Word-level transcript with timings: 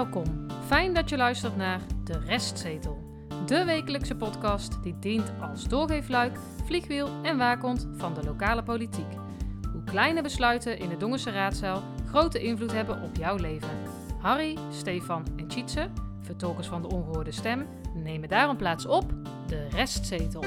Welkom. 0.00 0.46
Fijn 0.66 0.94
dat 0.94 1.08
je 1.08 1.16
luistert 1.16 1.56
naar 1.56 1.80
De 2.04 2.18
Restzetel. 2.18 2.98
De 3.46 3.64
wekelijkse 3.64 4.16
podcast 4.16 4.82
die 4.82 4.98
dient 4.98 5.32
als 5.40 5.68
doorgeefluik, 5.68 6.38
vliegwiel 6.64 7.08
en 7.22 7.36
waakhond 7.38 7.88
van 7.96 8.14
de 8.14 8.24
lokale 8.24 8.62
politiek. 8.62 9.12
Hoe 9.72 9.84
kleine 9.84 10.22
besluiten 10.22 10.78
in 10.78 10.88
de 10.88 10.96
Dongense 10.96 11.30
raadzaal 11.30 11.82
grote 12.08 12.42
invloed 12.42 12.72
hebben 12.72 13.02
op 13.02 13.16
jouw 13.16 13.36
leven. 13.36 13.68
Harry, 14.20 14.58
Stefan 14.70 15.26
en 15.36 15.48
Tjitse, 15.48 15.88
vertolkers 16.20 16.66
van 16.66 16.82
de 16.82 16.88
ongehoorde 16.88 17.32
stem, 17.32 17.66
nemen 17.94 18.28
daarom 18.28 18.56
plaats 18.56 18.86
op 18.86 19.12
De 19.46 19.68
Restzetel. 19.68 20.44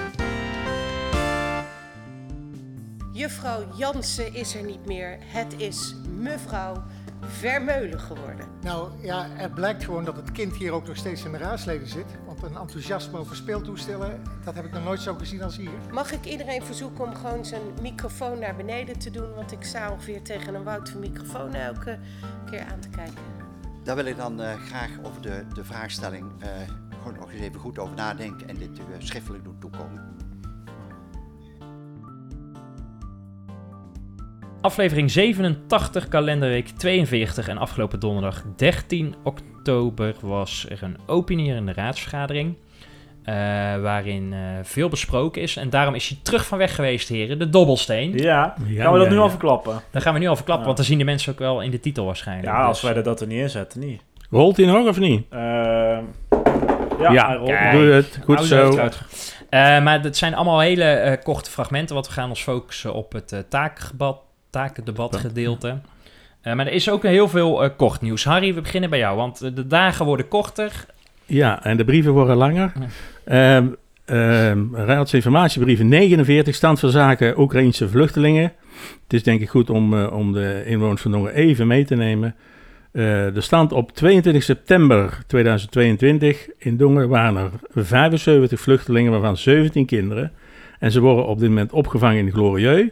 Juffrouw 3.11 3.63
Jansen 3.75 4.33
is 4.33 4.55
er 4.55 4.63
niet 4.63 4.85
meer. 4.85 5.17
Het 5.21 5.59
is 5.59 5.95
mevrouw 6.17 6.83
Vermeulen 7.27 7.99
geworden. 7.99 8.45
Nou 8.61 8.91
ja, 9.01 9.27
het 9.29 9.53
blijkt 9.53 9.83
gewoon 9.83 10.03
dat 10.03 10.15
het 10.15 10.31
kind 10.31 10.55
hier 10.55 10.71
ook 10.71 10.87
nog 10.87 10.97
steeds 10.97 11.23
in 11.23 11.31
de 11.31 11.37
raadsleden 11.37 11.87
zit. 11.87 12.05
Want 12.25 12.43
een 12.43 12.57
enthousiasme 12.57 13.19
over 13.19 13.35
speeltoestellen, 13.35 14.21
dat 14.43 14.55
heb 14.55 14.65
ik 14.65 14.71
nog 14.71 14.83
nooit 14.83 15.01
zo 15.01 15.13
gezien 15.13 15.43
als 15.43 15.57
hier. 15.57 15.69
Mag 15.91 16.11
ik 16.11 16.25
iedereen 16.25 16.63
verzoeken 16.63 17.03
om 17.03 17.15
gewoon 17.15 17.45
zijn 17.45 17.61
microfoon 17.81 18.39
naar 18.39 18.55
beneden 18.55 18.99
te 18.99 19.11
doen? 19.11 19.33
Want 19.33 19.51
ik 19.51 19.63
sta 19.63 19.91
ongeveer 19.91 20.21
tegen 20.21 20.55
een 20.55 20.63
woud 20.63 20.89
van 20.89 20.99
microfoon 20.99 21.53
elke 21.53 21.99
keer 22.49 22.65
aan 22.71 22.79
te 22.79 22.89
kijken. 22.89 23.23
Daar 23.83 23.95
wil 23.95 24.05
ik 24.05 24.17
dan 24.17 24.41
eh, 24.41 24.53
graag 24.61 24.91
over 25.03 25.21
de, 25.21 25.45
de 25.53 25.63
vraagstelling 25.63 26.31
eh, 26.39 26.49
gewoon 26.97 27.19
nog 27.19 27.31
eens 27.31 27.41
even 27.41 27.59
goed 27.59 27.79
over 27.79 27.95
nadenken 27.95 28.47
en 28.47 28.55
dit 28.55 28.79
uh, 28.79 28.85
schriftelijk 28.97 29.43
doen 29.43 29.59
toekomen. 29.59 30.12
Aflevering 34.63 35.11
87, 35.11 36.07
kalenderweek 36.07 36.67
42 36.67 37.47
en 37.47 37.57
afgelopen 37.57 37.99
donderdag 37.99 38.43
13 38.55 39.15
oktober 39.23 40.15
was 40.21 40.65
er 40.69 40.83
een 40.83 40.97
opinierende 41.07 41.73
raadsvergadering. 41.73 42.55
eh, 43.23 43.33
waarin 43.81 44.33
eh, 44.33 44.39
veel 44.63 44.89
besproken 44.89 45.41
is. 45.41 45.55
En 45.57 45.69
daarom 45.69 45.95
is 45.95 46.07
hij 46.09 46.17
terug 46.23 46.45
van 46.45 46.57
weg 46.57 46.75
geweest, 46.75 47.07
heren. 47.09 47.39
De 47.39 47.49
dobbelsteen. 47.49 48.11
Ja, 48.17 48.53
Ja, 48.67 48.83
gaan 48.83 48.91
we 48.91 48.97
dat 48.97 49.07
ja, 49.07 49.11
nu 49.13 49.17
ja. 49.17 49.21
al 49.23 49.29
verklappen? 49.29 49.81
Daar 49.91 50.01
gaan 50.01 50.13
we 50.13 50.19
nu 50.19 50.27
al 50.27 50.35
verklappen, 50.35 50.67
Ja. 50.67 50.73
want 50.73 50.77
dan 50.77 50.85
zien 50.87 50.97
de 50.97 51.03
mensen 51.11 51.33
ook 51.33 51.39
wel 51.39 51.61
in 51.61 51.71
de 51.71 51.79
titel 51.79 52.05
waarschijnlijk. 52.05 52.47
Ja, 52.47 52.61
als 52.63 52.81
Dus- 52.81 52.91
wij 52.93 53.03
dat 53.03 53.21
er 53.21 53.27
niet 53.27 53.39
inzetten, 53.39 53.79
niet. 53.79 54.01
Rolt 54.29 54.57
hij 54.57 54.65
nog 54.65 54.87
of 54.87 54.99
niet? 54.99 55.25
Ehm, 55.29 56.03
ja. 56.99 57.37
Doe 57.71 57.81
het. 57.91 58.19
Goed 58.23 58.35
Hou 58.35 58.47
zo. 58.47 58.77
het. 58.77 59.01
Eh, 59.49 59.83
maar 59.83 60.01
het 60.03 60.17
zijn 60.17 60.35
allemaal 60.35 60.59
hele 60.59 61.19
korte 61.23 61.49
fragmenten, 61.51 61.93
want 61.95 62.07
we 62.07 62.13
gaan 62.13 62.29
ons 62.29 62.43
focussen 62.43 62.93
op 62.93 63.13
het 63.13 63.31
eh 63.31 63.39
taakdebat, 64.53 65.11
takendebat 65.11 65.15
gedeelte. 65.15 65.79
Eh, 66.41 66.53
maar 66.53 66.67
er 66.67 66.73
is 66.73 66.89
ook 66.89 67.03
heel 67.03 67.27
veel 67.27 67.63
eh, 67.63 67.69
kort 67.77 68.01
nieuws. 68.01 68.23
Harry, 68.23 68.53
we 68.53 68.61
beginnen 68.61 68.89
bij 68.89 68.99
jou, 68.99 69.17
want 69.17 69.41
eh, 69.41 69.55
de 69.55 69.67
dagen 69.67 70.05
worden 70.05 70.27
korter. 70.27 70.85
Ja, 71.25 71.63
en 71.63 71.77
de 71.77 71.85
brieven 71.85 72.11
worden 72.11 72.35
langer. 72.35 72.73
Ja. 72.79 72.87
Ehm 73.25 73.67
ehm, 74.05 74.75
Raadsinformatiebrieven 74.75 75.87
49, 75.87 76.55
stand 76.55 76.79
van 76.79 76.89
zaken 76.89 77.39
Oekraïnse 77.39 77.89
vluchtelingen. 77.89 78.51
Het 79.03 79.13
is 79.13 79.23
denk 79.23 79.41
ik 79.41 79.49
goed 79.49 79.69
om, 79.69 80.03
om 80.05 80.33
de 80.33 80.63
inwoners 80.65 81.01
van 81.01 81.11
Dongen 81.11 81.33
even 81.33 81.67
mee 81.67 81.85
te 81.85 81.95
nemen. 81.95 82.35
De 82.91 83.41
stand 83.41 83.71
op 83.71 83.91
22 83.91 84.43
september 84.43 85.19
2022 85.27 86.47
in 86.57 86.77
Dongen 86.77 87.09
waren 87.09 87.35
er 87.35 87.51
75 87.85 88.59
vluchtelingen, 88.59 89.11
waarvan 89.11 89.37
17 89.37 89.85
kinderen. 89.85 90.31
En 90.79 90.91
ze 90.91 90.99
worden 90.99 91.25
op 91.25 91.39
dit 91.39 91.49
moment 91.49 91.71
opgevangen 91.71 92.25
in 92.25 92.31
Glorieux. 92.31 92.91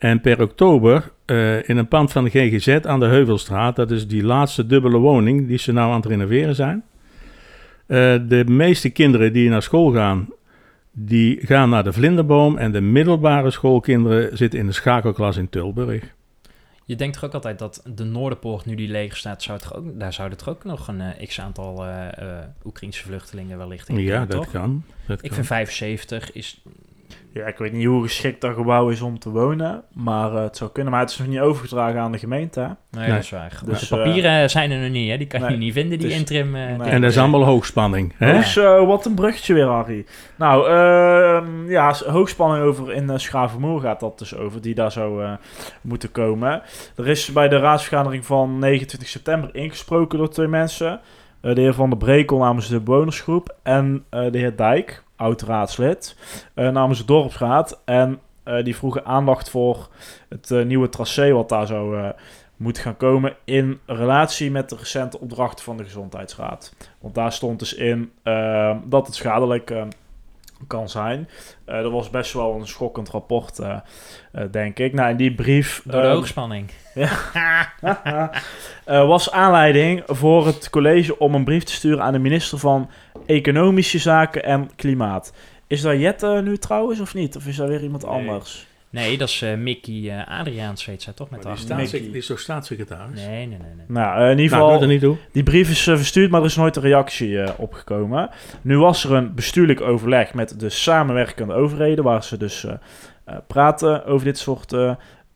En 0.00 0.20
per 0.20 0.42
oktober 0.42 1.10
eh, 1.24 1.68
in 1.68 1.76
een 1.76 1.88
pand 1.88 2.12
van 2.12 2.24
de 2.24 2.30
GGZ 2.30 2.68
aan 2.68 3.00
de 3.00 3.06
Heuvelstraat, 3.06 3.76
dat 3.76 3.90
is 3.90 4.06
die 4.08 4.22
laatste 4.22 4.66
dubbele 4.66 4.98
woning 4.98 5.46
die 5.48 5.58
ze 5.58 5.72
nou 5.72 5.90
aan 5.90 5.96
het 6.00 6.06
renoveren 6.06 6.54
zijn. 6.54 6.82
Eh, 7.86 7.96
de 8.28 8.44
meeste 8.46 8.90
kinderen 8.90 9.32
die 9.32 9.48
naar 9.48 9.62
school 9.62 9.90
gaan, 9.92 10.28
die 10.92 11.46
gaan 11.46 11.68
naar 11.70 11.84
de 11.84 11.92
Vlinderboom. 11.92 12.56
En 12.58 12.72
de 12.72 12.80
middelbare 12.80 13.50
schoolkinderen 13.50 14.36
zitten 14.36 14.58
in 14.58 14.66
de 14.66 14.72
schakelklas 14.72 15.36
in 15.36 15.48
Tilburg. 15.48 16.14
Je 16.84 16.96
denkt 16.96 17.14
toch 17.14 17.24
ook 17.24 17.34
altijd 17.34 17.58
dat 17.58 17.82
de 17.94 18.04
Noorderpoort, 18.04 18.66
nu 18.66 18.74
die 18.74 18.88
leeg 18.88 19.16
staat, 19.16 19.42
zou 19.42 19.58
het 19.58 19.74
ook, 19.74 19.98
daar 19.98 20.12
zouden 20.12 20.38
er 20.38 20.48
ook 20.50 20.64
nog 20.64 20.88
een 20.88 21.00
eh, 21.00 21.26
x-aantal 21.26 21.84
Oekraïnse 22.64 23.02
vluchtelingen 23.02 23.58
wellicht 23.58 23.88
in 23.88 23.98
Ja, 23.98 24.24
dat 24.24 24.30
toch? 24.36 24.50
kan. 24.50 24.82
Dat 25.06 25.18
Ik 25.22 25.24
kan. 25.28 25.34
vind 25.34 25.46
75 25.46 26.32
is... 26.32 26.62
Ja, 27.32 27.46
ik 27.46 27.58
weet 27.58 27.72
niet 27.72 27.86
hoe 27.86 28.02
geschikt 28.02 28.40
dat 28.40 28.54
gebouw 28.54 28.88
is 28.88 29.00
om 29.00 29.18
te 29.18 29.30
wonen, 29.30 29.82
maar 29.92 30.34
eh, 30.34 30.42
het 30.42 30.56
zou 30.56 30.70
kunnen. 30.70 30.92
Maar 30.92 31.00
het 31.00 31.10
is 31.10 31.18
nog 31.18 31.26
niet 31.28 31.38
overgedragen 31.40 32.00
aan 32.00 32.12
de 32.12 32.18
gemeente. 32.18 32.60
hè? 32.60 32.66
Nee, 32.66 32.76
Nee. 32.90 33.08
dat 33.08 33.18
is 33.18 33.30
waar. 33.30 33.60
Dus, 33.64 33.78
Dus 33.78 33.88
de 33.88 33.96
papieren 33.96 34.50
zijn 34.50 34.70
er 34.70 34.80
nog 34.82 34.90
niet, 34.90 35.10
hè? 35.10 35.16
Die 35.16 35.26
kan 35.26 35.50
je 35.52 35.56
niet 35.56 35.72
vinden, 35.72 35.98
die 35.98 36.08
is- 36.08 36.18
interim... 36.18 36.54
eh, 36.56 36.66
nee. 36.66 36.76
die- 36.78 36.86
En 36.86 37.00
dat 37.00 37.10
is 37.10 37.18
allemaal 37.18 37.44
hoogspanning. 37.44 38.14
Hè? 38.16 38.32
Dus 38.32 38.56
eh, 38.56 38.86
wat 38.86 39.06
een 39.06 39.14
bruggetje 39.14 39.54
weer, 39.54 39.66
Harry. 39.66 40.06
Nou, 40.38 40.68
ehm, 40.68 41.70
ja, 41.70 41.94
hoogspanning 42.06 42.64
over 42.64 42.92
in 42.92 43.04
uh, 43.10 43.16
Schavenmoer 43.16 43.80
gaat 43.80 44.00
dat 44.00 44.18
dus 44.18 44.36
over, 44.36 44.60
die 44.60 44.74
daar 44.74 44.92
zou 44.92 45.24
eh, 45.24 45.32
moeten 45.80 46.12
komen. 46.12 46.62
Er 46.96 47.08
is 47.08 47.32
bij 47.32 47.48
de 47.48 47.58
raadsvergadering 47.58 48.24
van 48.26 48.58
29 48.58 49.08
september 49.08 49.50
ingesproken 49.52 50.18
door 50.18 50.30
twee 50.30 50.48
mensen. 50.48 51.00
Eh, 51.40 51.54
de 51.54 51.60
heer 51.60 51.74
Van 51.74 51.88
der 51.90 51.98
Brekel 51.98 52.38
namens 52.38 52.68
de 52.68 52.80
bewonersgroep 52.80 53.54
en 53.62 54.04
eh, 54.10 54.30
de 54.30 54.38
heer 54.38 54.56
Dijk, 54.56 55.02
oud-raadslid, 55.20 56.16
eh, 56.54 56.68
namens 56.68 56.98
de 56.98 57.04
dorpsraad. 57.04 57.82
En 57.84 58.20
eh, 58.42 58.64
die 58.64 58.76
vroegen 58.76 59.04
aandacht 59.04 59.50
voor 59.50 59.88
het 60.28 60.50
eh, 60.50 60.64
nieuwe 60.64 60.88
tracé 60.88 61.32
wat 61.32 61.48
daar 61.48 61.66
zou 61.66 62.12
moeten 62.60 62.82
gaan 62.82 62.96
komen 62.96 63.36
in 63.44 63.80
relatie 63.86 64.50
met 64.50 64.68
de 64.68 64.76
recente 64.76 65.20
opdracht 65.20 65.62
van 65.62 65.76
de 65.76 65.84
Gezondheidsraad. 65.84 66.74
Want 67.00 67.14
daar 67.14 67.32
stond 67.32 67.58
dus 67.58 67.74
in 67.74 68.12
eh, 68.22 68.76
dat 68.84 69.06
het 69.06 69.14
schadelijk 69.14 69.70
eh, 69.70 69.82
kan 70.66 70.88
zijn. 70.88 71.28
Eh 71.64 71.82
dat 71.82 71.92
was 71.92 72.10
best 72.10 72.32
wel 72.32 72.54
een 72.54 72.66
schokkend 72.66 73.08
rapport, 73.08 73.60
denk 74.50 74.78
ik. 74.78 74.92
Nou, 74.92 75.10
in 75.10 75.16
die 75.16 75.34
brief... 75.34 75.82
Door 75.84 76.00
de 76.00 76.06
eh, 76.06 76.12
hoogspanning. 76.12 76.70
eh, 78.84 79.06
was 79.06 79.30
aanleiding 79.30 80.02
voor 80.06 80.46
het 80.46 80.70
college 80.70 81.18
om 81.18 81.34
een 81.34 81.44
brief 81.44 81.62
te 81.64 81.72
sturen 81.72 82.02
aan 82.02 82.12
de 82.12 82.18
minister 82.18 82.58
van 82.58 82.90
Economische 83.26 83.98
Zaken 83.98 84.44
en 84.44 84.70
Klimaat. 84.76 85.32
Is 85.66 85.80
dat 85.80 85.98
Jette 85.98 86.40
nu 86.44 86.56
trouwens 86.58 87.00
of 87.00 87.14
niet? 87.14 87.36
Of 87.36 87.46
is 87.46 87.56
dat 87.56 87.68
weer 87.68 87.82
iemand 87.82 88.02
Nee. 88.06 88.12
anders? 88.14 88.68
Nee, 88.92 89.18
dat 89.18 89.28
is 89.28 89.42
eh, 89.42 89.54
Mickey 89.54 90.10
eh 90.18 90.38
Adriaans, 90.38 90.86
weet 90.86 91.02
zij 91.02 91.12
toch? 91.12 91.30
Met 91.30 91.44
Maar 91.44 91.54
die, 91.54 91.62
staatssec- 91.64 92.02
die 92.02 92.16
is 92.16 92.26
toch 92.26 92.38
staatssecretaris? 92.40 93.14
Nee, 93.26 93.46
nee, 93.46 93.46
nee. 93.46 93.58
nee. 93.76 93.84
Nou, 93.88 94.30
in 94.30 94.38
ieder 94.38 94.56
Nou, 94.56 94.64
geval... 94.64 94.78
doe 94.78 94.88
niet 94.88 95.00
toe. 95.00 95.16
Die 95.32 95.42
brief 95.42 95.70
is 95.70 95.82
verstuurd, 95.82 96.30
maar 96.30 96.40
er 96.40 96.46
is 96.46 96.56
nooit 96.56 96.76
een 96.76 96.82
reactie 96.82 97.40
eh, 97.42 97.52
opgekomen. 97.56 98.30
Nu 98.62 98.78
was 98.78 99.04
er 99.04 99.12
een 99.12 99.34
bestuurlijk 99.34 99.80
overleg 99.80 100.34
met 100.34 100.60
de 100.60 100.68
samenwerkende 100.68 101.54
overheden, 101.54 102.04
waar 102.04 102.24
ze 102.24 102.36
dus 102.36 102.64
eh, 102.64 102.72
eh, 103.24 103.36
praten 103.46 104.04
over 104.04 104.24
dit 104.26 104.38
soort 104.38 104.74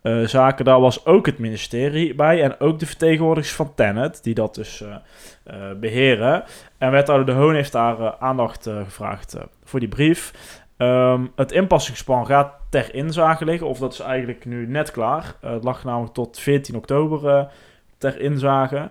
eh, 0.04 0.26
zaken. 0.26 0.64
Daar 0.64 0.80
was 0.80 1.06
ook 1.06 1.26
het 1.26 1.38
ministerie 1.38 2.14
bij 2.14 2.42
en 2.42 2.60
ook 2.60 2.78
de 2.78 2.86
vertegenwoordigers 2.86 3.54
van 3.54 3.74
Tenet, 3.74 4.22
die 4.22 4.34
dat 4.34 4.54
dus 4.54 4.82
eh, 4.82 4.94
eh, 5.44 5.76
beheren. 5.78 6.44
En 6.78 6.90
wethouder 6.90 7.26
De 7.26 7.40
Hoon 7.40 7.54
heeft 7.54 7.72
daar 7.72 8.16
aandacht 8.18 8.68
gevraagd 8.84 9.36
voor 9.64 9.80
die 9.80 9.88
brief. 9.88 10.32
Ehm, 10.76 11.26
het 11.36 11.52
inpassingsplan 11.52 12.26
gaat 12.26 12.52
ter 12.70 12.94
inzage 12.94 13.44
liggen, 13.44 13.66
of 13.66 13.78
dat 13.78 13.92
is 13.92 14.00
eigenlijk 14.00 14.44
nu 14.44 14.66
net 14.66 14.90
klaar. 14.90 15.34
Het 15.40 15.64
lag 15.64 15.84
namelijk 15.84 16.14
tot 16.14 16.38
14 16.38 16.76
oktober 16.76 17.48
ter 17.98 18.20
inzage. 18.20 18.90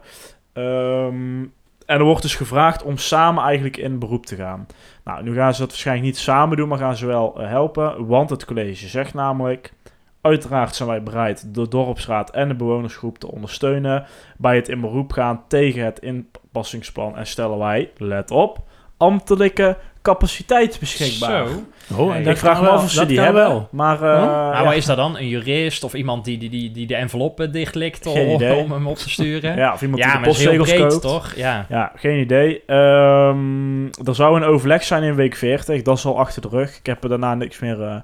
Ehm, 0.53 1.41
en 1.85 1.99
er 1.99 2.03
wordt 2.03 2.21
dus 2.21 2.35
gevraagd 2.35 2.83
om 2.83 2.97
samen 2.97 3.43
eigenlijk 3.43 3.77
in 3.77 3.99
beroep 3.99 4.25
te 4.25 4.35
gaan. 4.35 4.67
Nou, 5.03 5.23
nu 5.23 5.35
gaan 5.35 5.53
ze 5.53 5.59
dat 5.59 5.69
waarschijnlijk 5.69 6.07
niet 6.07 6.17
samen 6.17 6.57
doen, 6.57 6.67
maar 6.67 6.77
gaan 6.77 6.97
ze 6.97 7.05
wel 7.05 7.37
helpen. 7.37 8.07
Want 8.07 8.29
het 8.29 8.45
college 8.45 8.87
zegt 8.87 9.13
namelijk... 9.13 9.73
Uiteraard 10.23 10.75
zijn 10.75 10.89
wij 10.89 11.03
bereid 11.03 11.53
de 11.55 11.67
dorpsraad 11.67 12.29
en 12.31 12.47
de 12.47 12.53
bewonersgroep 12.55 13.17
te 13.19 13.31
ondersteunen... 13.31 14.05
bij 14.37 14.55
het 14.55 14.69
in 14.69 14.81
beroep 14.81 15.11
gaan 15.11 15.43
tegen 15.47 15.85
het 15.85 15.99
inpassingsplan. 15.99 17.17
En 17.17 17.27
stellen 17.27 17.57
wij, 17.57 17.91
let 17.97 18.31
op, 18.31 18.59
ambtelijke 18.97 19.77
capaciteit 20.01 20.77
beschikbaar. 20.79 21.47
Zo. 21.47 21.95
Oh, 22.03 22.15
en 22.15 22.27
Ik 22.27 22.37
vraag 22.37 22.57
me 22.59 22.65
wel. 22.65 22.73
af 22.73 22.83
of 22.83 22.89
ze 22.91 23.05
die 23.05 23.19
hebben, 23.19 23.41
wel. 23.43 23.67
maar... 23.71 23.95
eh, 24.01 24.01
Oh. 24.23 24.25
Nou, 24.25 24.53
ja. 24.55 24.63
maar 24.63 24.75
is 24.75 24.85
dat 24.85 24.97
dan 24.97 25.17
een 25.17 25.27
jurist 25.27 25.83
of 25.83 25.93
iemand 25.93 26.25
die, 26.25 26.37
die, 26.37 26.49
die, 26.49 26.71
die 26.71 26.87
de 26.87 26.95
enveloppen 26.95 27.51
dichtlikt 27.51 28.05
om, 28.05 28.41
hem 28.71 28.87
op 28.87 28.95
te 28.97 29.09
sturen? 29.09 29.55
Ja, 29.63 29.73
of 29.73 29.81
iemand 29.81 30.01
ja 30.03 30.11
die 30.11 30.19
de 30.21 30.25
postzegels 30.27 30.69
breed, 30.69 30.87
koopt. 30.87 31.01
toch? 31.01 31.33
Ja. 31.35 31.65
Ja, 31.69 31.91
geen 31.95 32.19
idee. 32.19 32.63
Ehm, 32.65 33.85
er 33.85 34.15
zou 34.15 34.35
een 34.37 34.43
overleg 34.47 34.83
zijn 34.83 35.03
in 35.03 35.15
week 35.15 35.35
40. 35.35 35.81
Dat 35.81 35.97
is 35.97 36.05
al 36.05 36.19
achter 36.19 36.41
de 36.41 36.47
rug. 36.47 36.77
Ik 36.77 36.85
heb 36.85 37.03
er 37.03 37.09
daarna 37.09 37.35
niks 37.35 37.59
meer 37.59 37.81
eh, 37.83 37.95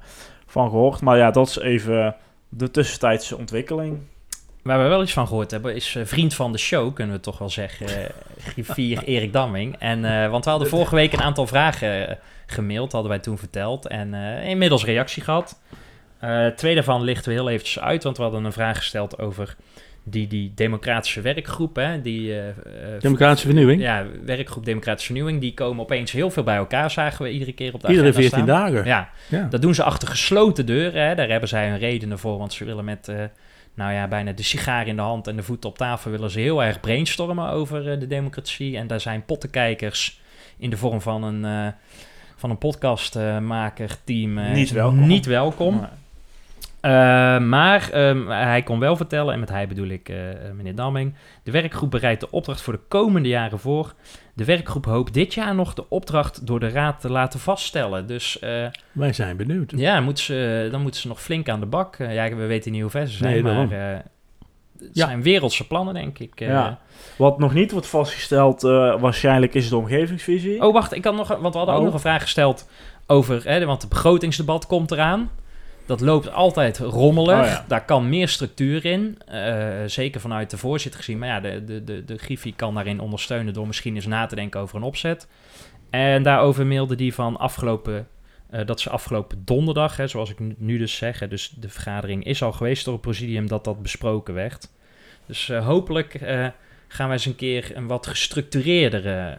van 0.52 0.70
gehoord. 0.70 1.02
Maar 1.02 1.18
ja, 1.18 1.32
dat 1.32 1.48
is 1.48 1.60
even 1.60 2.16
de 2.50 2.72
tussentijdse 2.72 3.38
ontwikkeling. 3.38 3.98
Waar 4.62 4.84
we 4.84 4.88
wel 4.88 5.02
iets 5.02 5.14
van 5.14 5.28
gehoord 5.28 5.52
hebben, 5.52 5.76
is 5.76 5.96
eh, 5.96 6.06
vriend 6.06 6.34
van 6.34 6.52
de 6.52 6.58
show, 6.58 6.94
kunnen 6.94 7.16
we 7.16 7.22
toch 7.22 7.38
wel 7.38 7.50
zeggen, 7.50 7.88
eh, 7.88 8.10
griffier 8.40 9.04
Erik 9.14 9.34
Damming. 9.34 9.76
En, 9.80 10.06
eh, 10.06 10.30
want 10.30 10.44
we 10.44 10.50
hadden 10.50 10.70
vorige 10.70 10.96
week 10.96 11.14
een 11.14 11.22
aantal 11.22 11.48
vragen 11.48 12.18
gemaild, 12.46 12.92
hadden 12.92 13.12
wij 13.12 13.20
toen 13.20 13.38
verteld. 13.38 13.88
En 13.88 14.14
inmiddels 14.44 14.86
reactie 14.86 15.24
gehad. 15.24 15.60
Eh, 16.20 16.48
twee 16.48 16.74
daarvan 16.74 17.02
lichten 17.02 17.32
we 17.32 17.38
heel 17.38 17.50
eventjes 17.50 17.80
uit, 17.80 18.04
want 18.04 18.18
we 18.18 18.24
hadden 18.24 18.44
een 18.44 18.54
vraag 18.54 18.78
gesteld 18.78 19.20
over 19.20 19.56
die, 20.10 20.28
die 20.28 20.52
democratische 20.56 21.22
werkgroep. 21.22 21.76
Hè, 21.76 22.02
die, 22.02 22.32
eh, 22.34 22.50
eh, 22.50 22.56
Democratische 23.00 23.46
vernieuwing. 23.48 23.82
Ja, 23.82 24.06
werkgroep 24.26 24.66
Democratische 24.66 25.06
Vernieuwing. 25.14 25.42
Die 25.42 25.54
komen 25.54 25.84
opeens 25.84 26.12
heel 26.12 26.30
veel 26.32 26.44
bij 26.44 26.56
elkaar, 26.56 26.92
zagen 26.92 27.24
we 27.26 27.32
iedere 27.32 27.54
keer 27.54 27.74
op 27.74 27.82
de 27.82 27.88
Iedere 27.88 28.08
agenda 28.10 28.30
14 28.30 28.46
staan. 28.46 28.60
dagen. 28.72 28.86
Ja, 28.86 29.10
Ja. 29.30 29.48
dat 29.50 29.62
doen 29.62 29.76
ze 29.76 29.84
achter 29.84 30.08
gesloten 30.08 30.66
deuren. 30.66 31.08
Hè. 31.08 31.16
Daar 31.16 31.30
hebben 31.30 31.50
zij 31.50 31.70
hun 31.70 31.78
redenen 31.78 32.20
voor, 32.20 32.38
want 32.38 32.54
ze 32.54 32.66
willen 32.66 32.86
met, 32.86 33.08
eh, 33.08 33.16
nou 33.74 33.94
ja, 33.94 34.08
bijna 34.08 34.32
de 34.32 34.44
sigaar 34.44 34.88
in 34.88 34.96
de 34.96 35.02
hand 35.02 35.28
en 35.28 35.36
de 35.36 35.44
voeten 35.44 35.70
op 35.70 35.78
tafel, 35.78 36.12
willen 36.12 36.30
ze 36.30 36.40
heel 36.40 36.64
erg 36.64 36.80
brainstormen 36.80 37.50
over 37.50 38.00
de 38.00 38.08
democratie. 38.08 38.78
En 38.78 38.88
daar 38.88 39.00
zijn 39.02 39.26
pottenkijkers 39.26 40.22
in 40.58 40.70
de 40.70 40.78
vorm 40.78 41.02
van 41.02 41.24
een, 41.24 41.46
eh 41.46 41.68
van 42.36 42.50
een 42.50 42.58
podcastmaker 42.58 43.98
team 44.04 44.52
Niet 44.54 44.72
welkom. 44.72 45.08
Niet 45.08 45.26
welkom. 45.26 45.88
Eh, 46.82 46.92
maar 47.40 47.90
ehm, 47.92 48.28
hij 48.28 48.64
kon 48.64 48.80
wel 48.80 48.96
vertellen, 48.96 49.34
en 49.34 49.40
met 49.40 49.50
hij 49.50 49.68
bedoel 49.68 49.88
ik 49.88 50.10
eh, 50.10 50.30
eh, 50.32 50.54
meneer 50.54 50.76
Damming, 50.76 51.14
de 51.44 51.52
werkgroep 51.52 51.92
bereidt 51.92 52.22
de 52.22 52.32
opdracht 52.32 52.62
voor 52.62 52.74
de 52.74 52.80
komende 52.88 53.28
jaren 53.30 53.60
voor. 53.60 53.94
De 54.34 54.46
werkgroep 54.46 54.86
hoopt 54.86 55.14
dit 55.14 55.34
jaar 55.34 55.56
nog 55.56 55.74
de 55.74 55.90
opdracht 55.90 56.48
door 56.48 56.60
de 56.60 56.70
raad 56.70 57.02
te 57.02 57.12
laten 57.12 57.40
vaststellen. 57.40 58.08
Dus 58.08 58.38
Wij 58.92 59.14
zijn 59.14 59.38
benieuwd. 59.38 59.74
ja, 59.76 60.16
ze, 60.16 60.68
dan 60.72 60.82
moeten 60.82 61.02
ze 61.02 61.08
nog 61.08 61.22
flink 61.22 61.50
aan 61.50 61.60
de 61.60 61.66
bak. 61.66 61.96
Ja, 61.98 62.30
we 62.36 62.46
weten 62.46 62.72
niet 62.72 62.82
hoe 62.82 62.90
ver 62.90 63.08
ze 63.08 63.18
zijn, 63.18 63.34
Nee, 63.34 63.44
maar 63.44 63.70
het 63.72 64.90
Ja. 64.94 65.06
zijn 65.06 65.22
wereldse 65.22 65.68
plannen, 65.68 65.94
denk 65.94 66.20
ik. 66.20 66.40
Ja. 66.40 66.80
Wat 67.18 67.40
nog 67.40 67.54
niet 67.54 67.72
wordt 67.72 67.88
vastgesteld, 67.88 68.62
waarschijnlijk 69.00 69.54
is 69.54 69.70
de 69.70 69.78
omgevingsvisie. 69.78 70.66
Oh, 70.66 70.74
wacht, 70.74 70.94
ik 70.96 71.04
had 71.06 71.16
nog, 71.16 71.28
want 71.28 71.54
we 71.54 71.58
hadden 71.58 71.76
ook 71.76 71.80
Oh. 71.80 71.86
nog 71.86 71.94
een 71.94 72.00
vraag 72.00 72.22
gesteld 72.22 72.70
over, 73.08 73.42
hè, 73.44 73.66
want 73.66 73.82
het 73.82 73.90
begrotingsdebat 73.90 74.68
komt 74.68 74.92
eraan. 74.92 75.30
Dat 75.90 76.02
loopt 76.02 76.32
altijd 76.32 76.78
rommelig. 76.78 77.40
Oh, 77.40 77.46
ja. 77.46 77.66
Daar 77.68 77.86
kan 77.86 78.10
meer 78.10 78.28
structuur 78.28 78.86
in. 78.86 79.18
eh, 79.28 79.68
zeker 79.86 80.22
vanuit 80.22 80.50
de 80.50 80.58
voorzitter 80.58 81.00
gezien. 81.00 81.18
Maar 81.20 81.28
ja, 81.28 81.40
de, 81.40 81.64
de, 81.64 81.84
de, 81.84 82.06
de 82.06 82.18
Griffie 82.18 82.54
kan 82.56 82.74
daarin 82.74 83.00
ondersteunen 83.00 83.54
door 83.54 83.68
misschien 83.68 83.96
eens 83.96 84.06
na 84.06 84.26
te 84.26 84.36
denken 84.36 84.60
over 84.60 84.76
een 84.76 84.84
opzet. 84.84 85.28
En 85.90 86.24
daarover 86.24 86.68
mailde 86.68 86.96
die 86.96 87.14
van 87.14 87.38
afgelopen, 87.38 88.08
eh, 88.50 88.66
dat 88.66 88.80
ze 88.80 88.90
afgelopen 88.90 89.42
donderdag, 89.46 89.98
hè, 89.98 90.08
zoals 90.08 90.30
ik 90.30 90.40
nu- 90.58 90.78
dus 90.78 90.96
zeg, 90.96 91.20
hè, 91.20 91.28
dus 91.28 91.50
de 91.50 91.70
vergadering 91.70 92.24
is 92.26 92.44
al 92.44 92.52
geweest 92.52 92.86
door 92.86 92.94
het 92.94 93.02
presidium 93.04 93.48
dat 93.48 93.64
dat 93.64 93.82
besproken 93.82 94.34
werd. 94.34 94.72
Dus 95.26 95.50
eh, 95.50 95.66
hopelijk 95.66 96.14
gaan 96.88 97.08
wij 97.08 97.12
eens 97.12 97.26
een 97.26 97.36
keer 97.36 97.72
een 97.76 97.88
wat 97.88 98.08
gestructureerdere 98.08 99.38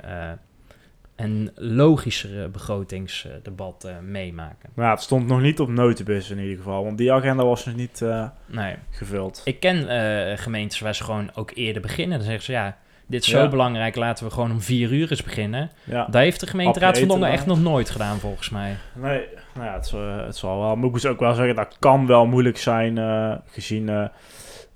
eh, 1.20 1.25
en 1.25 1.50
logischere 1.55 2.49
begrotingsdebat 2.49 3.84
eh, 3.84 3.93
meemaken. 4.02 4.70
Maar 4.75 4.84
ja, 4.84 4.90
het 4.90 5.02
stond 5.02 5.26
nog 5.26 5.40
niet 5.40 5.61
op 5.61 5.69
notibus 5.69 6.31
in 6.31 6.38
ieder 6.38 6.56
geval, 6.56 6.84
want 6.84 6.99
die 6.99 7.12
agenda 7.12 7.44
was 7.44 7.64
nog 7.67 7.75
niet 7.75 8.02
eh, 8.02 8.28
Nee. 8.46 8.75
gevuld. 8.90 9.40
Ik 9.44 9.61
ken 9.61 9.88
eh, 9.88 10.38
gemeentes 10.38 10.81
waar 10.81 10.94
ze 10.94 11.05
gewoon 11.05 11.31
ook 11.34 11.50
eerder 11.55 11.82
beginnen. 11.82 12.17
Dan 12.19 12.26
zeggen 12.26 12.44
ze, 12.44 12.52
ja, 12.52 12.76
dit 13.06 13.22
is 13.22 13.28
zo 13.28 13.49
belangrijk, 13.49 13.96
laten 13.96 14.25
we 14.26 14.32
gewoon 14.32 14.50
om 14.50 14.61
vier 14.61 14.93
uur 14.93 15.11
eens 15.11 15.22
beginnen. 15.22 15.70
Ja. 15.84 16.05
Dat 16.05 16.20
heeft 16.20 16.40
de 16.40 16.46
gemeenteraad 16.46 16.99
van 16.99 17.08
Dongen 17.08 17.31
echt 17.31 17.46
nog 17.46 17.61
nooit 17.61 17.90
gedaan, 17.90 18.19
volgens 18.19 18.50
mij. 18.50 18.76
Nee, 18.94 19.22
nou 19.55 19.67
ja, 19.67 19.75
het, 19.75 19.90
het 20.26 20.37
zal 20.37 20.58
wel. 20.58 20.76
Maar 20.76 20.87
ik 20.87 20.93
moet 20.93 21.06
ook 21.06 21.20
wel 21.20 21.34
zeggen, 21.34 21.55
dat 21.55 21.76
kan 21.78 22.06
wel 22.06 22.26
moeilijk 22.26 22.58
zijn, 22.58 22.99
gezien 23.46 24.11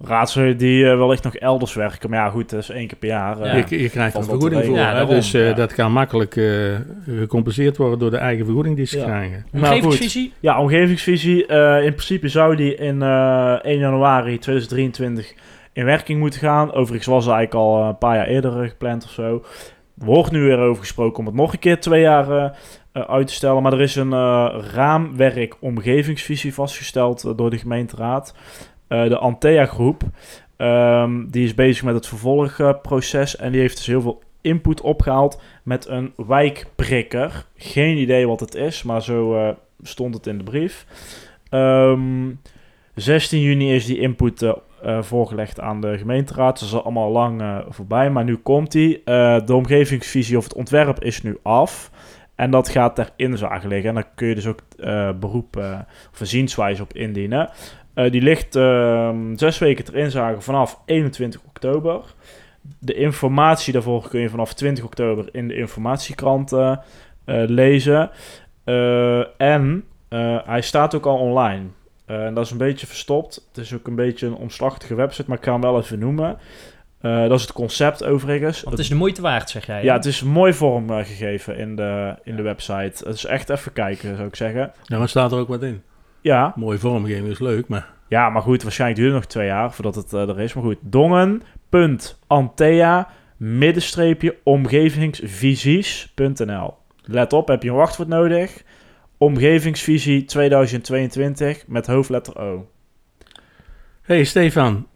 raadsleden 0.07 0.57
die 0.57 0.91
eh, 0.91 0.97
wellicht 0.99 1.25
nog 1.25 1.35
elders 1.37 1.75
werken. 1.75 2.11
Maar 2.11 2.19
ja, 2.19 2.31
goed, 2.31 2.51
dat 2.51 2.61
is 2.63 2.69
één 2.71 2.87
keer 2.87 2.99
per 2.99 3.09
jaar. 3.09 3.41
eh. 3.41 3.53
Ja. 3.59 3.65
Je, 3.69 3.83
je 3.83 3.91
krijgt 3.91 4.15
er 4.15 4.21
een 4.21 4.27
vergoeding 4.27 4.65
voor. 4.65 4.75
Ja, 4.77 4.93
daarom, 4.93 5.11
dus 5.15 5.35
eh, 5.35 5.49
ja. 5.49 5.53
dat 5.55 5.75
kan 5.75 5.93
makkelijk 5.93 6.37
eh, 6.37 6.45
gecompenseerd 7.09 7.77
worden 7.77 7.99
door 7.99 8.11
de 8.11 8.17
eigen 8.17 8.45
vergoeding 8.45 8.77
die 8.77 8.87
ze 8.87 8.99
Ja. 8.99 9.05
krijgen. 9.05 9.47
Nou. 9.53 9.65
Omgevingsvisie? 9.75 10.33
Ja, 10.41 10.61
omgevingsvisie. 10.61 11.47
eh, 11.47 11.85
in 11.85 11.93
principe 11.95 12.29
zou 12.29 12.57
die 12.57 12.75
in 12.75 13.03
eh 13.03 13.55
1 13.63 13.79
januari 13.79 14.39
2023 14.39 15.35
in 15.73 15.85
werking 15.85 16.19
moeten 16.19 16.41
gaan. 16.41 16.73
Overigens 16.73 17.07
was 17.07 17.25
het 17.25 17.35
eigenlijk 17.35 17.65
al 17.67 17.85
een 17.89 17.99
paar 17.99 18.17
jaar 18.17 18.27
eerder 18.27 18.69
gepland 18.69 19.05
of 19.05 19.11
zo. 19.11 19.43
Er 19.99 20.05
wordt 20.05 20.31
nu 20.31 20.43
weer 20.43 20.59
over 20.59 20.81
gesproken 20.83 21.19
om 21.19 21.27
het 21.27 21.35
nog 21.35 21.53
een 21.53 21.59
keer 21.59 21.81
twee 21.81 22.01
jaar 22.01 22.57
uit 22.93 23.27
te 23.27 23.33
stellen. 23.33 23.63
Maar 23.63 23.73
er 23.73 23.81
is 23.81 23.97
een 23.97 24.13
eh, 24.13 24.55
raamwerk 24.75 25.57
omgevingsvisie 25.61 26.55
vastgesteld 26.55 27.33
door 27.37 27.51
de 27.51 27.59
gemeenteraad. 27.59 28.35
Eh, 28.89 29.09
de 29.09 29.19
Antea-groep. 29.19 30.03
ehm, 30.57 31.25
die 31.27 31.45
is 31.45 31.55
bezig 31.55 31.85
met 31.85 31.95
het 31.95 32.07
vervolgproces. 32.07 33.37
en 33.37 33.53
die 33.53 33.61
heeft 33.61 33.77
dus 33.77 33.87
heel 33.87 34.01
veel 34.01 34.23
input 34.41 34.81
opgehaald 34.81 35.41
met 35.63 35.89
een 35.89 36.13
wijkprikker. 36.17 37.47
Geen 37.57 37.97
idee 37.97 38.27
wat 38.27 38.41
het 38.41 38.55
is, 38.55 38.83
maar 38.83 39.03
zo 39.03 39.37
eh, 39.37 39.55
stond 39.83 40.15
het 40.15 40.27
in 40.27 40.39
de 40.39 40.45
brief. 40.45 40.87
Ehm, 41.49 42.31
16 42.95 43.41
juni 43.41 43.75
is 43.75 43.87
die 43.87 43.99
input 43.99 44.43
eh, 44.43 45.03
voorgelegd 45.03 45.61
aan 45.61 45.81
de 45.81 45.99
gemeenteraad. 45.99 46.59
Dat 46.59 46.69
is 46.69 46.75
al 46.75 46.83
allemaal 46.83 47.11
lang 47.11 47.65
voorbij, 47.69 48.11
maar 48.11 48.25
nu 48.25 48.37
komt 48.37 48.73
die. 48.73 49.03
De 49.05 49.55
omgevingsvisie 49.55 50.37
of 50.37 50.45
het 50.45 50.55
ontwerp 50.55 51.05
is 51.05 51.23
nu 51.23 51.39
af. 51.43 51.91
En 52.35 52.51
dat 52.51 52.69
gaat 52.69 52.95
ter 52.95 53.11
inzage 53.17 53.69
liggen. 53.69 53.89
En 53.89 53.95
daar 53.95 54.11
kun 54.15 54.29
je 54.29 54.35
dus 54.35 54.47
ook 54.47 54.61
beroep 55.21 55.57
of 56.13 56.21
zienswijze 56.23 56.83
op 56.83 56.93
indienen. 56.93 57.51
Eh, 57.95 58.11
die 58.11 58.23
ligt 58.23 58.57
ehm, 58.57 59.37
zes 59.37 59.59
weken 59.59 59.85
ter 59.85 59.97
inzage 59.97 60.41
vanaf 60.41 60.81
21 60.85 61.41
oktober. 61.49 62.01
De 62.79 62.95
informatie 62.95 63.73
daarvoor 63.73 64.09
kun 64.09 64.21
je 64.21 64.29
vanaf 64.29 64.55
20 64.55 64.85
oktober 64.85 65.29
in 65.33 65.49
de 65.49 65.57
informatiekrant 65.57 66.53
eh, 66.53 66.77
lezen. 67.27 68.11
Eh, 68.65 69.41
en 69.41 69.85
eh, 70.09 70.39
hij 70.45 70.61
staat 70.61 70.95
ook 70.95 71.07
al 71.07 71.19
online. 71.19 71.63
Eh, 72.07 72.25
en 72.27 72.35
dat 72.35 72.45
is 72.45 72.51
een 72.51 72.59
beetje 72.59 72.87
verstopt. 72.87 73.47
Het 73.49 73.65
is 73.65 73.75
ook 73.75 73.87
een 73.87 73.95
beetje 73.95 74.27
een 74.27 74.35
omslachtige 74.35 74.95
website, 74.95 75.25
maar 75.29 75.39
ik 75.39 75.45
ga 75.45 75.53
hem 75.53 75.61
wel 75.61 75.79
even 75.79 75.99
noemen. 75.99 76.39
Eh, 77.01 77.21
dat 77.29 77.33
is 77.39 77.43
het 77.43 77.53
concept 77.53 78.05
overigens. 78.05 78.59
Want 78.63 78.71
het 78.77 78.85
is 78.85 78.89
de 78.91 78.95
moeite 78.95 79.23
waard, 79.23 79.51
zeg 79.51 79.67
jij. 79.67 79.77
hè? 79.77 79.83
Ja, 79.83 79.95
het 79.95 80.05
is 80.05 80.23
mooi 80.23 80.53
vormgegeven 80.53 81.57
in 81.57 81.77
de, 81.77 82.15
in 82.23 82.37
de 82.37 82.43
website. 82.43 83.05
Het 83.07 83.15
is 83.15 83.25
echt 83.25 83.51
even 83.51 83.73
kijken, 83.73 84.17
zou 84.17 84.29
ik 84.29 84.37
zeggen. 84.37 84.73
Ja, 84.85 84.99
maar 84.99 85.09
staat 85.09 85.33
er 85.33 85.39
ook 85.39 85.49
wat 85.49 85.63
in. 85.63 85.83
Ja, 86.25 86.53
Mooie 86.57 86.79
vormgeving 86.79 87.29
is 87.29 87.39
leuk, 87.39 87.69
maar 87.69 87.89
ja 88.09 88.31
maar 88.31 88.43
goed, 88.43 88.63
waarschijnlijk 88.63 89.01
duurt 89.01 89.13
het 89.13 89.23
nog 89.23 89.31
twee 89.31 89.47
jaar 89.47 89.73
voordat 89.73 89.95
het 89.95 90.13
eh, 90.13 90.29
er 90.29 90.41
is. 90.41 90.55
Maar 90.55 90.65
goed, 90.65 90.77
dongen.antea 91.71 93.09
middenstreepje 93.37 94.37
omgevingsvisies.nl 94.43 96.75
Let 97.03 97.33
op, 97.33 97.49
heb 97.49 97.63
je 97.63 97.69
een 97.69 97.75
wachtwoord 97.75 98.09
nodig? 98.09 98.63
Omgevingsvisie 99.19 100.25
2022 100.25 101.65
met 101.67 101.87
hoofdletter 101.87 102.39
O. 102.39 102.67
hey, 104.03 104.25
Stefan, 104.25 104.87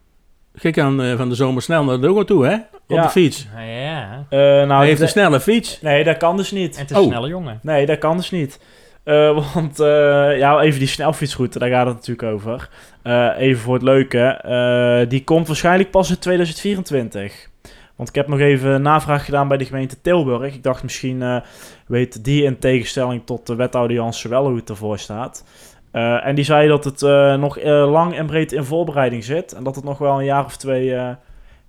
je 0.53 0.71
kan 0.71 1.01
eh, 1.01 1.17
van 1.17 1.29
de 1.29 1.35
zomer 1.35 1.61
snel 1.61 1.83
naar 1.83 1.95
de 1.95 2.01
Dongen 2.07 2.25
toe, 2.25 2.45
hè? 2.45 2.53
Op 2.55 2.61
Ja. 2.87 3.01
de 3.01 3.09
fiets. 3.09 3.47
Nou 3.55 3.67
ja, 3.67 4.25
Eh, 4.29 4.39
nou, 4.39 4.71
Hij 4.71 4.85
heeft 4.85 4.97
de- 4.97 5.03
een 5.03 5.09
snelle 5.09 5.39
fiets. 5.39 5.81
Nee, 5.81 6.03
dat 6.03 6.17
kan 6.17 6.37
dus 6.37 6.51
niet. 6.51 6.75
en 6.75 6.81
het 6.81 6.89
is 6.91 6.97
een 6.97 7.01
Oh. 7.03 7.07
snelle 7.09 7.27
jongen. 7.27 7.59
Nee, 7.63 7.85
dat 7.85 7.97
kan 7.97 8.17
dus 8.17 8.31
niet. 8.31 8.59
Eh, 9.03 9.43
want 9.53 9.79
eh, 9.79 10.37
ja, 10.37 10.59
even 10.59 10.79
die 10.79 10.87
snelfietsroute, 10.87 11.59
daar 11.59 11.69
gaat 11.69 11.85
het 11.85 11.95
natuurlijk 11.95 12.33
over. 12.33 12.69
Eh, 13.01 13.29
even 13.37 13.61
voor 13.61 13.73
het 13.73 13.83
leuke. 13.83 15.05
die 15.09 15.23
komt 15.23 15.47
waarschijnlijk 15.47 15.91
pas 15.91 16.09
in 16.09 16.19
2024. 16.19 17.47
Want 17.95 18.09
ik 18.09 18.15
heb 18.15 18.27
nog 18.27 18.39
even 18.39 18.81
navraag 18.81 19.25
gedaan 19.25 19.47
bij 19.47 19.57
de 19.57 19.65
gemeente 19.65 20.01
Tilburg. 20.01 20.53
Ik 20.53 20.63
dacht 20.63 20.83
misschien 20.83 21.41
weet 21.87 22.23
die 22.23 22.43
in 22.43 22.59
tegenstelling 22.59 23.21
tot 23.25 23.47
de 23.47 23.55
wethouder 23.55 23.95
Jans 23.95 24.23
wel 24.23 24.47
hoe 24.47 24.55
het 24.55 24.69
ervoor 24.69 24.99
staat. 24.99 25.43
En 25.91 26.35
die 26.35 26.43
zei 26.43 26.67
dat 26.67 26.83
het 26.83 27.01
nog 27.39 27.63
lang 27.65 28.15
en 28.15 28.25
breed 28.25 28.51
in 28.51 28.63
voorbereiding 28.63 29.23
zit. 29.23 29.53
En 29.53 29.63
dat 29.63 29.75
het 29.75 29.83
nog 29.83 29.97
wel 29.97 30.19
een 30.19 30.25
jaar 30.25 30.45
of 30.45 30.57
twee 30.57 31.15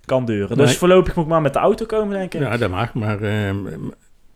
kan 0.05 0.25
duren. 0.25 0.57
Dus 0.57 0.77
voorlopig 0.77 1.15
moet 1.15 1.25
ik 1.25 1.31
maar 1.31 1.41
met 1.41 1.53
de 1.53 1.59
auto 1.59 1.85
komen, 1.85 2.17
denk 2.17 2.33
ik. 2.33 2.41
Ja, 2.41 2.57
dat 2.57 2.69
mag, 2.69 2.93
maar 2.93 3.21
ehm, 3.21 3.57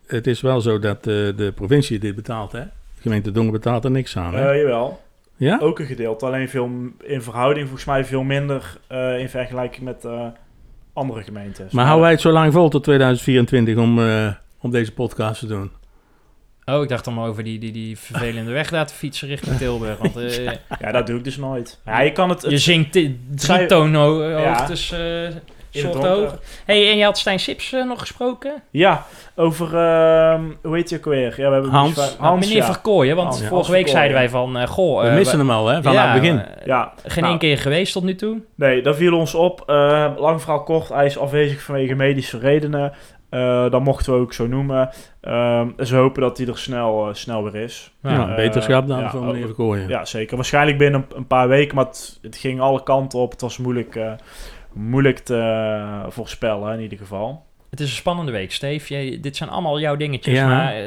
het 0.06 0.26
is 0.26 0.40
wel 0.40 0.60
zo 0.60 0.78
dat 0.78 1.04
de 1.04 1.52
provincie 1.54 1.98
dit 1.98 2.14
betaalt, 2.14 2.52
hè? 2.52 2.62
Gemeente 3.06 3.30
Dongen 3.30 3.52
betaalt 3.52 3.84
er 3.84 3.90
niks 3.90 4.16
aan, 4.16 4.34
hè? 4.34 4.50
Eh, 4.50 4.60
jawel. 4.60 5.00
ja? 5.36 5.58
Ook 5.60 5.78
een 5.78 5.86
gedeelte, 5.86 6.26
alleen 6.26 6.48
veel 6.48 6.70
in 7.02 7.22
verhouding 7.22 7.66
volgens 7.66 7.86
mij 7.86 8.04
veel 8.04 8.22
minder 8.22 8.78
eh, 8.86 9.18
in 9.18 9.28
vergelijking 9.28 9.84
met 9.84 10.04
eh, 10.04 10.26
andere 10.92 11.22
gemeentes. 11.22 11.72
Maar 11.72 11.84
houden 11.84 12.04
wij 12.04 12.12
het 12.12 12.20
zo 12.20 12.30
lang 12.30 12.52
vol 12.52 12.68
tot 12.68 12.84
2024 12.84 13.76
om, 13.76 13.98
eh, 13.98 14.28
om 14.60 14.70
deze 14.70 14.92
podcast 14.92 15.40
te 15.40 15.46
doen? 15.46 15.70
Oh, 16.64 16.82
ik 16.82 16.88
dacht 16.88 17.04
dan 17.04 17.14
maar 17.14 17.28
over 17.28 17.44
die, 17.44 17.58
die, 17.58 17.72
die 17.72 17.98
vervelende 17.98 18.52
weg 18.52 18.70
te 18.84 18.94
fietsen 18.94 19.28
richting 19.28 19.56
Tilburg. 19.56 19.98
Want 19.98 20.16
eh, 20.16 20.44
Ja, 20.80 20.92
dat 20.92 21.06
doe 21.06 21.18
ik 21.18 21.24
dus 21.24 21.36
nooit. 21.36 21.80
Ja, 21.84 22.00
je 22.00 22.12
kan 22.12 22.28
het... 22.28 22.42
het 22.42 22.50
je 22.50 22.58
zingt 22.58 22.92
drie 22.92 23.66
Ja. 24.40 24.68
eh 24.98 25.24
in 25.26 25.32
het 25.34 25.42
soort 25.76 26.04
hoog. 26.04 26.38
hey, 26.64 26.90
en 26.90 26.96
je 26.96 27.04
had 27.04 27.18
Stijn 27.18 27.40
Sips 27.40 27.72
eh, 27.72 27.84
nog 27.84 28.00
gesproken? 28.00 28.62
Ja, 28.70 29.06
over... 29.34 29.66
ehm, 29.66 30.42
hoe 30.62 30.76
heet 30.76 30.90
je 30.90 30.96
ook 30.96 31.04
weer? 31.04 31.34
Ja, 31.36 31.46
we 31.46 31.52
hebben 31.52 31.70
Hans. 31.70 31.94
Hans, 31.96 32.16
Nou, 32.18 32.38
meneer 32.38 32.56
ja. 32.56 32.64
Verkooyen, 32.64 33.16
want 33.16 33.28
Hans. 33.28 33.38
vorige 33.38 33.54
Hans 33.54 33.68
week 33.68 33.88
zeiden 33.88 34.16
wij 34.16 34.28
van... 34.28 34.58
eh, 34.58 34.66
goh, 34.66 35.02
We 35.02 35.08
eh, 35.08 35.14
missen 35.14 35.38
hem 35.38 35.50
al, 35.50 35.66
hè? 35.66 35.82
Vanaf 35.82 35.94
ja, 35.94 36.12
het 36.12 36.20
begin. 36.20 36.42
Ja, 36.64 36.92
geen 37.04 37.22
nou, 37.22 37.26
één 37.26 37.38
keer 37.38 37.58
geweest 37.58 37.92
tot 37.92 38.02
nu 38.02 38.14
toe. 38.14 38.40
Nee, 38.54 38.82
dat 38.82 38.96
viel 38.96 39.16
ons 39.18 39.34
op. 39.34 39.62
Eh, 39.66 40.10
lang 40.16 40.40
verhaal 40.40 40.62
kort, 40.62 40.88
hij 40.88 41.06
is 41.06 41.18
afwezig 41.18 41.62
vanwege 41.62 41.94
medische 41.94 42.38
redenen. 42.38 42.92
Eh, 43.30 43.70
dat 43.70 43.82
mochten 43.82 44.12
we 44.12 44.18
ook 44.18 44.32
zo 44.32 44.46
noemen. 44.46 44.90
Ehm, 45.20 45.68
en 45.76 45.86
ze 45.86 45.96
hopen 45.96 46.22
dat 46.22 46.38
hij 46.38 46.46
er 46.46 46.58
snel, 46.58 47.08
snel 47.12 47.44
weer 47.44 47.62
is. 47.62 47.92
Ja, 48.02 48.34
beterschap 48.34 48.86
dan 48.88 49.00
ja, 49.00 49.10
van 49.10 49.20
oh, 49.20 49.26
meneer 49.26 49.46
Verkooyen. 49.46 49.88
Ja, 49.88 50.04
zeker. 50.04 50.36
Waarschijnlijk 50.36 50.78
binnen 50.78 51.06
een, 51.10 51.16
een 51.16 51.26
paar 51.26 51.48
weken, 51.48 51.76
maar 51.76 51.84
het, 51.84 52.18
het 52.22 52.36
ging 52.36 52.60
alle 52.60 52.82
kanten 52.82 53.18
op. 53.18 53.30
Het 53.30 53.40
was 53.40 53.58
moeilijk, 53.58 53.96
eh, 53.96 54.12
moeilijk 54.76 55.18
te 55.18 55.36
eh, 55.36 56.10
voorspellen 56.12 56.74
in 56.74 56.80
ieder 56.80 56.98
geval. 56.98 57.44
Het 57.70 57.80
is 57.80 57.90
een 57.90 57.96
spannende 57.96 58.32
week, 58.32 58.52
Steve. 58.52 58.94
Jij, 58.94 59.18
dit 59.20 59.36
zijn 59.36 59.50
allemaal 59.50 59.80
jouw 59.80 59.96
dingetjes, 59.96 60.34
Ja. 60.38 60.46
maar 60.48 60.74
eh, 60.74 60.84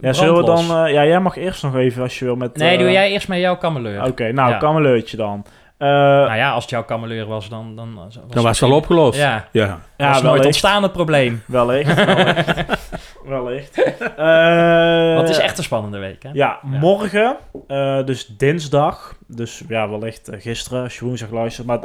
Ja, 0.00 0.12
zullen 0.12 0.34
we 0.36 0.44
dan... 0.44 0.58
eh, 0.84 0.92
ja, 0.92 1.04
jij 1.06 1.20
mag 1.20 1.36
eerst 1.36 1.62
nog 1.62 1.76
even 1.76 2.02
als 2.02 2.18
je 2.18 2.24
wil 2.24 2.36
met... 2.36 2.56
Nee, 2.56 2.72
eh, 2.72 2.78
doe 2.78 2.90
jij 2.90 3.10
eerst 3.10 3.28
met 3.28 3.38
jouw 3.38 3.56
kameleur. 3.56 4.04
Oké, 4.04 4.32
nou, 4.32 4.50
Ja. 4.50 4.56
kameleurtje 4.58 5.16
dan. 5.16 5.44
Eh, 5.78 5.88
Nou 5.88 6.34
ja, 6.34 6.50
als 6.52 6.62
het 6.62 6.70
jouw 6.72 6.84
kameleur 6.84 7.26
was, 7.26 7.48
dan... 7.48 7.76
Dan 7.76 7.94
was, 7.94 8.18
Dan 8.28 8.42
was 8.42 8.60
het 8.60 8.70
al 8.70 8.76
opgelost. 8.76 9.18
Ja, 9.18 9.30
Ja. 9.52 9.64
ja 9.66 9.78
ja, 9.96 10.06
was 10.06 10.12
nooit 10.12 10.22
wellicht. 10.24 10.44
ontstaan 10.46 10.82
het 10.82 10.92
probleem. 10.92 11.42
Wellicht. 11.46 11.94
wellicht. 11.94 12.80
wellicht. 13.26 13.76
Eh, 14.16 15.14
Want 15.14 15.28
het 15.28 15.36
is 15.36 15.42
echt 15.42 15.58
een 15.58 15.64
spannende 15.64 15.98
week, 15.98 16.22
hè? 16.22 16.28
Ja, 16.32 16.58
morgen, 16.62 17.36
eh, 17.66 18.04
dus 18.04 18.26
dinsdag, 18.26 19.16
dus 19.26 19.62
ja, 19.68 19.88
wellicht 19.88 20.28
eh, 20.28 20.40
gisteren, 20.40 20.82
als 20.82 20.98
je 20.98 21.04
woensdag 21.04 21.30
luistert, 21.30 21.66
maar 21.66 21.80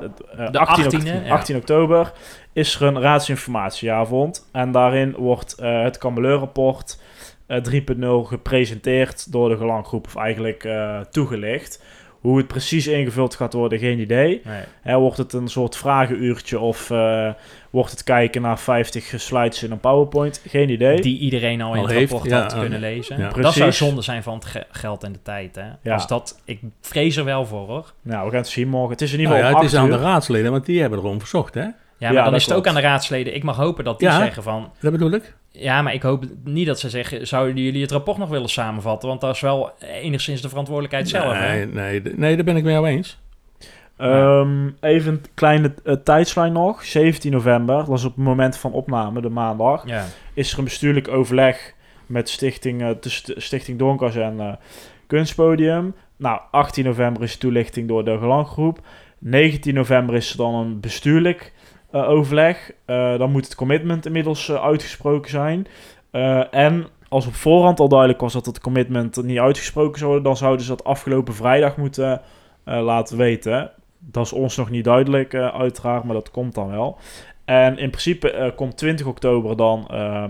De 0.52 0.60
18, 0.60 0.84
18e, 0.86 0.96
oct- 0.96 1.26
ja. 1.26 1.34
18 1.34 1.56
oktober 1.56 2.12
is 2.54 2.76
er 2.76 2.82
een 2.88 3.02
raadsinformatieavond. 3.02 4.50
En 4.52 4.72
daarin 4.72 5.16
wordt 5.18 5.56
het 5.62 5.98
Cameleurrapport 5.98 7.00
eh 7.48 7.58
3.0 7.62 8.28
gepresenteerd 8.28 9.32
door 9.32 9.50
de 9.50 9.58
gelanggroep, 9.58 10.06
of 10.06 10.16
eigenlijk 10.16 10.68
toegelicht. 11.12 11.84
Hoe 12.22 12.38
het 12.38 12.48
precies 12.48 12.88
ingevuld 12.88 13.36
gaat 13.36 13.54
worden, 13.54 13.80
geen 13.80 14.00
idee. 14.00 14.42
Nee. 14.46 14.62
Hè, 14.82 14.98
wordt 14.98 15.18
het 15.18 15.34
een 15.34 15.48
soort 15.48 15.76
vragenuurtje 15.78 16.60
of 16.60 16.92
eh, 16.92 17.30
wordt 17.70 17.92
het 17.92 18.04
kijken 18.04 18.42
naar 18.42 18.60
50 18.60 19.14
slides 19.18 19.64
in 19.64 19.72
een 19.72 19.80
PowerPoint? 19.80 20.42
Geen 20.48 20.70
idee. 20.70 21.02
Die 21.02 21.20
iedereen 21.20 21.62
al 21.62 21.74
in 21.74 21.80
Al 21.80 21.86
het 21.88 21.96
heeft, 21.96 22.12
rapport 22.12 22.30
ja, 22.32 22.42
had 22.42 22.60
kunnen 22.60 22.80
lezen. 22.80 23.18
ja. 23.20 23.30
Dat 23.30 23.54
zou 23.54 23.72
zonde 23.72 24.02
zijn 24.02 24.24
van 24.24 24.34
het 24.34 24.46
ge- 24.46 24.66
geld 24.72 25.04
en 25.04 25.12
de 25.12 25.22
tijd, 25.22 25.56
hè? 25.56 25.66
Ja. 25.82 25.94
Als 25.94 26.08
dat, 26.08 26.42
ik 26.46 26.60
vrees 26.82 27.16
er 27.16 27.24
wel 27.26 27.46
voor, 27.46 27.68
hoor. 27.68 27.94
Nou, 28.02 28.26
we 28.26 28.30
gaan 28.32 28.40
het 28.40 28.48
zien 28.50 28.68
morgen. 28.68 28.92
Het 28.92 29.02
is 29.02 29.14
in 29.14 29.20
ieder 29.20 29.34
Nou 29.34 29.46
geval 29.46 29.60
ja, 29.62 29.66
het 29.68 29.74
is 29.74 29.80
aan 29.80 29.92
8 29.92 30.00
de 30.02 30.08
raadsleden, 30.08 30.52
want 30.52 30.66
die 30.66 30.82
hebben 30.82 31.00
erom 31.00 31.20
verzocht, 31.20 31.54
hè? 31.54 31.62
Ja, 31.62 31.74
maar 32.00 32.14
Ja, 32.14 32.24
dan 32.24 32.36
is 32.36 32.46
het 32.46 32.54
ook 32.54 32.68
aan 32.68 32.76
de 32.76 32.82
raadsleden. 32.82 33.36
Ik 33.36 33.44
mag 33.44 33.56
hopen 33.56 33.84
dat 33.84 34.00
die 34.00 34.08
Ja. 34.08 34.18
zeggen 34.18 34.44
van... 34.44 34.72
Dat 34.80 34.92
bedoel 34.92 35.12
ik. 35.12 35.36
Ja, 35.60 35.82
maar 35.82 35.94
ik 35.94 36.02
hoop 36.02 36.24
niet 36.44 36.66
dat 36.68 36.80
ze 36.80 36.90
zeggen... 36.90 37.28
Zouden 37.28 37.64
jullie 37.64 37.82
het 37.82 37.92
rapport 37.92 38.18
nog 38.18 38.30
willen 38.30 38.50
samenvatten? 38.50 39.10
Want 39.10 39.22
dat 39.22 39.36
is 39.36 39.42
wel 39.42 39.72
enigszins 40.02 40.42
de 40.42 40.50
verantwoordelijkheid 40.50 41.10
zelf, 41.10 41.34
hè? 41.34 41.56
nee, 41.56 41.66
nee, 41.66 42.02
nee, 42.16 42.36
daar 42.36 42.46
ben 42.46 42.56
ik 42.58 42.64
met 42.64 42.74
jou 42.74 42.88
eens. 42.88 43.20
Ehm, 43.98 44.70
even 44.82 45.12
een 45.14 45.22
kleine 45.34 45.74
uh, 45.84 45.94
tijdslijn 46.04 46.54
nog. 46.54 46.84
17 46.84 47.32
november, 47.32 47.86
dat 47.86 47.98
is 47.98 48.04
op 48.06 48.16
het 48.16 48.24
moment 48.26 48.58
van 48.58 48.72
opname, 48.72 49.22
de 49.22 49.30
maandag, 49.30 49.88
Ja. 49.88 50.06
is 50.34 50.52
er 50.52 50.58
een 50.58 50.64
bestuurlijk 50.64 51.08
overleg 51.08 51.74
met 52.06 52.30
Stichting, 52.30 52.82
eh, 52.82 52.90
St- 53.02 53.34
Stichting 53.36 53.80
Donkers 53.80 54.16
en 54.16 54.40
eh, 54.40 54.54
Kunstpodium. 55.08 55.96
Nou, 56.18 56.42
18 56.52 56.86
november 56.86 57.24
is 57.24 57.38
toelichting 57.38 57.88
door 57.88 58.06
de 58.06 58.18
gelanggroep. 58.18 58.80
19 59.20 59.74
november 59.74 60.16
is 60.16 60.32
er 60.32 60.38
dan 60.38 60.54
een 60.56 60.80
bestuurlijk 60.80 61.54
eh, 61.92 62.10
overleg. 62.10 62.72
Eh, 62.86 63.18
dan 63.18 63.32
moet 63.32 63.46
het 63.46 63.56
commitment 63.56 64.06
inmiddels 64.06 64.50
eh, 64.50 64.64
uitgesproken 64.64 65.30
zijn. 65.30 65.68
En 66.52 66.88
als 67.10 67.28
op 67.28 67.36
voorhand 67.36 67.80
al 67.80 67.90
duidelijk 67.90 68.20
was 68.20 68.34
dat 68.34 68.46
het 68.46 68.60
commitment 68.60 69.24
niet 69.24 69.40
uitgesproken 69.40 69.98
zou 69.98 70.06
worden, 70.06 70.28
dan 70.28 70.38
zouden 70.38 70.66
ze 70.66 70.72
dat 70.72 70.84
afgelopen 70.84 71.34
vrijdag 71.34 71.78
moeten 71.78 72.22
laten 72.64 73.18
weten. 73.18 73.72
Dat 74.00 74.26
is 74.26 74.34
ons 74.34 74.56
nog 74.56 74.70
niet 74.70 74.84
duidelijk, 74.84 75.36
uiteraard, 75.36 76.04
maar 76.04 76.14
dat 76.14 76.32
komt 76.32 76.56
dan 76.56 76.70
wel. 76.70 76.98
En 77.46 77.78
in 77.78 77.90
principe 77.90 78.54
komt 78.56 78.78
20 78.78 79.06
oktober 79.06 79.58
dan 79.58 79.88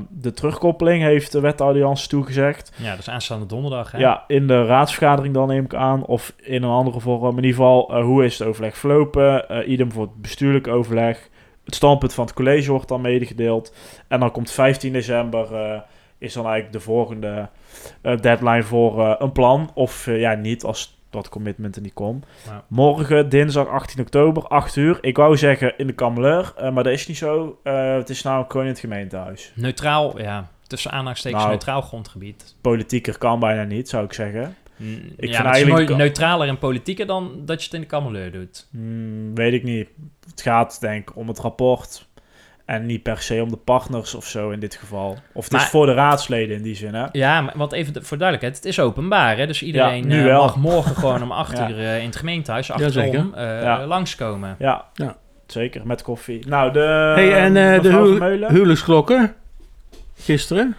de 0.09 0.33
terugkoppeling, 0.33 1.03
heeft 1.03 1.31
de 1.31 1.39
wetaudiëntie 1.39 2.09
toegezegd. 2.09 2.71
ja, 2.75 2.89
dat 2.89 2.99
is 2.99 3.09
aanstaande 3.09 3.45
donderdag, 3.45 3.91
hè? 3.91 3.97
Ja, 3.97 4.23
in 4.27 4.47
de 4.47 4.65
raadsvergadering 4.65 5.33
dan 5.33 5.47
neem 5.47 5.63
ik 5.63 5.75
aan, 5.75 6.05
of 6.05 6.33
in 6.37 6.63
een 6.63 6.69
andere 6.69 6.99
vorm. 6.99 7.37
In 7.37 7.43
ieder 7.43 7.49
geval, 7.49 8.01
hoe 8.01 8.25
is 8.25 8.39
het 8.39 8.47
overleg 8.47 8.77
verlopen? 8.77 9.45
Idem 9.71 9.91
voor 9.91 10.03
het 10.03 10.21
bestuurlijk 10.21 10.67
overleg. 10.67 11.29
Het 11.67 11.75
standpunt 11.75 12.13
van 12.13 12.25
het 12.25 12.33
college 12.33 12.71
wordt 12.71 12.87
dan 12.87 13.01
medegedeeld. 13.01 13.73
En 14.07 14.19
dan 14.19 14.31
komt 14.31 14.51
15 14.51 14.93
december, 14.93 15.55
eh, 15.55 15.79
is 16.17 16.33
dan 16.33 16.43
eigenlijk 16.45 16.73
de 16.73 16.79
volgende 16.79 17.49
eh, 18.01 18.17
deadline 18.17 18.63
voor 18.63 19.01
eh, 19.01 19.15
een 19.17 19.31
plan. 19.31 19.71
Of 19.73 20.05
ja, 20.05 20.33
niet, 20.33 20.63
als 20.63 20.97
dat 21.09 21.29
commitment 21.29 21.75
er 21.75 21.81
niet 21.81 21.93
komt. 21.93 22.25
Ja. 22.45 22.63
Morgen, 22.67 23.29
dinsdag 23.29 23.67
18 23.67 24.01
oktober, 24.01 24.43
8 24.47 24.75
uur. 24.75 24.97
Ik 25.01 25.17
wou 25.17 25.37
zeggen 25.37 25.73
in 25.77 25.87
de 25.87 25.93
Kameleur, 25.93 26.53
maar 26.73 26.83
dat 26.83 26.93
is 26.93 27.07
niet 27.07 27.17
zo. 27.17 27.59
Het 27.63 28.09
is 28.09 28.21
namelijk 28.23 28.51
gewoon 28.51 28.65
in 28.65 28.71
het 28.71 28.81
gemeentehuis. 28.81 29.51
Neutraal, 29.55 30.21
ja. 30.21 30.49
Tussen 30.67 30.91
aanhalingstekens 30.91 31.41
Nou. 31.41 31.53
neutraal 31.55 31.81
grondgebied. 31.81 32.55
Politieker 32.61 33.17
kan 33.17 33.39
bijna 33.39 33.63
niet, 33.63 33.89
zou 33.89 34.05
ik 34.05 34.13
zeggen. 34.13 34.55
Mm, 34.75 34.87
Ik 34.89 34.99
ja, 34.99 35.05
vind 35.17 35.19
het 35.19 35.29
is 35.29 35.37
eigenlijk- 35.37 35.89
neu- 35.89 35.97
neutraler 35.97 36.47
en 36.47 36.57
politieker 36.57 37.05
dan 37.07 37.31
dat 37.45 37.59
je 37.59 37.65
het 37.65 37.73
in 37.73 37.81
de 37.81 37.87
kameleur 37.87 38.31
doet. 38.31 38.67
Hmm, 38.71 39.35
weet 39.35 39.53
ik 39.53 39.63
niet. 39.63 39.89
Het 40.29 40.41
gaat 40.41 40.81
denk 40.81 41.09
ik 41.09 41.15
om 41.15 41.27
het 41.27 41.39
rapport. 41.39 42.05
En 42.65 42.85
niet 42.85 43.03
per 43.03 43.21
se 43.21 43.41
om 43.43 43.49
de 43.49 43.57
partners 43.57 44.15
of 44.15 44.25
zo 44.25 44.49
in 44.49 44.59
dit 44.59 44.75
geval. 44.75 45.17
Of 45.33 45.43
het 45.43 45.53
Maar- 45.53 45.61
is 45.61 45.67
voor 45.67 45.85
de 45.85 45.93
raadsleden 45.93 46.55
in 46.55 46.63
die 46.63 46.75
zin, 46.75 46.93
hè? 46.93 47.05
Ja, 47.11 47.41
maar 47.41 47.53
want 47.57 47.71
even 47.71 48.05
voor 48.05 48.17
duidelijkheid, 48.17 48.55
het 48.63 48.65
is 48.65 48.79
openbaar, 48.79 49.37
hè? 49.37 49.47
Dus 49.47 49.63
iedereen 49.63 49.97
Ja, 50.01 50.05
nu 50.07 50.19
eh, 50.19 50.25
wel. 50.25 50.41
mag 50.41 50.55
morgen 50.55 50.95
gewoon 50.95 51.23
om 51.23 51.31
8 51.43 51.57
Ja. 51.57 51.69
uur 51.69 51.77
eh, 51.79 51.99
in 51.99 52.05
het 52.05 52.15
gemeentehuis 52.15 52.71
achterom 52.71 53.33
eh 53.33 53.61
Ja. 53.61 53.85
langskomen. 53.85 54.55
Ja, 54.59 54.85
Ja. 54.93 55.15
zeker. 55.47 55.87
Met 55.87 56.01
koffie. 56.01 56.47
Nou, 56.47 56.71
de... 56.73 57.11
hey, 57.15 57.33
en 57.35 57.57
eh, 57.57 57.81
de 57.81 57.89
hu- 57.89 58.47
huwelijksklokken? 58.47 59.35
Gisteren? 60.19 60.75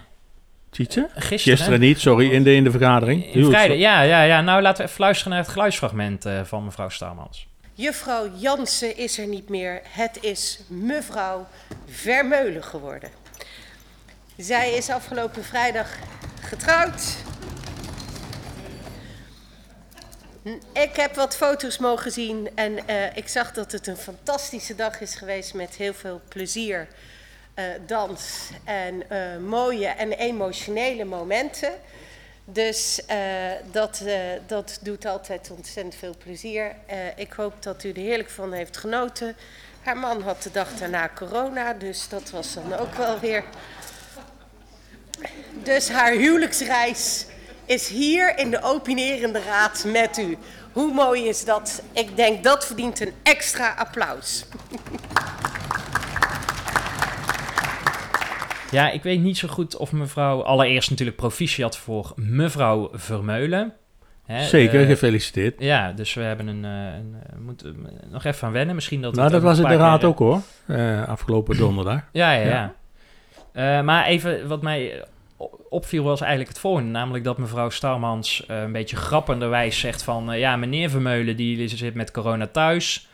Tietje? 0.71 1.09
Gisteren, 1.15 1.57
Gisteren 1.57 1.81
niet, 1.81 2.01
sorry, 2.01 2.31
in 2.31 2.43
de, 2.43 2.55
in 2.55 2.65
de 2.65 2.71
vergadering. 2.71 3.35
in 3.35 3.45
vrijdag. 3.45 3.77
Ja, 3.77 4.01
ja, 4.03 4.23
ja. 4.23 4.41
Nou, 4.41 4.63
laten 4.63 4.85
we 4.85 4.91
even 4.91 5.01
luisteren 5.05 5.33
naar 5.33 5.43
het 5.43 5.51
geluidsfragment 5.53 6.25
eh, 6.25 6.41
van 6.45 6.65
mevrouw 6.65 6.89
Starmans. 6.89 7.47
Juffrouw 7.79 8.31
Jansen 8.35 8.97
is 8.97 9.19
er 9.19 9.27
niet 9.27 9.49
meer. 9.49 9.81
Het 9.89 10.19
is 10.21 10.59
mevrouw 10.67 11.47
Vermeulen 11.87 12.65
geworden. 12.65 13.11
Zij 14.37 14.73
is 14.73 14.91
afgelopen 14.91 15.45
vrijdag 15.45 15.97
getrouwd. 16.41 17.03
Ik 20.73 20.97
heb 20.97 21.15
wat 21.15 21.37
foto's 21.37 21.79
mogen 21.79 22.13
zien 22.13 22.49
en 22.55 22.87
eh, 22.87 23.17
ik 23.17 23.29
zag 23.29 23.53
dat 23.53 23.73
het 23.73 23.87
een 23.87 23.97
fantastische 23.97 24.75
dag 24.75 25.01
is 25.01 25.15
geweest 25.15 25.55
met 25.55 25.75
heel 25.75 25.95
veel 25.95 26.21
plezier, 26.29 26.89
eh, 27.55 27.65
dans 27.87 28.51
en 28.65 29.11
eh, 29.11 29.37
mooie 29.37 29.87
en 29.87 30.13
emotionele 30.13 31.05
momenten. 31.05 31.73
Dus 32.53 33.05
eh, 33.07 33.19
dat, 33.71 34.03
eh, 34.07 34.19
dat 34.47 34.79
doet 34.83 35.05
altijd 35.05 35.51
ontzettend 35.51 35.95
veel 35.95 36.15
plezier. 36.19 36.75
Eh, 36.87 36.99
ik 37.17 37.33
hoop 37.33 37.63
dat 37.63 37.85
u 37.85 37.91
er 37.91 37.97
heerlijk 37.97 38.31
van 38.31 38.53
heeft 38.53 38.77
genoten. 38.77 39.37
Haar 39.83 39.97
man 39.97 40.23
had 40.23 40.43
de 40.43 40.51
dag 40.51 40.69
daarna 40.79 41.11
corona, 41.15 41.73
dus 41.73 42.09
dat 42.09 42.31
was 42.31 42.55
dan 42.55 42.75
ook 42.75 42.95
wel 42.95 43.19
weer. 43.19 43.45
Dus 45.63 45.89
haar 45.89 46.13
huwelijksreis 46.13 47.27
is 47.65 47.89
hier 47.89 48.39
in 48.39 48.51
de 48.51 48.63
opinerende 48.63 49.43
raad 49.43 49.85
met 49.85 50.19
u. 50.19 50.39
Hoe 50.73 50.93
mooi 50.93 51.29
is 51.29 51.45
dat? 51.45 51.83
Ik 51.93 52.17
denk 52.17 52.45
dat 52.45 52.67
verdient 52.67 53.01
een 53.01 53.15
extra 53.23 53.75
applaus. 53.75 54.45
Ja, 58.71 58.91
ik 58.91 59.03
weet 59.03 59.21
niet 59.21 59.39
zo 59.39 59.49
goed 59.49 59.77
of 59.77 59.93
mevrouw... 59.93 60.43
Allereerst 60.43 60.91
natuurlijk 60.91 61.17
proficiat 61.17 61.77
voor 61.77 62.13
mevrouw 62.17 62.89
Vermeulen. 62.93 63.73
Hè, 64.25 64.45
Zeker, 64.45 64.81
eh, 64.81 64.87
gefeliciteerd. 64.87 65.55
Ja, 65.59 65.93
dus 65.93 66.15
we 66.15 66.21
hebben 66.21 66.47
een... 66.47 66.65
eh, 66.65 66.95
een 66.95 67.15
eh, 67.23 67.39
moeten 67.39 67.89
nog 68.11 68.25
even 68.25 68.47
aan 68.47 68.53
wennen. 68.53 68.75
Misschien 68.75 69.03
dat... 69.03 69.13
Nou, 69.13 69.25
het 69.25 69.33
dat 69.33 69.43
was 69.43 69.59
een 69.59 69.65
in 69.65 69.71
de 69.71 69.77
raad 69.77 70.05
ook 70.05 70.19
hoor, 70.19 70.41
afgelopen 71.07 71.57
donderdag. 71.67 72.01
Ja, 72.13 72.33
ja, 72.33 72.47
Ja. 72.47 72.75
ja. 73.55 73.83
Maar 73.83 74.07
even 74.07 74.49
wat 74.49 74.63
mij 74.63 75.05
opviel 75.69 76.03
was 76.03 76.21
eigenlijk 76.21 76.51
het 76.51 76.59
volgende. 76.59 76.91
Namelijk 76.91 77.25
dat 77.25 77.39
mevrouw 77.39 77.69
Starmans 77.69 78.45
een 78.47 78.73
beetje 78.73 78.97
grappenderwijs 78.97 79.79
zegt 79.79 80.03
van... 80.03 80.39
ja, 80.39 80.57
meneer 80.57 80.91
Vermeulen 80.91 81.37
die 81.37 81.69
zit 81.69 81.95
met 81.95 82.11
corona 82.11 82.47
thuis. 82.47 83.09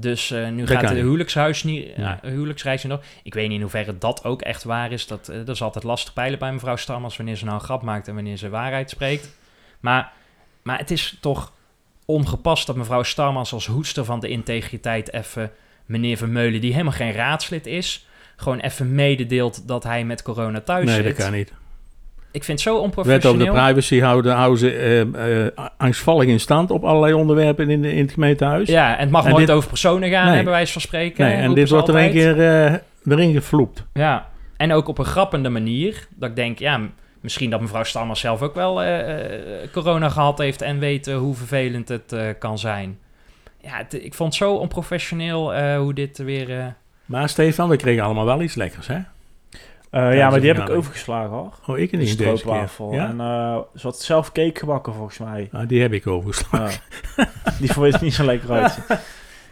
Dus 0.00 0.30
eh, 0.30 0.48
nu 0.48 0.64
Dat 0.64 0.78
gaat 0.78 0.88
de 0.88 0.94
huwelijkshuis 0.94 1.62
niet, 1.62 1.96
Nee. 1.96 2.14
huwelijksreis 2.22 2.82
niet 2.82 2.92
nog. 2.92 3.02
Ik 3.22 3.34
weet 3.34 3.46
niet 3.46 3.56
in 3.56 3.60
hoeverre 3.60 3.98
dat 3.98 4.24
ook 4.24 4.42
echt 4.42 4.64
waar 4.64 4.92
is. 4.92 5.06
Dat, 5.06 5.28
eh, 5.28 5.36
dat 5.36 5.48
is 5.48 5.62
altijd 5.62 5.84
lastig 5.84 6.12
peilen 6.12 6.38
bij 6.38 6.52
mevrouw 6.52 6.76
Starmans... 6.76 7.16
wanneer 7.16 7.36
ze 7.36 7.44
nou 7.44 7.56
een 7.56 7.64
grap 7.64 7.82
maakt 7.82 8.08
en 8.08 8.14
wanneer 8.14 8.36
ze 8.36 8.48
waarheid 8.48 8.90
spreekt. 8.90 9.36
Maar, 9.80 10.12
maar 10.62 10.78
het 10.78 10.90
is 10.90 11.18
toch 11.20 11.52
ongepast 12.04 12.66
dat 12.66 12.76
mevrouw 12.76 13.02
Starmans 13.02 13.52
als 13.52 13.66
hoedster 13.66 14.04
van 14.04 14.20
de 14.20 14.28
integriteit... 14.28 15.12
even 15.12 15.50
meneer 15.86 16.16
Vermeulen, 16.16 16.60
die 16.60 16.72
helemaal 16.72 16.92
geen 16.92 17.12
raadslid 17.12 17.66
is 17.66 18.04
gewoon 18.40 18.58
even 18.58 18.94
mededeelt 18.94 19.68
dat 19.68 19.82
hij 19.82 20.04
met 20.04 20.22
corona 20.22 20.60
thuis 20.60 20.86
nee, 20.86 20.94
zit. 20.94 21.04
dat 21.04 21.14
kan 21.14 21.32
niet. 21.32 21.52
Ik 22.32 22.44
vind 22.44 22.58
het 22.64 22.68
zo 22.68 22.74
Wet 22.74 22.84
over 22.84 23.00
de 23.00 23.00
onprofessioneel. 23.02 23.52
privacy 23.52 24.00
houden, 24.00 24.34
houden 24.34 24.58
ze 24.58 24.70
eh, 24.72 25.44
eh, 25.46 25.52
angstvallig 25.76 26.28
in 26.28 26.40
stand 26.40 26.70
op 26.70 26.84
allerlei 26.84 27.12
onderwerpen 27.12 27.70
in, 27.70 27.82
de, 27.82 27.92
in 27.94 28.02
het 28.02 28.12
gemeentehuis. 28.12 28.68
Ja, 28.68 28.94
en 28.94 29.00
het 29.00 29.10
mag 29.10 29.24
En 29.24 29.30
nooit 29.30 29.46
dit- 29.46 29.56
over 29.56 29.68
personen 29.68 30.10
gaan, 30.10 30.24
Nee. 30.26 30.34
hebben 30.34 30.52
wij 30.52 30.66
van 30.66 30.80
spreken. 30.80 31.24
nee, 31.26 31.34
en 31.36 31.54
dit 31.54 31.70
wordt 31.70 31.88
er 31.88 31.96
een 31.96 32.10
keer 32.10 32.40
eh, 32.40 32.74
erin 33.06 33.32
gevloept. 33.32 33.84
Ja, 33.92 34.28
En 34.56 34.72
ook 34.72 34.88
op 34.88 34.98
een 34.98 35.04
grappende 35.04 35.48
manier. 35.48 36.06
Dat 36.16 36.28
ik 36.28 36.36
denk, 36.36 36.58
ja, 36.58 36.80
misschien 37.20 37.50
dat 37.50 37.60
mevrouw 37.60 37.82
Stammer 37.84 38.16
zelf 38.16 38.42
ook 38.42 38.54
wel 38.54 38.82
eh, 38.82 39.14
corona 39.72 40.08
gehad 40.08 40.38
heeft 40.38 40.62
en 40.62 40.78
weet 40.78 41.06
hoe 41.12 41.34
vervelend 41.34 41.88
het 41.88 42.14
kan 42.38 42.58
zijn. 42.58 42.98
Ja, 43.62 43.70
het- 43.76 44.04
ik 44.04 44.14
vond 44.14 44.34
het 44.34 44.42
zo 44.42 44.54
onprofessioneel 44.54 45.54
hoe 45.76 45.94
dit 45.94 46.18
weer... 46.18 46.74
Maar 47.04 47.28
Stefan, 47.28 47.68
we 47.68 47.76
kregen 47.76 48.02
allemaal 48.04 48.24
wel 48.24 48.42
iets 48.42 48.54
lekkers, 48.54 48.86
hè? 48.86 48.98
Eh, 49.90 50.16
Ja, 50.16 50.30
maar 50.30 50.40
die 50.40 50.52
heb 50.52 50.58
ik 50.62 50.70
overgeslagen 50.70 51.30
hoor. 51.30 51.52
Oh, 51.66 51.78
ik 51.78 51.90
De 51.90 51.96
niet 51.96 52.06
deze 52.06 52.16
keer. 52.16 52.36
stroopwafel. 52.38 52.92
Ja? 52.92 53.08
En 53.08 53.20
eh, 53.20 53.58
ze 53.74 53.86
had 53.86 53.98
zelf 54.00 54.32
cake 54.32 54.58
gebakken 54.58 54.94
volgens 54.94 55.18
mij. 55.18 55.48
Ah, 55.52 55.68
die 55.68 55.80
heb 55.82 55.92
ik 55.92 56.06
overgeslagen. 56.06 56.80
Die 57.60 57.72
vond 57.72 57.92
je 57.92 57.98
niet 58.00 58.14
zo 58.14 58.24
lekker 58.24 58.50
uit. 58.50 58.78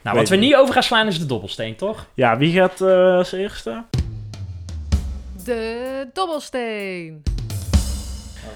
Nou, 0.03 0.17
Weet 0.21 0.29
wat 0.29 0.39
we 0.39 0.45
niet 0.45 0.55
over 0.57 0.75
gaan 0.75 0.83
slaan 0.83 1.07
is 1.07 1.19
de 1.19 1.27
dobbelsteen, 1.27 1.77
toch? 1.77 2.07
Ja, 2.15 2.37
wie 2.39 2.53
gaat 2.53 2.81
eh, 2.81 3.15
als 3.17 3.33
eerste? 3.33 3.85
De 5.45 6.07
dobbelsteen. 6.13 7.23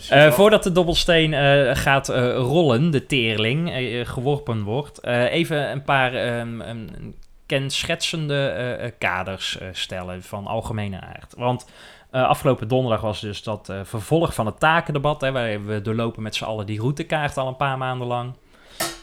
Eh, 0.08 0.32
voordat 0.32 0.62
de 0.62 0.72
dobbelsteen 0.72 1.34
eh, 1.34 1.70
gaat 1.76 2.08
eh, 2.08 2.34
rollen, 2.36 2.90
de 2.90 3.06
teerling, 3.06 3.70
geworpen 4.08 4.62
wordt, 4.62 4.98
eh, 5.00 5.32
even 5.32 5.70
een 5.70 5.82
paar 5.82 6.14
ehm, 6.14 6.60
een 6.60 7.14
kenschetsende 7.58 8.48
eh, 8.48 8.84
eh, 8.84 8.92
kaders 8.98 9.58
eh, 9.58 9.68
stellen 9.72 10.22
van 10.22 10.46
algemene 10.46 11.00
aard. 11.00 11.34
Want 11.36 11.66
eh, 12.10 12.28
afgelopen 12.28 12.68
donderdag 12.68 13.00
was 13.00 13.20
dus 13.20 13.42
dat 13.42 13.68
eh, 13.68 13.80
vervolg 13.82 14.34
van 14.34 14.46
het 14.46 14.60
takendebat, 14.60 15.20
hè, 15.20 15.32
waar 15.32 15.64
we 15.64 15.82
doorlopen 15.82 16.22
met 16.22 16.34
z'n 16.34 16.44
allen 16.44 16.66
die 16.66 16.80
routekaart 16.80 17.36
al 17.36 17.48
een 17.48 17.56
paar 17.56 17.78
maanden 17.78 18.06
lang. 18.06 18.34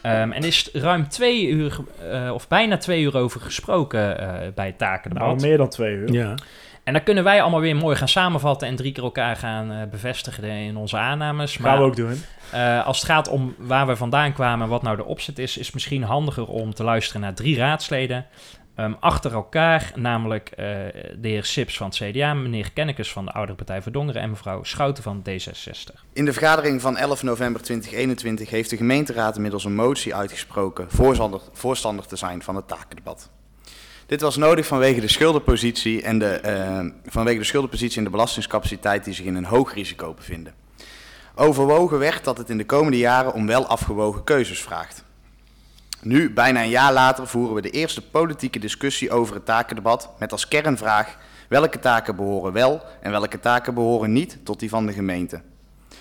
Ehm, 0.01 0.31
en 0.31 0.43
is 0.43 0.69
ruim 0.73 1.07
twee 1.07 1.47
uur, 1.47 1.77
eh, 2.11 2.31
of 2.33 2.47
bijna 2.47 2.77
twee 2.77 3.01
uur 3.01 3.17
over 3.17 3.41
gesproken 3.41 4.19
eh, 4.19 4.47
bij 4.55 4.65
het 4.65 4.77
takendebat. 4.77 5.27
Nou, 5.27 5.41
meer 5.41 5.57
dan 5.57 5.69
twee 5.69 5.95
uur. 5.95 6.11
Ja. 6.11 6.35
En 6.89 6.95
dan 6.95 7.03
kunnen 7.03 7.23
wij 7.23 7.41
allemaal 7.41 7.59
weer 7.59 7.75
mooi 7.75 7.95
gaan 7.95 8.07
samenvatten 8.07 8.67
en 8.67 8.75
drie 8.75 8.91
keer 8.91 9.03
elkaar 9.03 9.35
gaan 9.35 9.71
eh, 9.71 9.87
bevestigen 9.89 10.43
in 10.43 10.77
onze 10.77 10.97
aannames. 10.97 11.55
Gaan 11.55 11.77
we 11.77 11.83
ook 11.83 11.95
doen. 11.95 12.23
Eh, 12.51 12.85
als 12.85 12.97
het 12.97 13.05
gaat 13.05 13.27
om 13.27 13.55
waar 13.57 13.87
we 13.87 13.95
vandaan 13.95 14.33
kwamen 14.33 14.63
en 14.63 14.69
wat 14.69 14.81
nou 14.81 14.95
de 14.95 15.05
opzet 15.05 15.39
is, 15.39 15.57
is 15.57 15.65
het 15.65 15.73
misschien 15.73 16.03
handiger 16.03 16.47
om 16.47 16.73
te 16.73 16.83
luisteren 16.83 17.21
naar 17.21 17.33
drie 17.33 17.57
raadsleden. 17.57 18.25
Ehm, 18.75 18.93
achter 18.99 19.33
elkaar, 19.33 19.91
namelijk 19.95 20.49
eh, 20.49 20.65
de 21.17 21.27
heer 21.27 21.43
Sips 21.43 21.77
van 21.77 21.87
het 21.87 21.95
CDA, 21.95 22.33
meneer 22.33 22.71
Kennekes 22.73 23.11
van 23.11 23.25
de 23.25 23.31
Oudere 23.31 23.57
Partij 23.57 23.81
voor 23.81 23.91
Dongeren 23.91 24.21
en 24.21 24.29
mevrouw 24.29 24.63
Schouten 24.63 25.03
van 25.03 25.23
D66. 25.29 26.03
In 26.13 26.25
de 26.25 26.33
vergadering 26.33 26.81
van 26.81 26.97
11 26.97 27.23
november 27.23 27.61
2021 27.61 28.49
heeft 28.49 28.69
de 28.69 28.77
gemeenteraad 28.77 29.35
inmiddels 29.35 29.65
een 29.65 29.75
motie 29.75 30.15
uitgesproken 30.15 30.91
voorstander, 30.91 31.41
voorstander 31.51 32.07
te 32.07 32.15
zijn 32.15 32.41
van 32.41 32.55
het 32.55 32.67
takendebat. 32.67 33.29
Dit 34.09 34.21
was 34.21 34.37
nodig 34.37 34.65
vanwege 34.65 34.99
de 34.99 35.07
schuldenpositie 35.07 36.01
en 36.01 36.19
de, 36.19 36.25
eh, 36.25 36.85
vanwege 37.05 37.37
de 37.37 37.43
schuldenpositie 37.43 37.97
en 37.97 38.03
de 38.03 38.09
belastingscapaciteit 38.09 39.03
die 39.03 39.13
zich 39.13 39.25
in 39.25 39.35
een 39.35 39.45
hoog 39.45 39.73
risico 39.73 40.13
bevinden. 40.13 40.53
Overwogen 41.35 41.99
werd 41.99 42.23
dat 42.23 42.37
het 42.37 42.49
in 42.49 42.57
de 42.57 42.65
komende 42.65 42.97
jaren 42.97 43.33
om 43.33 43.47
wel 43.47 43.65
afgewogen 43.65 44.23
keuzes 44.23 44.61
vraagt. 44.61 45.03
Nu, 46.01 46.33
bijna 46.33 46.63
een 46.63 46.69
jaar 46.69 46.93
later, 46.93 47.27
voeren 47.27 47.55
we 47.55 47.61
de 47.61 47.69
eerste 47.69 48.01
politieke 48.01 48.59
discussie 48.59 49.11
over 49.11 49.35
het 49.35 49.45
takendebat 49.45 50.09
met 50.19 50.31
als 50.31 50.47
kernvraag 50.47 51.17
welke 51.47 51.79
taken 51.79 52.15
behoren 52.15 52.53
wel 52.53 52.81
en 53.01 53.11
welke 53.11 53.39
taken 53.39 53.73
behoren 53.73 54.13
niet 54.13 54.37
tot 54.43 54.59
die 54.59 54.69
van 54.69 54.85
de 54.85 54.93
gemeente. 54.93 55.41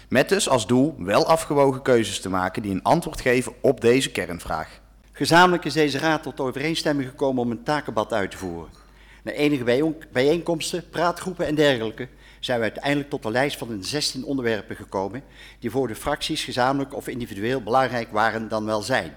Met 0.09 0.29
dus 0.29 0.49
als 0.49 0.67
doel 0.67 0.95
wel 0.99 1.27
afgewogen 1.27 1.83
keuzes 1.83 2.21
te 2.21 2.29
maken 2.29 2.63
die 2.63 2.73
een 2.73 2.83
antwoord 2.83 3.21
geven 3.21 3.53
op 3.61 3.81
deze 3.81 4.11
kernvraag. 4.11 4.81
Gezamenlijk 5.19 5.65
is 5.65 5.73
deze 5.73 5.99
raad 5.99 6.23
tot 6.23 6.41
overeenstemming 6.41 7.09
gekomen 7.09 7.43
om 7.43 7.51
een 7.51 7.63
takenbad 7.63 8.13
uit 8.13 8.31
te 8.31 8.37
voeren. 8.37 8.71
Na 9.23 9.33
enige 9.33 9.65
bijeen- 9.65 10.03
bijeenkomsten, 10.13 10.89
praatgroepen 10.89 11.47
en 11.47 11.55
dergelijke 11.55 12.09
zijn 12.41 12.59
we 12.59 12.65
uiteindelijk 12.65 13.11
tot 13.11 13.25
een 13.25 13.33
lijst 13.33 13.59
van 13.59 13.71
een 13.71 13.85
16 13.85 14.25
onderwerpen 14.25 14.77
gekomen 14.77 15.23
die 15.59 15.71
voor 15.71 15.89
de 15.89 15.95
fracties 15.95 16.45
gezamenlijk 16.45 16.95
of 16.95 17.09
individueel 17.09 17.63
belangrijk 17.63 18.13
waren 18.13 18.49
dan 18.49 18.65
wel 18.65 18.83
zijn. 18.83 19.15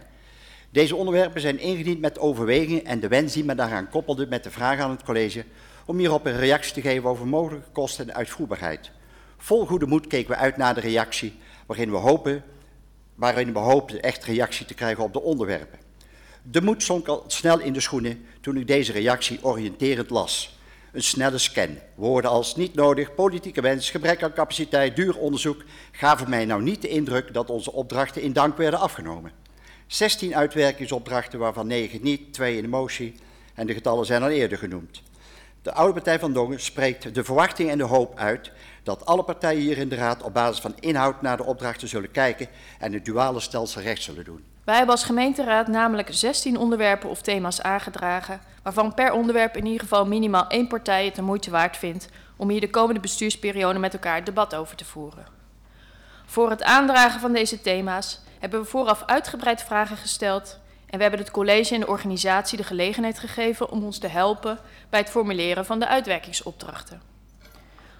Deze 0.69 0.95
onderwerpen 0.95 1.41
zijn 1.41 1.59
ingediend 1.59 1.99
met 1.99 2.19
overwegingen 2.19 2.85
en 2.85 2.99
de 2.99 3.07
wens 3.07 3.33
die 3.33 3.45
men 3.45 3.57
daaraan 3.57 3.89
koppelde 3.89 4.27
met 4.27 4.43
de 4.43 4.51
vraag 4.51 4.79
aan 4.79 4.91
het 4.91 5.03
college 5.03 5.45
om 5.85 5.97
hierop 5.97 6.25
een 6.25 6.37
reactie 6.37 6.73
te 6.73 6.81
geven 6.81 7.09
over 7.09 7.27
mogelijke 7.27 7.71
kosten 7.71 8.07
en 8.07 8.15
uitvoerbaarheid. 8.15 8.91
Vol 9.37 9.65
goede 9.65 9.85
moed 9.85 10.07
keken 10.07 10.31
we 10.31 10.37
uit 10.37 10.57
naar 10.57 10.73
de 10.73 10.81
reactie 10.81 11.33
waarin 11.65 11.91
we 11.91 11.97
hopen, 11.97 12.43
waarin 13.15 13.53
we 13.53 13.59
hoopten 13.59 14.01
echt 14.01 14.23
reactie 14.23 14.65
te 14.65 14.73
krijgen 14.73 15.03
op 15.03 15.13
de 15.13 15.21
onderwerpen. 15.21 15.89
De 16.43 16.61
moed 16.61 16.83
zonk 16.83 17.07
al 17.07 17.23
snel 17.27 17.59
in 17.59 17.73
de 17.73 17.79
schoenen 17.79 18.25
toen 18.41 18.57
ik 18.57 18.67
deze 18.67 18.91
reactie 18.91 19.39
oriënterend 19.41 20.09
las. 20.09 20.59
Een 20.91 21.03
snelle 21.03 21.37
scan. 21.37 21.77
Woorden 21.95 22.31
als 22.31 22.55
niet 22.55 22.75
nodig, 22.75 23.15
politieke 23.15 23.61
wens, 23.61 23.89
gebrek 23.89 24.23
aan 24.23 24.33
capaciteit, 24.33 24.95
duur 24.95 25.17
onderzoek 25.17 25.63
gaven 25.91 26.29
mij 26.29 26.45
nou 26.45 26.61
niet 26.61 26.81
de 26.81 26.87
indruk 26.87 27.33
dat 27.33 27.49
onze 27.49 27.71
opdrachten 27.71 28.21
in 28.21 28.33
dank 28.33 28.57
werden 28.57 28.79
afgenomen. 28.79 29.31
16 29.87 30.35
uitwerkingsopdrachten, 30.35 31.39
waarvan 31.39 31.67
9 31.67 31.99
niet, 32.01 32.33
2 32.33 32.55
in 32.55 32.61
de 32.61 32.67
motie 32.67 33.15
en 33.53 33.67
de 33.67 33.73
getallen 33.73 34.05
zijn 34.05 34.23
al 34.23 34.29
eerder 34.29 34.57
genoemd. 34.57 35.01
De 35.61 35.73
oude 35.73 35.93
partij 35.93 36.19
van 36.19 36.33
Dongen 36.33 36.59
spreekt 36.59 37.15
de 37.15 37.23
verwachting 37.23 37.69
en 37.69 37.77
de 37.77 37.83
hoop 37.83 38.17
uit 38.17 38.51
dat 38.83 39.05
alle 39.05 39.23
partijen 39.23 39.61
hier 39.61 39.77
in 39.77 39.89
de 39.89 39.95
raad 39.95 40.23
op 40.23 40.33
basis 40.33 40.61
van 40.61 40.75
inhoud 40.79 41.21
naar 41.21 41.37
de 41.37 41.43
opdrachten 41.43 41.87
zullen 41.87 42.11
kijken 42.11 42.47
en 42.79 42.93
het 42.93 43.05
duale 43.05 43.39
stelsel 43.39 43.81
recht 43.81 44.01
zullen 44.01 44.23
doen. 44.23 44.43
Wij 44.63 44.75
hebben 44.75 44.95
als 44.95 45.03
gemeenteraad 45.03 45.67
namelijk 45.67 46.07
16 46.11 46.57
onderwerpen 46.57 47.09
of 47.09 47.21
thema's 47.21 47.61
aangedragen, 47.61 48.41
waarvan 48.63 48.93
per 48.93 49.11
onderwerp 49.11 49.57
in 49.57 49.65
ieder 49.65 49.81
geval 49.81 50.05
minimaal 50.05 50.47
één 50.47 50.67
partij 50.67 51.05
het 51.05 51.15
de 51.15 51.21
moeite 51.21 51.51
waard 51.51 51.77
vindt 51.77 52.09
om 52.35 52.49
hier 52.49 52.61
de 52.61 52.69
komende 52.69 52.99
bestuursperiode 52.99 53.79
met 53.79 53.93
elkaar 53.93 54.23
debat 54.23 54.55
over 54.55 54.75
te 54.75 54.85
voeren. 54.85 55.25
Voor 56.25 56.49
het 56.49 56.63
aandragen 56.63 57.19
van 57.19 57.33
deze 57.33 57.61
thema's 57.61 58.21
hebben 58.39 58.61
we 58.61 58.65
vooraf 58.65 59.03
uitgebreid 59.05 59.63
vragen 59.63 59.97
gesteld 59.97 60.59
en 60.91 60.97
we 60.97 61.01
hebben 61.01 61.19
het 61.19 61.31
college 61.31 61.73
en 61.73 61.79
de 61.79 61.87
organisatie 61.87 62.57
de 62.57 62.63
gelegenheid 62.63 63.19
gegeven 63.19 63.69
om 63.69 63.83
ons 63.83 63.97
te 63.97 64.07
helpen 64.07 64.59
bij 64.89 64.99
het 64.99 65.09
formuleren 65.09 65.65
van 65.65 65.79
de 65.79 65.87
uitwerkingsopdrachten. 65.87 67.01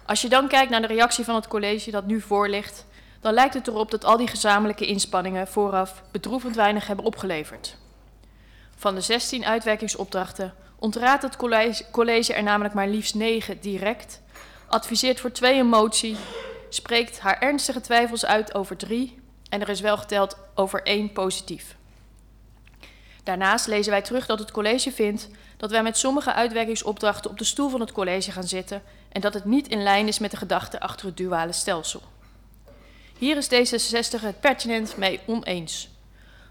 Als 0.06 0.22
je 0.22 0.30
dan 0.30 0.48
kijkt 0.48 0.72
naar 0.72 0.82
de 0.82 0.88
reactie 0.88 1.26
van 1.26 1.36
het 1.36 1.48
college 1.48 1.92
dat 1.92 2.06
nu 2.06 2.22
voor 2.22 2.50
ligt, 2.50 2.86
dan 3.22 3.34
lijkt 3.34 3.54
het 3.54 3.68
erop 3.68 3.92
dat 3.92 4.06
al 4.06 4.18
die 4.18 4.28
gezamenlijke 4.28 4.86
inspanningen 4.86 5.48
vooraf 5.48 6.04
bedroevend 6.12 6.56
weinig 6.56 6.88
hebben 6.88 7.06
opgeleverd. 7.06 7.78
Van 8.76 8.96
de 8.96 9.02
16 9.02 9.46
uitwerkingsopdrachten 9.46 10.54
ontraadt 10.80 11.24
het 11.24 11.36
college, 11.36 11.84
college 11.92 12.34
er 12.34 12.44
namelijk 12.44 12.74
maar 12.74 12.88
liefst 12.88 13.16
9 13.16 13.62
direct, 13.62 14.22
adviseert 14.68 15.20
voor 15.20 15.32
twee 15.32 15.60
een 15.60 15.68
motie, 15.68 16.18
spreekt 16.70 17.20
haar 17.20 17.40
ernstige 17.40 17.82
twijfels 17.82 18.26
uit 18.26 18.54
over 18.54 18.78
drie 18.78 19.20
en 19.50 19.62
er 19.62 19.70
is 19.70 19.82
wel 19.82 19.98
geteld 19.98 20.38
over 20.56 20.84
één 20.84 21.12
positief. 21.12 21.80
Daarnaast 23.24 23.68
lezen 23.68 23.92
wij 23.92 24.02
terug 24.02 24.26
dat 24.26 24.40
het 24.40 24.52
college 24.52 24.92
vindt 24.92 25.30
dat 25.58 25.72
wij 25.72 25.84
met 25.84 25.98
sommige 25.98 26.34
uitwerkingsopdrachten 26.34 27.32
op 27.32 27.38
de 27.38 27.44
stoel 27.44 27.70
van 27.70 27.80
het 27.80 27.92
college 27.92 28.32
gaan 28.32 28.48
zitten 28.48 28.82
en 29.12 29.22
dat 29.22 29.34
het 29.34 29.46
niet 29.46 29.68
in 29.68 29.84
lijn 29.84 30.08
is 30.08 30.20
met 30.20 30.32
de 30.32 30.38
gedachte 30.38 30.80
achter 30.80 31.06
het 31.06 31.18
duale 31.18 31.52
stelsel. 31.52 32.02
Hier 33.18 33.38
is 33.38 33.48
D66 33.48 34.22
het 34.22 34.40
pertinent 34.40 34.98
mee 34.98 35.20
oneens. 35.26 35.90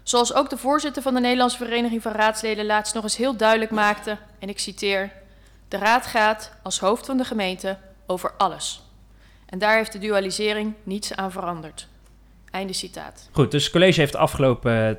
Zoals 0.03 0.33
ook 0.33 0.49
de 0.49 0.57
voorzitter 0.57 1.01
van 1.01 1.13
de 1.13 1.19
Nederlandse 1.19 1.57
Vereniging 1.57 2.01
van 2.01 2.11
Raadsleden 2.11 2.65
laatst 2.65 2.93
nog 2.93 3.03
eens 3.03 3.17
heel 3.17 3.35
duidelijk 3.35 3.71
maakte, 3.71 4.17
en 4.39 4.49
ik 4.49 4.59
citeer: 4.59 5.11
De 5.67 5.77
raad 5.77 6.05
gaat 6.05 6.51
als 6.63 6.79
hoofd 6.79 7.05
van 7.05 7.17
de 7.17 7.23
gemeente 7.23 7.77
over 8.05 8.33
alles. 8.37 8.81
En 9.45 9.59
daar 9.59 9.75
heeft 9.75 9.91
de 9.91 9.99
dualisering 9.99 10.73
niets 10.83 11.15
aan 11.15 11.31
veranderd. 11.31 11.87
Einde 12.51 12.73
citaat. 12.73 13.29
Goed, 13.31 13.51
dus 13.51 13.63
het 13.63 13.71
college 13.71 13.99
heeft 13.99 14.11
de 14.11 14.17
afgelopen 14.17 14.89
eh, 14.89 14.95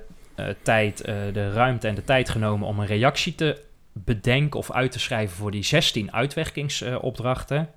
tijd 0.63 1.01
eh, 1.01 1.15
de 1.33 1.53
ruimte 1.53 1.89
en 1.89 1.95
de 1.95 2.05
tijd 2.05 2.29
genomen 2.31 2.69
om 2.69 2.79
een 2.79 2.87
reactie 2.87 3.35
te 3.35 3.63
bedenken 3.93 4.59
of 4.59 4.73
uit 4.73 4.93
te 4.93 4.99
schrijven 4.99 5.37
voor 5.37 5.51
die 5.51 5.63
16 5.63 6.13
uitwerkingsopdrachten. 6.13 7.69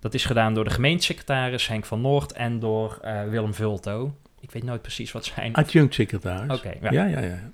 dat 0.00 0.14
is 0.14 0.24
gedaan 0.24 0.54
door 0.54 0.64
de 0.64 0.70
gemeentesecretaris 0.70 1.68
Henk 1.68 1.84
van 1.84 2.00
Noord 2.00 2.32
en 2.32 2.58
door 2.58 2.98
eh, 3.02 3.24
Willem 3.24 3.54
Vulto. 3.54 4.14
Ik 4.40 4.50
weet 4.50 4.64
nooit 4.64 4.82
precies 4.82 5.12
wat 5.12 5.24
zijn. 5.24 5.54
Adjunct 5.54 5.94
secretaris. 5.94 6.58
Oké, 6.58 6.72
ja. 6.80 6.90
ja, 6.90 7.04
ja, 7.04 7.20
ja. 7.20 7.50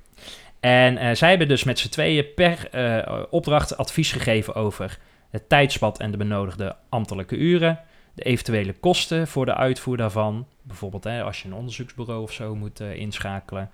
En 0.61 0.99
eh, 0.99 1.15
zij 1.15 1.29
hebben 1.29 1.49
dus 1.49 1.65
met 1.65 1.79
z'n 1.79 1.89
tweeën 1.89 2.27
per 2.35 2.69
eh, 2.71 3.23
opdracht 3.31 3.77
advies 3.77 4.13
gegeven 4.13 4.55
over 4.55 4.99
het 5.31 5.49
tijdspad 5.49 5.99
en 6.01 6.11
de 6.11 6.17
benodigde 6.17 6.77
ambtelijke 6.89 7.37
uren, 7.37 7.81
de 8.15 8.23
eventuele 8.23 8.73
kosten 8.73 9.27
voor 9.29 9.45
de 9.45 9.55
uitvoer 9.55 9.97
daarvan, 9.97 10.47
bijvoorbeeld 10.63 11.05
hè, 11.05 11.23
als 11.23 11.43
je 11.43 11.49
een 11.49 11.55
onderzoeksbureau 11.55 12.23
of 12.23 12.33
zo 12.33 12.55
moet 12.55 12.81
eh, 12.81 12.95
inschakelen. 12.95 13.71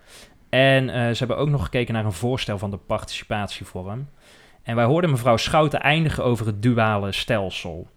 En 0.53 0.89
eh, 0.89 1.11
ze 1.11 1.19
hebben 1.19 1.37
ook 1.37 1.49
nog 1.49 1.63
gekeken 1.63 1.95
naar 1.95 2.05
een 2.05 2.13
voorstel 2.13 2.59
van 2.59 2.71
de 2.71 2.77
participatievorm. 2.77 4.09
En 4.63 4.77
wij 4.77 4.85
hoorden 4.85 5.11
mevrouw 5.11 5.37
Schouten 5.37 5.81
eindigen 5.81 6.25
over 6.25 6.47
het 6.47 6.63
duale 6.63 7.13
stelsel. 7.13 7.89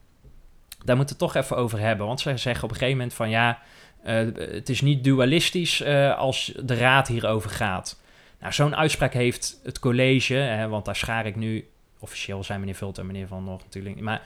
Daar 0.86 0.96
moeten 0.96 1.18
we 1.18 1.24
het 1.24 1.34
toch 1.34 1.44
even 1.44 1.58
over 1.58 1.80
hebben, 1.80 2.08
want 2.08 2.20
ze 2.20 2.38
zeggen 2.38 2.64
op 2.64 2.70
een 2.70 2.76
gegeven 2.76 2.98
moment 2.98 3.16
van 3.16 3.30
ja, 3.30 3.60
eh, 4.04 4.16
het 4.36 4.70
is 4.70 4.82
niet 4.82 5.04
dualistisch 5.04 5.82
eh, 5.82 6.18
als 6.18 6.54
de 6.64 6.76
raad 6.76 7.08
hierover 7.08 7.50
gaat. 7.50 8.02
Nou, 8.40 8.54
zo'n 8.54 8.76
uitspraak 8.76 9.14
heeft 9.14 9.60
het 9.64 9.80
college, 9.80 10.34
hè, 10.34 10.68
want 10.68 10.86
daar 10.86 10.96
schaar 10.96 11.26
ik 11.26 11.36
nu, 11.36 11.68
officieel 12.00 12.44
zijn 12.44 12.60
meneer 12.60 12.76
Vult 12.76 12.98
en 12.98 13.06
meneer 13.06 13.28
Van 13.28 13.44
Noord 13.44 13.64
natuurlijk, 13.64 14.00
maar 14.00 14.22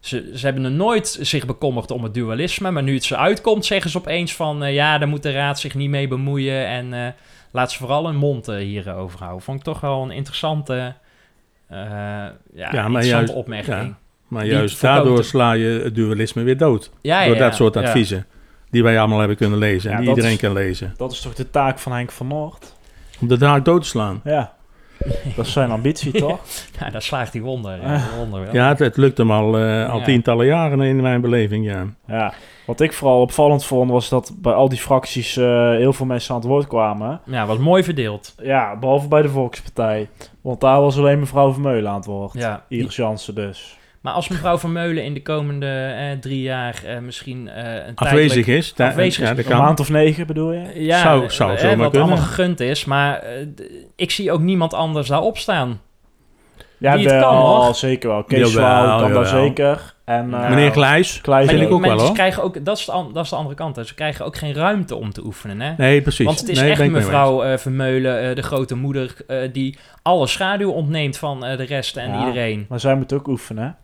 Ze, 0.00 0.30
ze 0.34 0.44
hebben 0.44 0.64
er 0.64 0.70
nooit 0.70 1.18
zich 1.20 1.46
bekommerd 1.46 1.90
om 1.90 2.02
het 2.02 2.14
dualisme, 2.14 2.70
maar 2.70 2.82
nu 2.82 2.94
het 2.94 3.04
ze 3.04 3.16
uitkomt, 3.16 3.66
zeggen 3.66 3.90
ze 3.90 3.98
opeens 3.98 4.34
van 4.34 4.72
ja, 4.72 4.98
daar 4.98 5.08
moet 5.08 5.22
de 5.22 5.32
raad 5.32 5.60
zich 5.60 5.74
niet 5.74 5.90
mee 5.90 6.08
bemoeien 6.08 6.66
en 6.66 7.14
laat 7.50 7.70
ze 7.72 7.78
vooral 7.78 8.06
hun 8.06 8.16
mond 8.16 8.48
eh, 8.48 8.56
hierover 8.56 9.18
houden. 9.18 9.42
Vond 9.42 9.58
ik 9.58 9.64
toch 9.64 9.80
wel 9.80 10.02
een 10.02 10.10
interessante, 10.10 10.94
eh, 11.66 11.78
ja, 11.78 12.30
maar 12.54 12.66
interessante 12.74 13.04
juist- 13.08 13.34
opmerking. 13.34 13.76
ja. 13.76 13.98
Maar 14.28 14.46
juist 14.46 14.80
daardoor 14.80 15.24
sla 15.24 15.52
je 15.52 15.80
het 15.84 15.94
dualisme 15.94 16.42
weer 16.42 16.56
dood. 16.56 16.90
Ja, 17.00 17.24
door 17.24 17.34
ja, 17.34 17.40
dat 17.40 17.54
soort 17.54 17.74
ja. 17.74 17.80
adviezen. 17.82 18.26
Die 18.70 18.82
wij 18.82 18.98
allemaal 18.98 19.18
hebben 19.18 19.36
kunnen 19.36 19.58
lezen. 19.58 19.90
En 19.90 19.96
Ja, 19.96 20.00
die 20.02 20.08
iedereen 20.08 20.32
is- 20.32 20.38
kan 20.40 20.52
lezen. 20.52 20.94
Dat 20.96 21.12
is 21.12 21.20
toch 21.20 21.34
de 21.34 21.50
taak 21.50 21.78
van 21.78 21.92
Henk 21.92 22.10
van 22.12 22.26
Noord? 22.26 22.74
Om 23.20 23.28
de 23.28 23.36
draak 23.38 23.64
dood 23.64 23.82
te 23.82 23.88
slaan. 23.88 24.20
Ja. 24.24 24.52
Dat 25.36 25.46
is 25.46 25.52
zijn 25.52 25.70
ambitie, 25.70 26.12
toch? 26.12 26.40
Ja, 26.80 26.90
daar 26.94 27.02
slaagt 27.02 27.32
hij 27.32 27.42
wonder, 27.42 27.80
Ah. 27.84 28.02
wonder 28.16 28.40
wel. 28.44 28.54
Ja, 28.54 28.68
het, 28.68 28.78
het 28.78 28.96
lukt 28.96 29.18
hem 29.18 29.30
al, 29.30 29.58
eh, 29.58 29.90
al 29.90 29.98
Ja. 29.98 30.04
tientallen 30.04 30.46
jaren 30.46 30.80
in 30.80 31.00
mijn 31.00 31.20
beleving, 31.20 31.64
ja. 31.66 31.86
Ja. 32.06 32.32
Wat 32.66 32.80
ik 32.80 32.92
vooral 32.92 33.20
opvallend 33.20 33.64
vond, 33.64 33.90
was 33.90 34.08
dat 34.08 34.32
bij 34.36 34.52
al 34.52 34.68
die 34.68 34.78
fracties 34.78 35.36
eh, 35.36 35.70
heel 35.70 35.92
veel 35.92 36.06
mensen 36.06 36.34
aan 36.34 36.40
het 36.40 36.48
woord 36.48 36.66
kwamen. 36.66 37.20
Ja, 37.24 37.46
was 37.46 37.58
mooi 37.58 37.82
verdeeld. 37.84 38.34
Ja, 38.42 38.76
behalve 38.76 39.08
bij 39.08 39.22
de 39.22 39.28
Volkspartij. 39.28 40.08
Want 40.40 40.60
daar 40.60 40.80
was 40.80 40.98
alleen 40.98 41.18
mevrouw 41.18 41.52
Vermeulen 41.52 41.90
aan 41.90 41.96
het 41.96 42.06
woord. 42.06 42.32
Ja. 42.32 42.64
Iris 42.68 42.96
Jansen 42.96 43.34
dus. 43.34 43.77
Maar 44.08 44.16
als 44.16 44.28
mevrouw 44.28 44.58
Vermeulen 44.58 45.04
in 45.04 45.14
de 45.14 45.22
komende 45.22 45.66
eh, 45.98 46.18
drie 46.20 46.42
jaar 46.42 46.82
eh, 46.86 46.98
misschien 46.98 47.48
eh 47.48 47.74
een 47.86 47.94
Afwezig 47.94 48.44
tijdelijk- 48.44 48.46
is. 48.46 48.74
afwezig 48.78 49.24
ja, 49.24 49.30
is. 49.30 49.36
dat 49.36 49.46
Een 49.52 49.58
maand 49.58 49.80
of 49.80 49.90
negen 49.90 50.26
bedoel 50.26 50.52
je? 50.52 50.70
Ja, 50.74 51.00
Zou- 51.00 51.30
zou 51.30 51.50
eh, 51.50 51.62
wat 51.62 51.70
kunnen. 51.90 51.90
allemaal 52.00 52.16
gegund 52.16 52.60
is, 52.60 52.84
maar 52.84 53.22
ik 53.96 54.10
zie 54.10 54.32
ook 54.32 54.40
niemand 54.40 54.74
anders 54.74 55.08
daarop 55.08 55.38
staan. 55.38 55.80
Ja, 56.78 56.96
Die 56.96 57.04
het 57.06 57.12
wel, 57.14 57.22
kan, 57.30 57.36
hoor. 57.36 57.74
zeker 57.74 58.08
wel. 58.08 58.24
Kees 58.24 58.50
Zwaal 58.52 58.98
kan 59.00 59.12
daar 59.12 59.24
jawel. 59.24 59.44
zeker. 59.44 59.94
En, 60.04 60.28
Meneer 60.30 60.70
Glijs, 60.70 61.20
vind 61.22 61.50
ik 61.50 61.62
ook 61.62 61.68
wel 61.70 61.78
mensen 61.78 62.06
hoor. 62.06 62.14
krijgen 62.14 62.42
ook, 62.42 62.64
dat 62.64 62.78
is, 62.78 62.84
de, 62.84 62.92
an- 62.92 63.10
dat 63.12 63.24
is 63.24 63.30
de 63.30 63.36
andere 63.36 63.54
kant, 63.54 63.76
hè. 63.76 63.84
ze 63.84 63.94
krijgen 63.94 64.24
ook 64.24 64.36
geen 64.36 64.54
ruimte 64.54 64.94
om 64.96 65.12
te 65.12 65.24
oefenen. 65.24 65.60
Hè? 65.60 65.72
Nee, 65.76 66.02
precies. 66.02 66.24
Want 66.26 66.40
het 66.40 66.48
is 66.48 66.60
nee, 66.60 66.70
echt 66.70 66.90
mevrouw 66.90 67.42
eh, 67.42 67.56
Vermeulen, 67.58 68.28
eh, 68.28 68.34
de 68.34 68.42
grote 68.42 68.74
moeder, 68.76 69.14
eh, 69.26 69.38
die 69.52 69.78
alle 70.02 70.26
schaduw 70.26 70.70
ontneemt 70.70 71.18
van 71.18 71.44
eh, 71.44 71.56
de 71.56 71.62
rest 71.64 71.96
en 71.96 72.10
Ja. 72.12 72.18
iedereen. 72.26 72.66
Maar 72.68 72.80
zij 72.80 72.94
moet 72.94 73.12
ook 73.12 73.26
oefenen. 73.28 73.76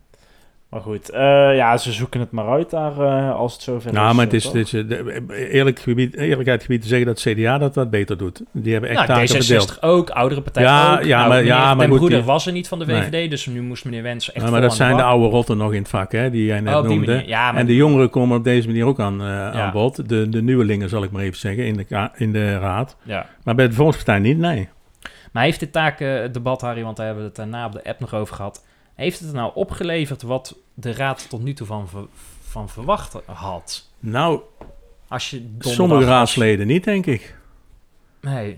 Maar 0.75 0.83
goed, 0.83 1.09
eh, 1.09 1.21
ja, 1.55 1.77
ze 1.77 1.91
zoeken 1.91 2.19
het 2.19 2.31
maar 2.31 2.47
uit 2.49 2.69
daar 2.69 2.99
eh, 2.99 3.35
als 3.35 3.53
het 3.53 3.61
zover 3.61 3.89
is. 3.89 3.95
Nou, 3.95 4.15
maar 4.15 4.23
het 4.25 4.33
eh, 4.33 4.39
is, 4.39 4.43
toch? 4.43 4.53
het 4.53 4.61
is 4.63 4.69
de- 4.71 5.49
eerlijk 5.51 5.79
gebied, 5.79 6.15
eerlijkheid 6.15 6.61
gebied 6.61 6.81
te 6.81 6.87
zeggen 6.87 7.07
dat 7.07 7.23
het 7.23 7.33
CDA 7.37 7.57
dat 7.57 7.75
wat 7.75 7.89
beter 7.89 8.17
doet. 8.17 8.41
Die 8.51 8.71
hebben 8.71 8.89
echt 8.89 9.07
Nou, 9.07 9.11
taken 9.19 9.43
verdeeld. 9.43 9.75
D66 9.75 9.79
ook, 9.79 10.09
oudere 10.09 10.41
partij 10.41 10.63
Ja, 10.63 10.93
ook. 10.93 11.03
ja, 11.03 11.17
Nou, 11.17 11.29
maar- 11.29 11.37
meneer 11.37 11.53
ja, 11.53 11.73
maar 11.73 11.87
Broeder 11.87 12.09
die- 12.09 12.23
was 12.23 12.45
er 12.45 12.51
niet 12.53 12.67
van 12.67 12.79
de 12.79 12.85
Nee. 12.85 13.01
VVD, 13.01 13.29
dus 13.29 13.45
nu 13.45 13.61
moest 13.61 13.85
meneer 13.85 14.03
Wens 14.03 14.31
echt 14.31 14.45
Ja, 14.45 14.51
maar 14.51 14.61
dat 14.61 14.69
de 14.69 14.75
zijn 14.75 14.95
de 14.97 15.03
oude 15.03 15.27
rotten 15.27 15.57
nog 15.57 15.73
in 15.73 15.79
het 15.79 15.89
vak, 15.89 16.11
hè, 16.11 16.29
die 16.29 16.45
jij 16.45 16.59
net 16.59 16.75
Oh, 16.75 16.83
noemde. 16.83 17.05
manier. 17.11 17.27
Ja, 17.27 17.51
maar- 17.51 17.59
En 17.61 17.65
de 17.67 17.75
jongeren 17.75 18.09
komen 18.09 18.37
op 18.37 18.43
deze 18.43 18.67
manier 18.67 18.85
ook 18.85 18.99
aan, 18.99 19.21
eh, 19.21 19.49
aan 19.51 19.71
bod. 19.71 20.09
De, 20.09 20.29
de 20.29 20.41
nieuwelingen, 20.41 20.89
zal 20.89 21.03
ik 21.03 21.11
maar 21.11 21.21
even 21.23 21.37
zeggen, 21.39 21.65
in 21.65 21.73
de, 21.77 22.09
in 22.15 22.31
de 22.31 22.59
raad. 22.59 22.97
Ja. 23.03 23.25
Maar 23.43 23.55
bij 23.55 23.67
de 23.67 23.73
Volkspartij 23.73 24.19
niet, 24.19 24.37
nee. 24.37 24.69
Maar 25.31 25.43
heeft 25.43 25.59
dit 25.59 25.71
takendebat, 25.71 26.61
Harry, 26.61 26.83
want 26.83 26.97
daar 26.97 27.05
hebben 27.05 27.23
we 27.23 27.29
het 27.29 27.37
daarna 27.39 27.65
op 27.65 27.71
de 27.71 27.83
app 27.83 27.99
nog 27.99 28.13
over 28.13 28.35
gehad. 28.35 28.65
Heeft 28.95 29.19
het 29.19 29.33
nou 29.33 29.51
opgeleverd 29.53 30.21
wat 30.21 30.57
de 30.73 30.93
raad 30.93 31.29
tot 31.29 31.43
nu 31.43 31.53
toe 31.53 31.67
van, 31.67 31.87
van 32.41 32.69
verwacht 32.69 33.17
had? 33.25 33.89
Nou, 33.99 34.39
Als 35.07 35.29
je 35.29 35.55
sommige 35.59 36.05
raadsleden 36.05 36.67
niet, 36.67 36.83
denk 36.83 37.05
ik. 37.05 37.35
Nee, 38.21 38.57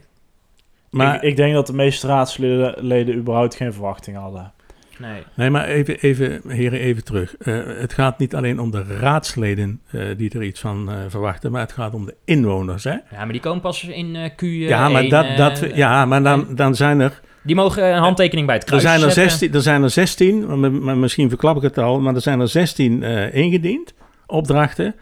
Maar, 0.89 1.15
ik, 1.15 1.21
ik 1.21 1.35
denk 1.35 1.53
dat 1.53 1.67
de 1.67 1.73
meeste 1.73 2.07
raadsleden 2.07 2.85
leden 2.85 3.15
überhaupt 3.15 3.55
geen 3.55 3.73
verwachting 3.73 4.17
hadden. 4.17 4.53
nee. 4.97 5.23
nee, 5.35 5.49
maar 5.49 5.65
even, 5.65 5.99
even, 5.99 6.41
heren, 6.47 6.79
even 6.79 7.03
terug. 7.03 7.37
Eh, 7.37 7.59
het 7.65 7.93
gaat 7.93 8.19
niet 8.19 8.35
alleen 8.35 8.59
om 8.59 8.71
de 8.71 8.83
raadsleden 8.83 9.81
eh, 9.91 10.01
die 10.17 10.29
er 10.29 10.43
iets 10.43 10.59
van 10.59 10.91
eh, 10.91 10.97
verwachten, 11.07 11.51
maar 11.51 11.61
het 11.61 11.71
gaat 11.71 11.93
om 11.93 12.05
de 12.05 12.15
inwoners, 12.25 12.83
hè? 12.83 12.91
Ja, 12.91 13.01
maar 13.11 13.31
die 13.31 13.41
komen 13.41 13.61
pas 13.61 13.83
in 13.83 14.15
eh 14.15 14.31
Q1. 14.31 14.67
ja, 14.67 14.89
maar, 14.89 15.09
dat, 15.09 15.37
dat, 15.37 15.75
ja, 15.75 16.05
maar 16.05 16.23
dan, 16.23 16.55
dan 16.55 16.75
zijn 16.75 16.99
er 16.99 17.21
Die 17.47 17.55
mogen 17.55 17.93
een 17.93 18.01
handtekening 18.01 18.47
bij 18.47 18.55
het 18.55 18.63
Er 18.63 18.69
kruis 18.69 18.83
zijn 18.83 19.01
er, 19.01 19.11
zetten. 19.11 19.29
16, 19.29 19.53
er 19.53 19.61
zijn 19.61 19.83
er 19.83 19.89
16, 19.89 20.59
maar, 20.59 20.71
maar 20.71 20.97
misschien 20.97 21.29
verklap 21.29 21.55
ik 21.55 21.61
het 21.61 21.77
al, 21.77 21.99
maar 21.99 22.15
er 22.15 22.21
zijn 22.21 22.39
er 22.39 22.47
16 22.47 23.03
eh, 23.03 23.35
ingediend, 23.35 23.93
opdrachten. 24.25 24.95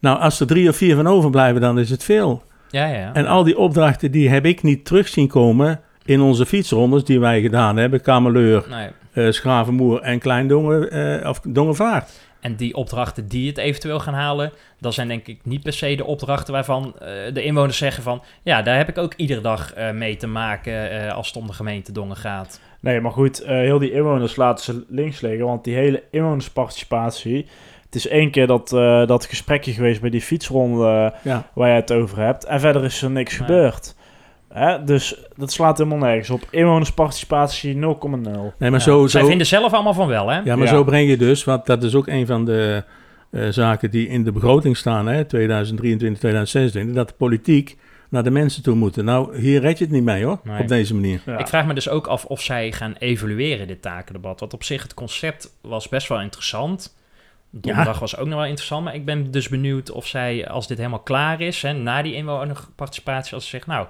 Nou, 0.00 0.20
als 0.20 0.40
er 0.40 0.46
drie 0.46 0.68
of 0.68 0.76
vier 0.76 0.96
van 0.96 1.06
overblijven, 1.06 1.60
dan 1.60 1.78
is 1.78 1.90
het 1.90 2.04
veel. 2.04 2.42
Ja, 2.70 2.86
ja. 2.86 3.10
En 3.12 3.26
al 3.26 3.44
die 3.44 3.58
opdrachten, 3.58 4.10
die 4.10 4.28
heb 4.28 4.44
ik 4.44 4.62
niet 4.62 4.84
terug 4.84 5.08
zien 5.08 5.28
komen 5.28 5.80
in 6.04 6.20
onze 6.20 6.46
fietsrondes 6.46 7.04
die 7.04 7.20
wij 7.20 7.40
gedaan 7.40 7.76
hebben. 7.76 8.00
Kameleur, 8.00 8.64
Nee. 8.70 8.88
eh 9.12 9.32
Schravenmoer 9.32 10.00
en 10.00 10.18
Klein 10.18 10.48
Dongen, 10.48 10.90
eh, 10.90 11.28
of 11.28 11.40
Dongenvaart. 11.40 12.10
En 12.40 12.56
die 12.56 12.74
opdrachten 12.74 13.28
die 13.28 13.48
het 13.48 13.58
eventueel 13.58 14.00
gaan 14.00 14.14
halen, 14.14 14.52
dat 14.80 14.94
zijn 14.94 15.08
denk 15.08 15.26
ik 15.26 15.38
niet 15.42 15.62
per 15.62 15.72
se 15.72 15.94
de 15.94 16.04
opdrachten 16.04 16.52
waarvan 16.52 16.94
eh, 16.98 17.08
de 17.32 17.42
inwoners 17.42 17.78
zeggen 17.78 18.02
van... 18.02 18.22
Ja, 18.42 18.62
daar 18.62 18.76
heb 18.76 18.88
ik 18.88 18.98
ook 18.98 19.14
iedere 19.16 19.40
dag 19.40 19.72
eh, 19.74 19.90
mee 19.90 20.16
te 20.16 20.26
maken 20.26 20.90
eh, 20.90 21.14
als 21.14 21.26
het 21.26 21.36
om 21.36 21.46
de 21.46 21.52
gemeente 21.52 21.92
Dongen 21.92 22.16
gaat. 22.16 22.60
Nee, 22.80 23.00
maar 23.00 23.12
goed, 23.12 23.40
eh, 23.40 23.48
heel 23.56 23.78
die 23.78 23.92
inwoners 23.92 24.36
laten 24.36 24.64
ze 24.64 24.84
links 24.88 25.20
liggen, 25.20 25.46
want 25.46 25.64
die 25.64 25.74
hele 25.74 26.02
inwonersparticipatie... 26.10 27.46
Het 27.84 27.94
is 27.96 28.08
één 28.08 28.30
keer 28.30 28.46
dat, 28.46 28.72
eh, 28.72 29.06
dat 29.06 29.24
gesprekje 29.26 29.72
geweest 29.72 30.00
bij 30.00 30.10
die 30.10 30.20
fietsronde 30.20 31.14
Ja. 31.22 31.46
waar 31.54 31.68
je 31.68 31.74
het 31.74 31.92
over 31.92 32.18
hebt. 32.18 32.44
En 32.44 32.60
verder 32.60 32.84
is 32.84 33.02
er 33.02 33.10
niks 33.10 33.38
Nee. 33.38 33.46
gebeurd. 33.48 33.94
Hè? 34.48 34.84
Dus 34.84 35.16
dat 35.36 35.52
slaat 35.52 35.78
helemaal 35.78 35.98
nergens 35.98 36.30
op. 36.30 36.46
Inwonersparticipatie 36.50 37.74
0,0. 37.74 37.78
Nee, 37.80 37.90
maar 38.58 38.70
Ja. 38.70 38.78
zo, 38.78 39.06
Zij 39.06 39.20
zo, 39.20 39.26
vinden 39.26 39.46
zelf 39.46 39.72
allemaal 39.72 39.94
van 39.94 40.06
wel, 40.08 40.28
hè? 40.28 40.36
ja, 40.38 40.56
maar 40.56 40.66
Ja. 40.66 40.72
zo 40.72 40.84
breng 40.84 41.08
je 41.10 41.16
dus, 41.16 41.44
want 41.44 41.66
dat 41.66 41.82
is 41.82 41.94
ook 41.94 42.06
een 42.06 42.26
van 42.26 42.44
de 42.44 42.84
eh, 43.30 43.48
zaken 43.48 43.90
die 43.90 44.08
in 44.08 44.24
de 44.24 44.32
begroting 44.32 44.76
staan, 44.76 45.06
hè, 45.06 45.24
2023, 45.24 46.18
2026, 46.18 46.94
dat 46.94 47.08
de 47.08 47.14
politiek 47.14 47.76
naar 48.10 48.22
de 48.22 48.30
mensen 48.30 48.62
toe 48.62 48.74
moet. 48.74 48.96
Nou, 48.96 49.38
hier 49.40 49.60
red 49.60 49.78
je 49.78 49.84
het 49.84 49.92
niet 49.92 50.02
mee 50.02 50.24
hoor, 50.24 50.40
Nee. 50.44 50.60
op 50.60 50.68
deze 50.68 50.94
manier. 50.94 51.20
Ja. 51.26 51.38
Ik 51.38 51.46
vraag 51.48 51.66
me 51.66 51.74
dus 51.74 51.88
ook 51.88 52.06
af 52.06 52.24
of 52.24 52.40
zij 52.42 52.72
gaan 52.72 52.94
evalueren, 52.98 53.66
dit 53.66 53.82
takendebat. 53.82 54.40
Want 54.40 54.54
op 54.54 54.64
zich, 54.64 54.82
het 54.82 54.94
concept 54.94 55.56
was 55.62 55.88
best 55.88 56.08
wel 56.08 56.20
interessant. 56.20 56.96
Donderdag 57.50 57.98
was 57.98 58.16
ook 58.16 58.26
nog 58.26 58.38
wel 58.38 58.46
interessant. 58.46 58.84
Maar 58.84 58.94
ik 58.94 59.04
ben 59.04 59.30
dus 59.30 59.48
benieuwd 59.48 59.90
of 59.90 60.06
zij, 60.06 60.48
als 60.48 60.66
dit 60.66 60.76
helemaal 60.78 60.98
klaar 60.98 61.40
is... 61.40 61.62
Hè, 61.62 61.72
na 61.72 62.02
die 62.02 62.14
inwonerparticipatie, 62.14 63.34
als 63.34 63.44
ze 63.44 63.50
zegt... 63.50 63.66
nou, 63.66 63.86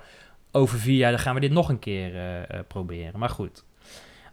over 0.59 0.79
vier 0.79 0.97
jaar 0.97 1.11
dan 1.11 1.21
gaan 1.21 1.35
we 1.35 1.41
dit 1.41 1.53
nog 1.53 1.69
een 1.69 1.79
keer 1.79 2.15
eh, 2.15 2.39
eh, 2.39 2.45
proberen. 2.69 3.19
Maar 3.19 3.29
goed. 3.29 3.65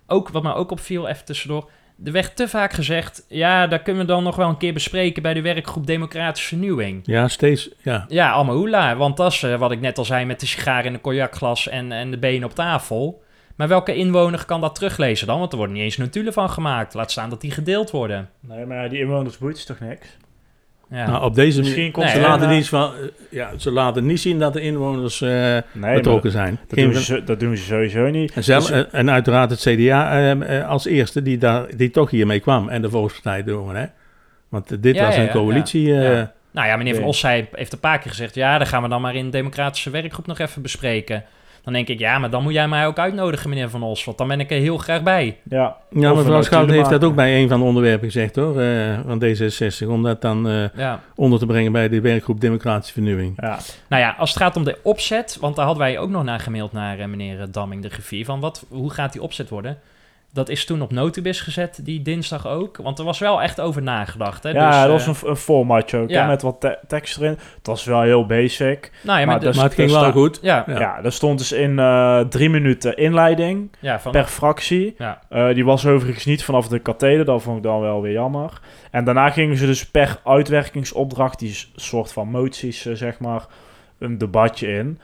Ook, 0.08 0.30
wat 0.30 0.44
me 0.44 0.54
ook 0.54 0.72
opviel, 0.72 1.08
even 1.08 1.26
tussendoor... 1.26 1.70
Er 2.04 2.12
werd 2.12 2.36
te 2.36 2.48
vaak 2.48 2.74
gezegd... 2.74 3.26
ja, 3.30 3.68
daar 3.68 3.82
kunnen 3.82 4.06
we 4.06 4.12
dan 4.12 4.24
nog 4.24 4.36
wel 4.36 4.50
een 4.50 4.58
keer 4.58 4.74
bespreken... 4.74 5.22
bij 5.22 5.34
de 5.34 5.42
werkgroep 5.42 5.88
Democratische 5.88 6.48
Vernieuwing. 6.48 7.02
Ja, 7.04 7.28
steeds, 7.28 7.70
ja. 7.82 8.06
Ja, 8.08 8.32
Almahoula. 8.32 8.96
Want 8.96 9.18
dat 9.18 9.32
is 9.32 9.44
eh, 9.44 9.58
wat 9.58 9.72
ik 9.72 9.80
net 9.80 9.98
al 9.98 10.06
zei 10.06 10.26
met 10.26 10.40
de 10.40 10.46
sigaar 10.46 10.86
in 10.86 10.94
een 10.94 11.02
cognacglas 11.02 11.68
en, 11.68 11.92
en 11.92 12.12
de 12.12 12.18
benen 12.18 12.50
op 12.50 12.56
tafel. 12.56 13.24
Maar 13.56 13.68
welke 13.68 13.96
inwoner 13.96 14.46
kan 14.46 14.62
dat 14.62 14.76
teruglezen 14.76 15.28
dan? 15.28 15.40
Want 15.40 15.52
er 15.52 15.58
wordt 15.58 15.74
niet 15.74 15.82
eens 15.82 15.98
notulen 15.98 16.34
van 16.34 16.50
gemaakt. 16.50 16.94
Laat 16.94 17.12
staan 17.12 17.30
dat 17.30 17.42
die 17.42 17.52
gedeeld 17.52 17.92
worden. 17.92 18.30
Nee, 18.40 18.66
maar 18.66 18.90
die 18.90 19.00
inwoners 19.00 19.38
boeit 19.38 19.66
toch 19.66 19.80
niks? 19.80 20.18
Ja. 20.89 21.08
Nou, 21.10 21.24
op 21.24 21.36
deze 21.36 21.58
Misschien 21.60 21.78
manier, 21.78 21.91
komt 21.93 22.10
ze, 22.10 22.19
laten 22.19 22.50
niet 22.50 22.69
van, 22.69 22.91
ja, 23.30 23.50
ze 23.58 23.71
laten 23.71 24.06
niet 24.06 24.19
zien 24.19 24.39
dat 24.39 24.54
de 24.54 24.62
inwoners 24.62 25.21
eh, 25.21 25.30
Nee, 25.71 25.95
betrokken 25.95 26.32
zijn. 26.32 26.60
dat 26.67 26.80
doen, 26.80 26.93
ze, 26.95 27.24
dat 27.24 27.39
doen 27.39 27.58
ze 27.58 27.63
sowieso 27.63 28.10
niet. 28.10 28.32
En, 28.34 28.43
zelf, 28.43 28.65
Dus- 28.67 28.89
en- 28.91 29.12
uiteraard 29.12 29.50
het 29.50 29.60
CDA 29.60 30.12
eh, 30.12 30.60
eh, 30.60 30.69
als 30.69 30.86
eerste 30.86 31.21
die, 31.21 31.38
daar, 31.38 31.76
die 31.76 31.91
toch 31.91 32.10
hiermee 32.10 32.39
kwam. 32.39 32.69
En 32.69 32.82
de 32.82 32.89
Volkspartij 32.89 33.43
doen, 33.43 33.76
hè. 33.76 33.86
Want 34.50 34.82
dit 34.84 34.95
Ja, 34.95 35.06
was 35.06 35.15
een 35.15 35.24
ja, 35.24 35.32
coalitie. 35.32 35.88
ja. 35.88 36.02
eh, 36.02 36.12
Ja. 36.12 36.34
Nou 36.52 36.67
ja, 36.67 36.76
meneer 36.78 36.95
Van. 36.95 37.04
Os 37.04 37.21
heeft 37.52 37.74
een 37.74 37.80
paar 37.80 38.00
keer 38.00 38.12
gezegd... 38.12 38.36
ja, 38.36 38.58
dan 38.58 38.67
gaan 38.67 38.84
we 38.84 38.89
dan 38.89 39.02
maar 39.02 39.15
in 39.15 39.26
de 39.26 39.32
democratische 39.32 39.89
werkgroep 39.89 40.28
nog 40.28 40.39
even 40.39 40.62
bespreken. 40.62 41.24
Dan 41.65 41.73
denk 41.73 41.88
ik, 41.88 41.99
ja, 41.99 42.19
maar 42.19 42.30
dan 42.30 42.43
moet 42.43 42.54
jij 42.54 42.67
mij 42.67 42.88
ook 42.88 42.97
uitnodigen, 42.99 43.49
meneer 43.49 43.69
Van 43.69 43.84
Os. 43.84 44.04
Want 44.04 44.17
dan 44.17 44.28
ben 44.28 44.39
ik 44.39 44.51
er 44.51 44.58
heel 44.60 44.78
graag 44.78 45.04
bij. 45.04 45.38
Ja, 45.49 45.78
Ja, 45.89 46.12
Of 46.12 46.17
mevrouw 46.17 46.41
Schouten 46.41 46.75
heeft 46.75 46.89
dat 46.89 47.04
ook 47.04 47.15
bij 47.15 47.41
een 47.41 47.49
van 47.49 47.60
de 47.60 47.65
onderwerpen 47.65 48.06
gezegd, 48.12 48.36
hoor. 48.36 48.60
eh, 48.62 48.99
van 49.08 49.23
D66. 49.23 49.88
Om 49.88 50.04
dat 50.04 50.21
dan 50.21 50.49
eh, 50.49 50.63
Ja. 50.78 50.99
onder 51.15 51.39
te 51.39 51.45
brengen 51.45 51.71
bij 51.71 51.89
de 51.89 52.01
werkgroep 52.01 52.41
Democratische 52.41 52.93
Vernieuwing. 52.93 53.34
ja. 53.41 53.58
Nou 53.89 54.01
ja, 54.01 54.15
als 54.17 54.30
het 54.30 54.39
gaat 54.41 54.56
om 54.56 54.63
de 54.63 54.78
opzet, 54.84 55.38
want 55.41 55.56
daar 55.56 55.65
hadden 55.65 55.84
wij 55.84 55.99
ook 55.99 56.10
nog 56.10 56.23
naar 56.23 56.39
gemaild 56.39 56.71
naar 56.71 56.99
eh, 56.99 57.08
meneer 57.08 57.47
Damming, 57.51 57.82
de 57.82 57.89
griffier, 57.89 58.25
van 58.25 58.39
wat, 58.39 58.65
hoe 58.69 58.91
gaat 58.91 59.12
die 59.13 59.21
opzet 59.21 59.49
worden? 59.49 59.78
Dat 60.36 60.50
is 60.50 60.65
toen 60.65 60.82
op 60.82 60.91
Notibis 60.91 61.41
gezet, 61.41 61.80
die 61.84 62.02
dinsdag 62.02 62.48
ook, 62.48 62.78
want 62.78 63.00
er 63.00 63.06
was 63.06 63.19
wel 63.19 63.41
echt 63.41 63.62
over 63.62 63.82
nagedacht. 63.82 64.43
Hè? 64.43 64.50
ja 64.50 64.69
dus, 64.69 64.76
dat 64.76 64.86
eh, 64.86 64.91
was 64.91 65.21
een, 65.24 65.30
een 65.30 65.36
formatje 65.36 65.98
ook, 65.98 66.10
ja. 66.10 66.21
hè, 66.21 66.28
met 66.28 66.41
wat 66.41 66.62
te- 66.62 66.78
tekst 66.88 67.17
erin. 67.17 67.38
Het 67.58 67.67
was 67.67 67.84
wel 67.84 68.02
heel 68.02 68.26
basic. 68.26 68.91
Nou 69.04 69.19
ja, 69.19 69.26
maar, 69.26 69.41
het 69.41 69.56
ging 69.58 69.76
dus 69.76 70.00
wel 70.00 70.12
goed. 70.12 70.39
ja, 70.41 70.63
Ja. 70.67 70.80
Ja, 70.80 71.02
daar 71.02 71.12
stond 71.12 71.38
dus 71.38 71.52
in 71.52 71.80
eh, 71.80 72.19
drie 72.19 72.50
minuten 72.50 72.98
inleiding 72.98 73.69
ja, 73.80 74.00
van, 74.00 74.12
per 74.12 74.26
fractie. 74.26 74.95
ja, 74.98 75.19
Eh, 75.30 75.54
die 75.54 75.65
was 75.65 75.86
overigens 75.86 76.26
niet 76.26 76.43
vanaf 76.43 76.67
de 76.67 76.80
katheder, 76.80 77.26
dat 77.26 77.41
vond 77.41 77.58
ik 77.58 77.63
dan 77.63 77.80
wel 77.82 78.02
weer 78.02 78.12
jammer. 78.13 78.60
En 78.91 79.04
daarna 79.04 79.30
gingen 79.30 79.58
ze 79.58 79.65
dus 79.65 79.86
per 79.86 80.19
uitwerkingsopdracht, 80.24 81.39
die 81.39 81.65
soort 81.76 82.12
van 82.13 82.28
moties, 82.28 82.86
eh, 82.86 82.93
zeg 82.93 83.19
maar, 83.19 83.45
een 84.00 84.17
debatje 84.17 84.67
in. 84.67 85.00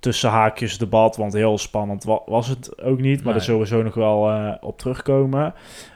Tussen 0.00 0.30
haakjes 0.30 0.78
debat, 0.78 1.16
want 1.16 1.32
heel 1.32 1.58
spannend 1.58 2.04
wa- 2.04 2.22
was 2.26 2.48
het 2.48 2.82
ook 2.82 3.00
niet. 3.00 3.16
Maar 3.16 3.24
Nee. 3.24 3.32
daar 3.32 3.42
zullen 3.42 3.60
we 3.60 3.66
zo 3.66 3.82
nog 3.82 3.94
wel 3.94 4.30
eh, 4.30 4.52
op 4.60 4.78
terugkomen. 4.78 5.54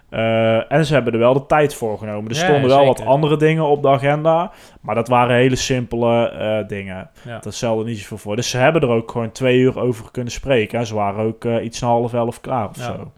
Eh, 0.08 0.72
en 0.72 0.86
ze 0.86 0.94
hebben 0.94 1.12
er 1.12 1.18
wel 1.18 1.32
de 1.34 1.46
tijd 1.46 1.74
voor 1.74 1.98
genomen. 1.98 2.30
Er 2.30 2.36
Ja, 2.36 2.42
stonden 2.42 2.68
wel 2.68 2.86
wat 2.86 3.04
andere 3.04 3.36
dingen 3.36 3.64
op 3.64 3.82
de 3.82 3.88
agenda. 3.88 4.52
Maar 4.80 4.94
dat 4.94 5.08
waren 5.08 5.36
hele 5.36 5.56
simpele 5.56 6.28
eh, 6.28 6.68
dingen. 6.68 7.10
Ja. 7.24 7.38
Dat 7.38 7.54
stelde 7.54 7.84
niet 7.84 7.98
zoveel 7.98 8.18
voor. 8.18 8.36
Dus 8.36 8.50
ze 8.50 8.56
hebben 8.58 8.82
er 8.82 8.88
ook 8.88 9.10
gewoon 9.10 9.32
twee 9.32 9.58
uur 9.58 9.78
over 9.80 10.10
kunnen 10.10 10.32
spreken. 10.32 10.78
En 10.78 10.86
ze 10.86 10.94
waren 10.94 11.24
ook 11.24 11.44
eh, 11.44 11.64
iets 11.64 11.80
na 11.80 11.86
half 11.88 12.12
elf 12.14 12.40
klaar 12.40 12.68
of 12.68 12.76
Ja. 12.76 12.82
zo. 12.84 13.10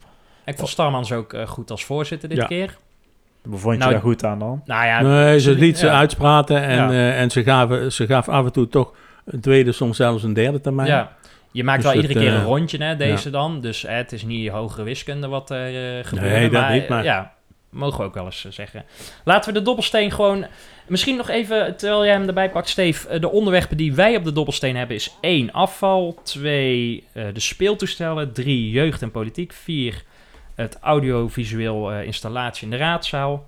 Ik 0.44 0.56
vond 0.56 0.68
Starmans 0.68 1.12
ook 1.12 1.36
goed 1.46 1.70
als 1.70 1.84
voorzitter 1.84 2.28
dit 2.28 2.38
Ja. 2.38 2.44
keer. 2.46 2.76
Hoe 3.48 3.58
vond 3.58 3.72
je 3.74 3.78
Nou, 3.80 3.92
daar 3.92 4.00
goed 4.00 4.24
aan 4.24 4.38
dan? 4.38 4.62
Nou 4.64 4.86
ja, 4.86 5.00
nee, 5.02 5.40
ze 5.40 5.50
liet 5.52 5.78
ze 5.78 5.86
ja. 5.86 5.98
uitspraten 5.98 6.62
en, 6.62 6.76
Ja. 6.76 6.90
eh, 6.90 7.20
en 7.20 7.30
ze, 7.30 7.42
gaven, 7.42 7.92
ze 7.92 8.06
gaf 8.06 8.28
af 8.28 8.44
en 8.44 8.52
toe 8.52 8.68
toch 8.68 8.92
een 9.28 9.40
tweede, 9.40 9.72
soms 9.72 9.96
zelfs 9.96 10.22
een 10.22 10.32
derde 10.34 10.60
termijn. 10.60 10.88
Ja. 10.88 11.16
Je 11.52 11.64
maakt 11.64 11.82
Dus 11.82 11.92
wel 11.92 12.00
het, 12.02 12.10
iedere 12.10 12.26
keer 12.26 12.34
een 12.36 12.40
eh, 12.44 12.46
rondje, 12.46 12.78
hè, 12.84 12.96
deze 12.96 13.30
dan. 13.30 13.60
Dus 13.60 13.84
eh, 13.84 13.96
het 13.96 14.12
is 14.12 14.22
niet 14.22 14.48
hogere 14.50 14.82
wiskunde 14.82 15.28
wat 15.28 15.50
er 15.50 15.98
eh 15.98 16.04
gebeurt. 16.06 16.32
Nee, 16.32 16.50
dat 16.50 16.68
niet, 16.68 16.88
maar- 16.88 17.04
Ja, 17.04 17.34
mogen 17.70 17.98
we 17.98 18.04
ook 18.04 18.14
wel 18.14 18.24
eens 18.24 18.44
eh, 18.44 18.52
zeggen. 18.52 18.84
Laten 19.24 19.52
we 19.52 19.58
de 19.58 19.64
dobbelsteen 19.64 20.10
gewoon... 20.10 20.46
Misschien 20.86 21.16
nog 21.16 21.28
even, 21.28 21.76
terwijl 21.76 22.04
jij 22.04 22.12
hem 22.14 22.26
erbij 22.26 22.50
pakt, 22.50 22.68
Steve. 22.68 23.08
eh, 23.08 23.20
de 23.20 23.30
onderwerpen 23.30 23.76
die 23.76 23.94
wij 23.94 24.16
op 24.16 24.24
de 24.24 24.32
dobbelsteen 24.32 24.76
hebben 24.76 24.96
is 24.96 25.14
één 25.20 25.52
afval. 25.52 26.20
twee 26.22 27.04
eh, 27.12 27.24
de 27.32 27.40
speeltoestellen. 27.40 28.32
drie 28.32 28.70
jeugd 28.70 29.02
en 29.02 29.10
politiek. 29.10 29.52
vier 29.52 30.02
het 30.54 30.78
audiovisueel 30.80 31.92
eh, 31.92 32.04
installatie 32.04 32.64
in 32.64 32.70
de 32.70 32.76
raadzaal. 32.76 33.46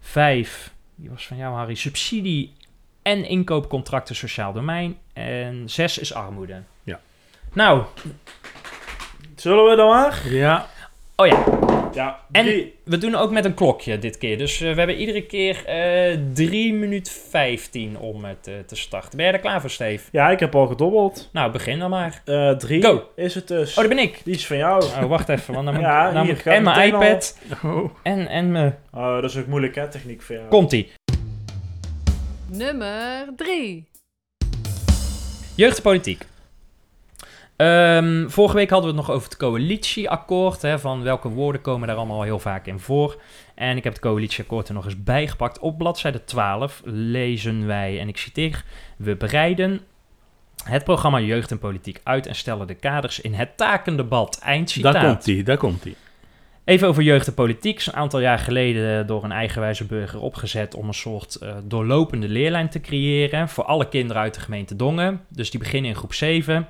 vijf, 0.00 0.72
die 0.94 1.10
was 1.10 1.26
van 1.26 1.36
jou 1.36 1.54
Harry, 1.56 1.74
subsidie 1.74 2.52
en 3.02 3.24
inkoopcontracten 3.28 4.14
sociaal 4.16 4.52
domein. 4.52 4.96
En 5.12 5.62
zes 5.66 5.98
is 5.98 6.14
armoede. 6.14 6.62
Ja. 6.84 7.00
Nou, 7.52 7.82
Zullen 9.36 9.64
we 9.70 9.76
dan 9.76 9.88
maar? 9.88 10.20
Ja, 10.28 10.66
oh 11.16 11.26
ja, 11.26 11.44
Ja, 11.94 12.20
En- 12.32 12.70
we 12.84 12.98
doen 12.98 13.14
ook 13.14 13.30
met 13.30 13.44
een 13.44 13.54
klokje 13.54 13.98
dit 13.98 14.18
keer. 14.18 14.38
Dus 14.38 14.60
eh, 14.60 14.72
we 14.72 14.78
hebben 14.78 14.96
iedere 14.96 15.22
keer 15.26 15.64
eh 15.66 16.18
3 16.32 16.72
minuten 16.74 17.12
15 17.12 17.98
om 17.98 18.24
het 18.24 18.46
eh, 18.46 18.54
te 18.66 18.76
starten. 18.76 19.16
Ben 19.16 19.24
jij 19.24 19.34
er 19.34 19.40
klaar 19.40 19.60
voor, 19.60 19.70
Steve? 19.70 20.08
Ja, 20.12 20.30
ik 20.30 20.40
heb 20.40 20.54
al 20.54 20.66
gedobbeld. 20.66 21.28
Nou, 21.32 21.52
begin 21.52 21.78
dan 21.78 21.90
maar. 21.90 22.22
Drie 22.58 22.82
Go. 22.82 23.08
is 23.16 23.34
het 23.34 23.48
dus. 23.48 23.70
Oh, 23.70 23.76
daar 23.76 23.88
ben 23.88 23.98
ik. 23.98 24.20
Die 24.24 24.34
is 24.34 24.46
van 24.46 24.56
jou. 24.56 24.84
Oh, 24.84 25.04
wacht 25.04 25.28
even, 25.28 25.54
want 25.54 25.66
dan 25.66 25.74
moet, 25.74 25.84
Ja, 25.92 26.10
dan 26.12 26.26
moet 26.26 26.42
en 26.42 26.62
mijn 26.62 26.94
al. 26.94 27.02
iPad 27.02 27.38
oh. 27.64 27.90
en, 28.02 28.28
en 28.28 28.50
mijn... 28.52 28.78
Oh, 28.92 29.14
dat 29.20 29.30
is 29.30 29.36
ook 29.36 29.46
moeilijk 29.46 29.74
hè, 29.74 29.88
techniek 29.88 30.22
voor 30.22 30.34
jou. 30.34 30.48
Komt-ie. 30.48 30.92
Nummer 32.56 33.26
3. 33.36 33.88
Jeugd 35.54 35.76
en 35.76 35.82
politiek. 35.82 36.26
Ehm, 37.56 38.28
vorige 38.28 38.56
week 38.56 38.70
hadden 38.70 38.90
we 38.90 38.96
het 38.96 39.06
nog 39.06 39.16
over 39.16 39.28
het 39.28 39.38
coalitieakkoord. 39.38 40.62
Hè, 40.62 40.78
van 40.78 41.02
welke 41.02 41.28
woorden 41.28 41.60
komen 41.60 41.88
daar 41.88 41.96
allemaal 41.96 42.22
heel 42.22 42.38
vaak 42.38 42.66
in 42.66 42.78
voor. 42.78 43.22
En 43.54 43.76
ik 43.76 43.84
heb 43.84 43.92
het 43.92 44.02
coalitieakkoord 44.02 44.68
er 44.68 44.74
nog 44.74 44.84
eens 44.84 45.02
bijgepakt. 45.02 45.58
Op 45.58 45.78
bladzijde 45.78 46.24
12 46.24 46.80
lezen 46.84 47.66
wij, 47.66 48.00
en 48.00 48.08
ik 48.08 48.16
citeer... 48.16 48.64
We 48.96 49.16
bereiden 49.16 49.80
het 50.64 50.84
programma 50.84 51.20
Jeugd 51.20 51.50
en 51.50 51.58
Politiek 51.58 52.00
uit... 52.02 52.26
en 52.26 52.34
stellen 52.34 52.66
de 52.66 52.74
kaders 52.74 53.20
in 53.20 53.34
het 53.34 53.56
takendebat. 53.56 54.38
Eind 54.38 54.70
citaat. 54.70 54.92
daar 54.92 55.04
komt 55.04 55.26
hij, 55.26 55.42
daar 55.42 55.56
komt 55.56 55.84
hij. 55.84 55.94
Even 56.64 56.88
over 56.88 57.02
jeugd 57.02 57.26
en 57.26 57.34
politiek. 57.34 57.86
Een 57.86 57.92
aantal 57.92 58.20
jaar 58.20 58.38
geleden 58.38 59.06
door 59.06 59.24
een 59.24 59.32
eigenwijze 59.32 59.84
burger 59.84 60.20
opgezet 60.20 60.74
om 60.74 60.88
een 60.88 60.94
soort 60.94 61.34
eh, 61.34 61.56
doorlopende 61.64 62.28
leerlijn 62.28 62.68
te 62.68 62.80
creëren 62.80 63.48
voor 63.48 63.64
alle 63.64 63.88
kinderen 63.88 64.22
uit 64.22 64.34
de 64.34 64.40
gemeente 64.40 64.76
Dongen. 64.76 65.20
Dus 65.28 65.50
die 65.50 65.60
beginnen 65.60 65.90
in 65.90 65.96
groep 65.96 66.14
7. 66.14 66.68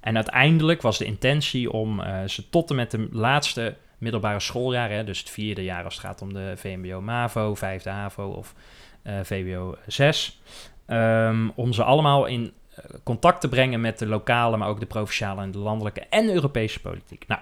En 0.00 0.14
uiteindelijk 0.14 0.82
was 0.82 0.98
de 0.98 1.04
intentie 1.04 1.72
om 1.72 2.00
eh, 2.00 2.24
ze 2.26 2.48
tot 2.48 2.70
en 2.70 2.76
met 2.76 2.90
de 2.90 3.08
laatste 3.10 3.74
middelbare 3.98 4.40
schooljaar, 4.40 4.90
hè, 4.90 5.04
dus 5.04 5.18
het 5.18 5.30
vierde 5.30 5.64
jaar 5.64 5.84
als 5.84 5.94
het 5.94 6.04
gaat 6.04 6.22
om 6.22 6.32
de 6.32 6.52
VMBO 6.56 7.00
MAVO, 7.00 7.54
vijfde 7.54 7.90
HAVO 7.90 8.28
of 8.28 8.54
eh, 9.02 9.14
VWO 9.22 9.76
6, 9.86 10.40
ehm, 10.86 11.48
om 11.54 11.72
ze 11.72 11.84
allemaal 11.84 12.26
in 12.26 12.52
eh, 12.74 12.84
contact 13.02 13.40
te 13.40 13.48
brengen 13.48 13.80
met 13.80 13.98
de 13.98 14.06
lokale, 14.06 14.56
maar 14.56 14.68
ook 14.68 14.80
de 14.80 14.86
provinciale 14.86 15.42
en 15.42 15.50
de 15.50 15.58
landelijke 15.58 16.00
en 16.00 16.30
Europese 16.30 16.80
politiek. 16.80 17.26
Nou, 17.26 17.40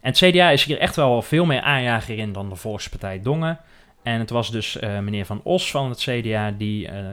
en 0.00 0.10
het 0.10 0.16
CDA 0.16 0.50
is 0.50 0.64
hier 0.64 0.78
echt 0.78 0.96
wel 0.96 1.22
veel 1.22 1.44
meer 1.44 1.60
aanjager 1.60 2.18
in 2.18 2.32
dan 2.32 2.48
de 2.48 2.56
Volkspartij 2.56 3.20
Dongen. 3.22 3.60
En 4.02 4.18
het 4.18 4.30
was 4.30 4.50
dus 4.50 4.78
eh, 4.78 4.98
meneer 4.98 5.26
Van 5.26 5.40
Os 5.44 5.70
van 5.70 5.88
het 5.88 5.98
CDA 5.98 6.50
die 6.50 6.88
eh, 6.88 7.08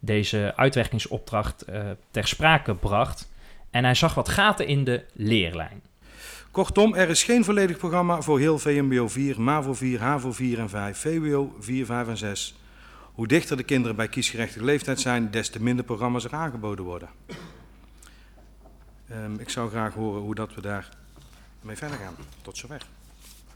deze 0.00 0.52
uitwerkingsopdracht 0.56 1.62
eh, 1.62 1.82
ter 2.10 2.26
sprake 2.26 2.74
bracht. 2.74 3.30
En 3.70 3.84
hij 3.84 3.94
zag 3.94 4.14
wat 4.14 4.28
gaten 4.28 4.66
in 4.66 4.84
de 4.84 5.04
leerlijn. 5.12 5.82
Kortom, 6.50 6.94
er 6.94 7.08
is 7.08 7.24
geen 7.24 7.44
volledig 7.44 7.76
programma 7.76 8.20
voor 8.20 8.38
heel 8.38 8.58
VMBO 8.58 9.08
4, 9.08 9.40
MAVO 9.40 9.74
4, 9.74 10.00
HAVO 10.00 10.32
4 10.32 10.58
en 10.58 10.68
5, 10.68 10.98
VWO 10.98 11.56
4, 11.60 11.86
5 11.86 12.08
en 12.08 12.16
6. 12.16 12.54
Hoe 13.12 13.26
dichter 13.26 13.56
de 13.56 13.62
kinderen 13.62 13.96
bij 13.96 14.08
kiesgerechtige 14.08 14.64
leeftijd 14.64 15.00
zijn, 15.00 15.30
des 15.30 15.48
te 15.48 15.62
minder 15.62 15.84
programma's 15.84 16.24
er 16.24 16.32
aangeboden 16.32 16.84
worden. 16.84 17.08
Ehm, 19.08 19.34
ik 19.38 19.48
zou 19.48 19.70
graag 19.70 19.94
horen 19.94 20.20
hoe 20.20 20.34
dat 20.34 20.54
we 20.54 20.60
daar 20.60 20.88
mee 21.62 21.76
verder 21.76 21.96
gaan. 21.98 22.14
Tot 22.42 22.56
zover. 22.56 22.80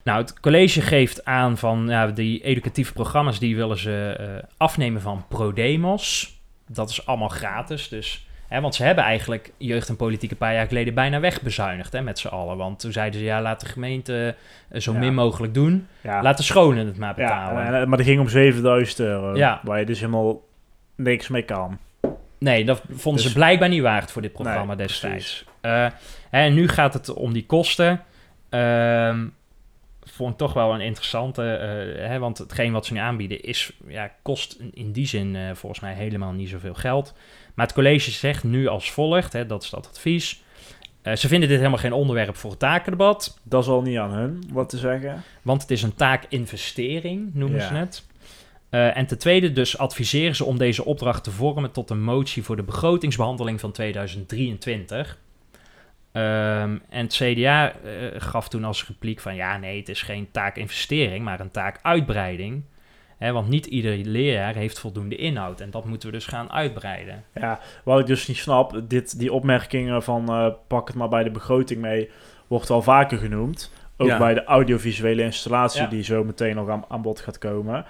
Nou, 0.04 0.20
het 0.20 0.40
college 0.40 0.80
geeft 0.80 1.24
aan 1.24 1.58
van 1.58 1.86
ja, 1.88 2.06
die 2.06 2.42
educatieve 2.44 2.92
programma's 2.92 3.38
die 3.38 3.56
willen 3.56 3.78
ze 3.78 4.16
eh, 4.18 4.26
afnemen 4.56 5.00
van 5.00 5.24
ProDemos. 5.28 6.36
Dat 6.66 6.90
is 6.90 7.06
allemaal 7.06 7.28
gratis, 7.28 7.88
dus... 7.88 8.26
Hè, 8.48 8.60
want 8.60 8.74
ze 8.74 8.84
hebben 8.84 9.04
eigenlijk 9.04 9.52
jeugd 9.56 9.88
en 9.88 9.96
politiek 9.96 10.30
een 10.30 10.36
paar 10.36 10.54
jaar 10.54 10.66
geleden 10.66 10.94
bijna 10.94 11.20
wegbezuinigd 11.20 11.92
hè, 11.92 12.00
met 12.02 12.18
z'n 12.18 12.26
allen. 12.28 12.56
Want 12.56 12.78
toen 12.80 12.92
zeiden 12.92 13.20
ze, 13.20 13.26
ja, 13.26 13.42
laat 13.42 13.60
de 13.60 13.66
gemeente 13.66 14.34
eh, 14.68 14.80
zo 14.80 14.92
Ja. 14.92 14.98
min 14.98 15.14
mogelijk 15.14 15.54
doen. 15.54 15.86
Ja, 16.00 16.22
Laat 16.22 16.36
de 16.36 16.42
scholen 16.42 16.86
het 16.86 16.98
maar 16.98 17.08
ja 17.20 17.28
betalen. 17.28 17.74
en- 17.80 17.88
maar 17.88 17.96
die 17.98 18.06
ging 18.06 18.20
om 18.20 18.28
7000 18.28 18.98
euro. 18.98 19.36
Ja. 19.36 19.60
Waar 19.62 19.78
je 19.78 19.86
dus 19.86 19.98
helemaal 20.00 20.40
niks 20.96 21.28
mee 21.28 21.42
kan. 21.42 21.78
Nee, 22.38 22.64
dat 22.64 22.82
vonden 22.90 23.22
Dus- 23.22 23.32
ze 23.32 23.38
blijkbaar 23.38 23.68
niet 23.68 23.82
waard 23.82 24.10
voor 24.12 24.22
dit 24.22 24.32
programma 24.32 24.74
Nee, 24.74 24.86
destijds. 24.86 25.44
Eh, 25.60 25.86
en 26.40 26.54
nu 26.54 26.68
gaat 26.68 26.94
het 26.94 27.14
om 27.14 27.32
die 27.32 27.46
kosten. 27.46 28.04
Ehm 28.48 29.26
vond 30.04 30.32
ik 30.32 30.38
toch 30.38 30.52
wel 30.52 30.74
een 30.74 30.80
interessante, 30.80 31.42
eh, 31.52 32.08
hè, 32.08 32.18
want 32.18 32.38
hetgeen 32.38 32.72
wat 32.72 32.86
ze 32.86 32.92
nu 32.92 32.98
aanbieden 32.98 33.42
is, 33.42 33.72
ja, 33.86 34.10
kost 34.22 34.58
in, 34.72 34.92
die 34.92 35.06
zin 35.06 35.36
eh, 35.36 35.42
volgens 35.54 35.80
mij 35.80 35.94
helemaal 35.94 36.32
niet 36.32 36.48
zoveel 36.48 36.74
geld. 36.74 37.14
Maar 37.54 37.66
het 37.66 37.74
college 37.74 38.10
zegt 38.10 38.44
nu 38.44 38.66
als 38.66 38.90
volgt, 38.90 39.32
hè, 39.32 39.46
dat 39.46 39.62
is 39.62 39.70
dat 39.70 39.88
advies. 39.88 40.42
Eh, 41.02 41.14
ze 41.16 41.28
vinden 41.28 41.48
dit 41.48 41.58
helemaal 41.58 41.78
geen 41.78 41.92
onderwerp 41.92 42.36
voor 42.36 42.50
het 42.50 42.58
takendebat, 42.58 43.38
Dat 43.42 43.62
is 43.62 43.68
al 43.68 43.82
niet 43.82 43.98
aan 43.98 44.12
hun 44.12 44.42
wat 44.52 44.68
te 44.68 44.78
zeggen. 44.78 45.22
want 45.42 45.62
het 45.62 45.70
is 45.70 45.82
een 45.82 45.94
taakinvestering, 45.94 47.30
noemen 47.34 47.60
Ja. 47.60 47.66
ze 47.66 47.74
het. 47.74 48.06
En 48.70 49.06
ten 49.06 49.18
tweede 49.18 49.52
dus 49.52 49.78
adviseren 49.78 50.36
ze 50.36 50.44
om 50.44 50.58
deze 50.58 50.84
opdracht 50.84 51.24
te 51.24 51.30
vormen 51.30 51.70
tot 51.72 51.90
een 51.90 52.02
motie 52.02 52.42
voor 52.42 52.56
de 52.56 52.62
begrotingsbehandeling 52.62 53.60
van 53.60 53.72
2023. 53.72 55.18
Ehm, 56.12 56.76
en 56.88 57.04
het 57.04 57.12
CDA 57.14 57.72
eh, 57.72 57.76
gaf 58.16 58.48
toen 58.48 58.64
als 58.64 58.86
repliek 58.86 59.20
van 59.20 59.34
ja, 59.34 59.56
nee, 59.56 59.78
het 59.78 59.88
is 59.88 60.02
geen 60.02 60.28
taakinvestering, 60.30 61.24
maar 61.24 61.40
een 61.40 61.50
taakuitbreiding. 61.50 62.62
Hè, 63.18 63.32
want 63.32 63.48
niet 63.48 63.66
ieder 63.66 63.96
leerjaar 63.96 64.54
heeft 64.54 64.78
voldoende 64.78 65.16
inhoud 65.16 65.60
en 65.60 65.70
dat 65.70 65.84
moeten 65.84 66.08
we 66.08 66.14
dus 66.14 66.26
gaan 66.26 66.52
uitbreiden. 66.52 67.24
Ja, 67.34 67.60
wat 67.84 68.00
ik 68.00 68.06
dus 68.06 68.26
niet 68.28 68.36
snap, 68.36 68.80
dit, 68.88 69.18
die 69.18 69.32
opmerkingen 69.32 70.02
van 70.02 70.28
eh, 70.28 70.46
pak 70.66 70.86
het 70.86 70.96
maar 70.96 71.08
bij 71.08 71.22
de 71.24 71.30
begroting 71.30 71.80
mee, 71.80 72.10
wordt 72.46 72.68
wel 72.68 72.82
vaker 72.82 73.18
genoemd. 73.18 73.72
Ook 73.96 74.08
Ja. 74.08 74.18
bij 74.18 74.34
de 74.34 74.44
audiovisuele 74.44 75.22
installatie 75.22 75.82
Ja. 75.82 75.86
die 75.88 76.02
zo 76.02 76.24
meteen 76.24 76.54
nog 76.54 76.68
aan, 76.68 76.84
aan 76.88 77.02
bod 77.02 77.20
gaat 77.20 77.38
komen. 77.38 77.84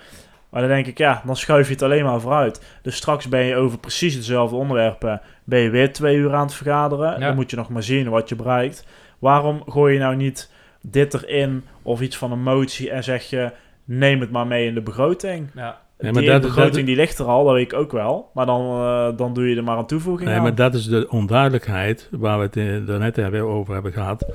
Maar 0.53 0.61
dan 0.61 0.71
denk 0.71 0.87
ik, 0.87 0.99
ja, 0.99 1.23
dan 1.27 1.37
schuif 1.37 1.67
je 1.67 1.73
het 1.73 1.83
alleen 1.83 2.05
maar 2.05 2.21
vooruit. 2.21 2.79
Dus 2.83 2.97
straks 2.97 3.29
ben 3.29 3.45
je 3.45 3.57
over 3.57 3.79
precies 3.79 4.15
hetzelfde 4.15 4.57
onderwerpen, 4.57 5.21
ben 5.45 5.59
je 5.61 5.71
weer 5.71 5.93
twee 5.93 6.17
uur 6.17 6.35
aan 6.35 6.45
het 6.47 6.55
vergaderen. 6.55 7.11
Ja. 7.21 7.27
Dan 7.27 7.35
moet 7.35 7.51
je 7.51 7.57
nog 7.57 7.69
maar 7.69 7.83
zien 7.83 8.09
wat 8.09 8.29
je 8.29 8.37
bereikt. 8.37 8.87
Waarom 9.19 9.63
gooi 9.67 9.93
je 9.95 9.99
nou 10.01 10.17
niet 10.17 10.51
dit 10.81 11.15
erin 11.15 11.65
of 11.83 12.01
iets 12.01 12.17
van 12.17 12.33
een 12.33 12.43
motie 12.43 12.91
en 12.91 13.05
zeg 13.05 13.23
je, 13.31 13.51
neem 13.85 14.21
het 14.21 14.31
maar 14.31 14.47
mee 14.47 14.67
in 14.67 14.75
de 14.75 14.81
begroting? 14.83 15.49
Ja, 15.55 15.81
Nee, 15.99 16.13
maar 16.13 16.23
die 16.23 16.31
dat- 16.31 16.41
begroting 16.43 16.75
dat- 16.77 16.87
die 16.87 16.97
ligt 16.97 17.19
er 17.19 17.27
al, 17.27 17.45
dat 17.45 17.55
weet 17.55 17.73
ik 17.73 17.79
ook 17.79 17.93
wel. 17.93 18.31
Maar 18.35 18.47
dan, 18.47 18.61
eh, 18.81 19.17
dan 19.17 19.35
doe 19.35 19.49
je 19.49 19.57
er 19.57 19.65
maar 19.65 19.79
een 19.79 19.87
toevoeging 19.87 20.29
Nee, 20.29 20.37
aan. 20.39 20.43
maar 20.43 20.55
dat 20.55 20.75
is 20.75 20.85
de 20.87 21.07
onduidelijkheid 21.11 22.09
waar 22.11 22.39
we 22.39 22.45
het 22.45 22.57
eh, 22.57 22.87
daarnet 22.87 23.17
hebben 23.17 23.41
over 23.43 23.75
hebben 23.75 23.93
gehad. 23.93 24.27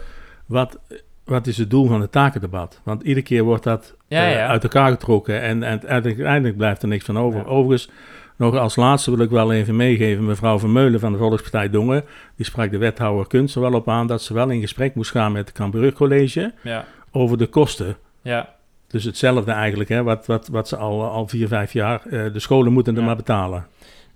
Wat, 0.46 0.80
wat 1.28 1.48
is 1.48 1.58
het 1.58 1.70
doel 1.70 1.88
van 1.88 2.02
het 2.02 2.12
takendebat? 2.12 2.82
Want 2.84 3.02
iedere 3.02 3.26
keer 3.26 3.44
wordt 3.44 3.64
dat 3.64 3.96
Ja, 4.08 4.32
eh, 4.32 4.50
uit 4.50 4.64
elkaar 4.64 4.92
getrokken 4.92 5.42
en, 5.42 5.64
en 5.64 5.70
uiteindelijk, 5.70 6.16
uiteindelijk 6.16 6.58
blijft 6.58 6.82
er 6.82 6.88
niks 6.88 7.06
van 7.06 7.18
over. 7.20 7.40
Ja. 7.40 7.46
Overigens, 7.46 7.90
nog 8.36 8.56
als 8.56 8.76
laatste 8.76 9.16
wil 9.16 9.26
ik 9.26 9.30
wel 9.30 9.52
even 9.54 9.76
meegeven, 9.76 10.26
mevrouw 10.26 10.60
Vermeulen 10.60 11.00
van 11.00 11.12
de 11.12 11.18
Volkspartij 11.18 11.70
Dongen, 11.70 12.04
die 12.36 12.46
sprak 12.46 12.72
de 12.72 12.78
wethouder 12.78 13.28
Kunst 13.28 13.56
er 13.56 13.62
wel 13.62 13.74
op 13.74 13.90
aan 13.90 14.08
dat 14.08 14.22
ze 14.22 14.34
wel 14.34 14.50
in 14.50 14.62
gesprek 14.62 14.96
moest 14.96 15.12
gaan 15.12 15.32
met 15.32 15.48
het 15.48 15.58
Cambuur 15.58 15.94
College 15.94 16.54
ja, 16.64 16.86
over 17.12 17.38
de 17.38 17.48
kosten. 17.48 17.98
ja. 18.22 18.56
Dus 18.88 19.04
hetzelfde 19.04 19.52
eigenlijk, 19.52 19.90
hè, 19.90 20.04
wat, 20.04 20.26
wat, 20.26 20.48
wat 20.48 20.68
ze 20.68 20.76
al, 20.76 21.04
al 21.04 21.28
vier, 21.28 21.48
vijf 21.48 21.74
jaar, 21.74 22.02
eh, 22.06 22.34
de 22.34 22.40
scholen 22.40 22.74
moeten 22.74 22.98
er 22.98 23.04
maar 23.04 23.16
betalen. 23.16 23.66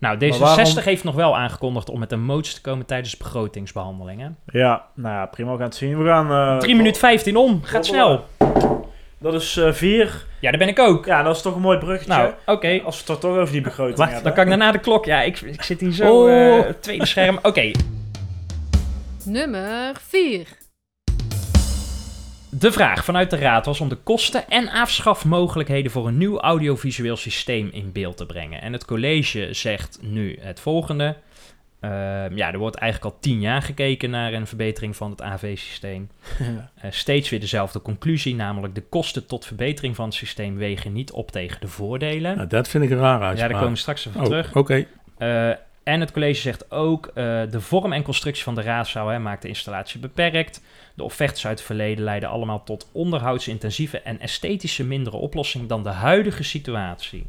Nou, 0.01 0.17
Maar 0.17 0.29
D66 0.29 0.39
waarom- 0.39 0.77
heeft 0.83 1.03
nog 1.03 1.15
wel 1.15 1.37
aangekondigd 1.37 1.89
om 1.89 1.99
met 1.99 2.11
een 2.11 2.23
motie 2.23 2.53
te 2.55 2.61
komen 2.61 2.85
tijdens 2.85 3.17
begrotingsbehandelingen. 3.17 4.37
Ja, 4.45 4.85
nou 4.95 5.15
ja, 5.15 5.25
prima. 5.25 5.51
We 5.51 5.57
gaan 5.57 5.65
het 5.65 5.75
zien. 5.75 5.97
We 6.03 6.05
gaan... 6.09 6.31
eh, 6.31 6.57
3 6.57 6.75
minuten 6.75 6.99
15 6.99 7.35
om, 7.37 7.59
gaat 7.63 7.85
snel. 7.85 8.25
Dat 9.17 9.33
is 9.33 9.57
eh, 9.57 9.71
vier. 9.71 10.25
Ja, 10.39 10.49
daar 10.49 10.59
ben 10.59 10.67
ik 10.67 10.79
ook. 10.79 11.05
Ja, 11.05 11.23
dat 11.23 11.35
is 11.35 11.41
toch 11.41 11.55
een 11.55 11.61
mooi 11.61 11.77
bruggetje. 11.77 12.13
Nou, 12.13 12.31
oké. 12.45 12.81
Als 12.83 13.03
we 13.05 13.11
het 13.11 13.21
toch 13.21 13.31
over 13.37 13.51
die 13.51 13.61
begroting 13.61 13.97
Wacht, 13.97 14.11
hebben. 14.11 14.23
dan 14.27 14.33
kan 14.33 14.43
ik 14.53 14.59
daarna 14.59 14.71
de 14.71 14.79
klok. 14.79 15.05
Ja, 15.05 15.21
ik, 15.21 15.41
ik 15.41 15.61
zit 15.61 15.79
hier 15.79 15.91
zo. 15.91 16.23
Oh. 16.23 16.57
eh, 16.57 16.65
tweede 16.79 17.05
scherm. 17.05 17.39
Oké, 17.41 17.71
Nummer 19.25 19.91
4. 20.07 20.47
De 22.53 22.71
vraag 22.71 23.05
vanuit 23.05 23.29
de 23.29 23.35
Raad 23.35 23.65
was 23.65 23.81
om 23.81 23.89
de 23.89 23.95
kosten 23.95 24.49
en 24.49 24.69
afschafmogelijkheden 24.69 25.91
voor 25.91 26.07
een 26.07 26.17
nieuw 26.17 26.39
audiovisueel 26.39 27.17
systeem 27.17 27.69
in 27.71 27.91
beeld 27.91 28.17
te 28.17 28.25
brengen. 28.25 28.61
En 28.61 28.73
het 28.73 28.85
college 28.85 29.47
zegt 29.51 29.97
nu 30.01 30.37
het 30.41 30.59
volgende. 30.59 31.15
Ehm, 31.79 32.35
ja, 32.35 32.51
er 32.51 32.57
wordt 32.57 32.75
eigenlijk 32.75 33.13
al 33.13 33.19
tien 33.21 33.39
jaar 33.39 33.61
gekeken 33.61 34.09
naar 34.09 34.33
een 34.33 34.47
verbetering 34.47 34.95
van 34.95 35.11
het 35.11 35.21
AV-systeem. 35.21 36.09
Eh, 36.81 36.91
steeds 36.91 37.29
weer 37.29 37.39
dezelfde 37.39 37.81
conclusie, 37.81 38.35
namelijk 38.35 38.75
de 38.75 38.81
kosten 38.81 39.25
tot 39.25 39.45
verbetering 39.45 39.95
van 39.95 40.05
het 40.05 40.13
systeem 40.13 40.57
wegen 40.57 40.93
niet 40.93 41.11
op 41.11 41.31
tegen 41.31 41.61
de 41.61 41.67
voordelen. 41.67 42.35
Nou, 42.35 42.47
dat 42.47 42.67
vind 42.67 42.83
ik 42.83 42.89
een 42.89 42.97
ja, 42.97 43.19
uitspraak. 43.19 43.49
daar 43.49 43.59
komen 43.59 43.73
we 43.73 43.79
straks 43.79 44.05
even 44.05 44.21
Oh, 44.21 44.25
terug. 44.25 44.55
Oké. 44.55 44.85
Eh, 45.17 45.49
en 45.83 45.99
het 45.99 46.11
college 46.11 46.41
zegt 46.41 46.71
ook, 46.71 47.05
eh, 47.07 47.41
de 47.49 47.61
vorm 47.61 47.93
en 47.93 48.03
constructie 48.03 48.43
van 48.43 48.55
de 48.55 48.61
raadzaal 48.61 49.07
hè, 49.07 49.19
maakt 49.19 49.41
de 49.41 49.47
installatie 49.47 49.99
beperkt. 49.99 50.61
De 50.93 51.03
offertes 51.03 51.47
uit 51.47 51.57
het 51.57 51.65
verleden 51.67 52.03
leiden 52.03 52.29
allemaal 52.29 52.63
tot 52.63 52.89
onderhoudsintensieve 52.91 54.01
en 54.01 54.19
esthetische 54.19 54.83
mindere 54.83 55.17
oplossing 55.17 55.67
dan 55.67 55.83
de 55.83 55.89
huidige 55.89 56.43
situatie. 56.43 57.27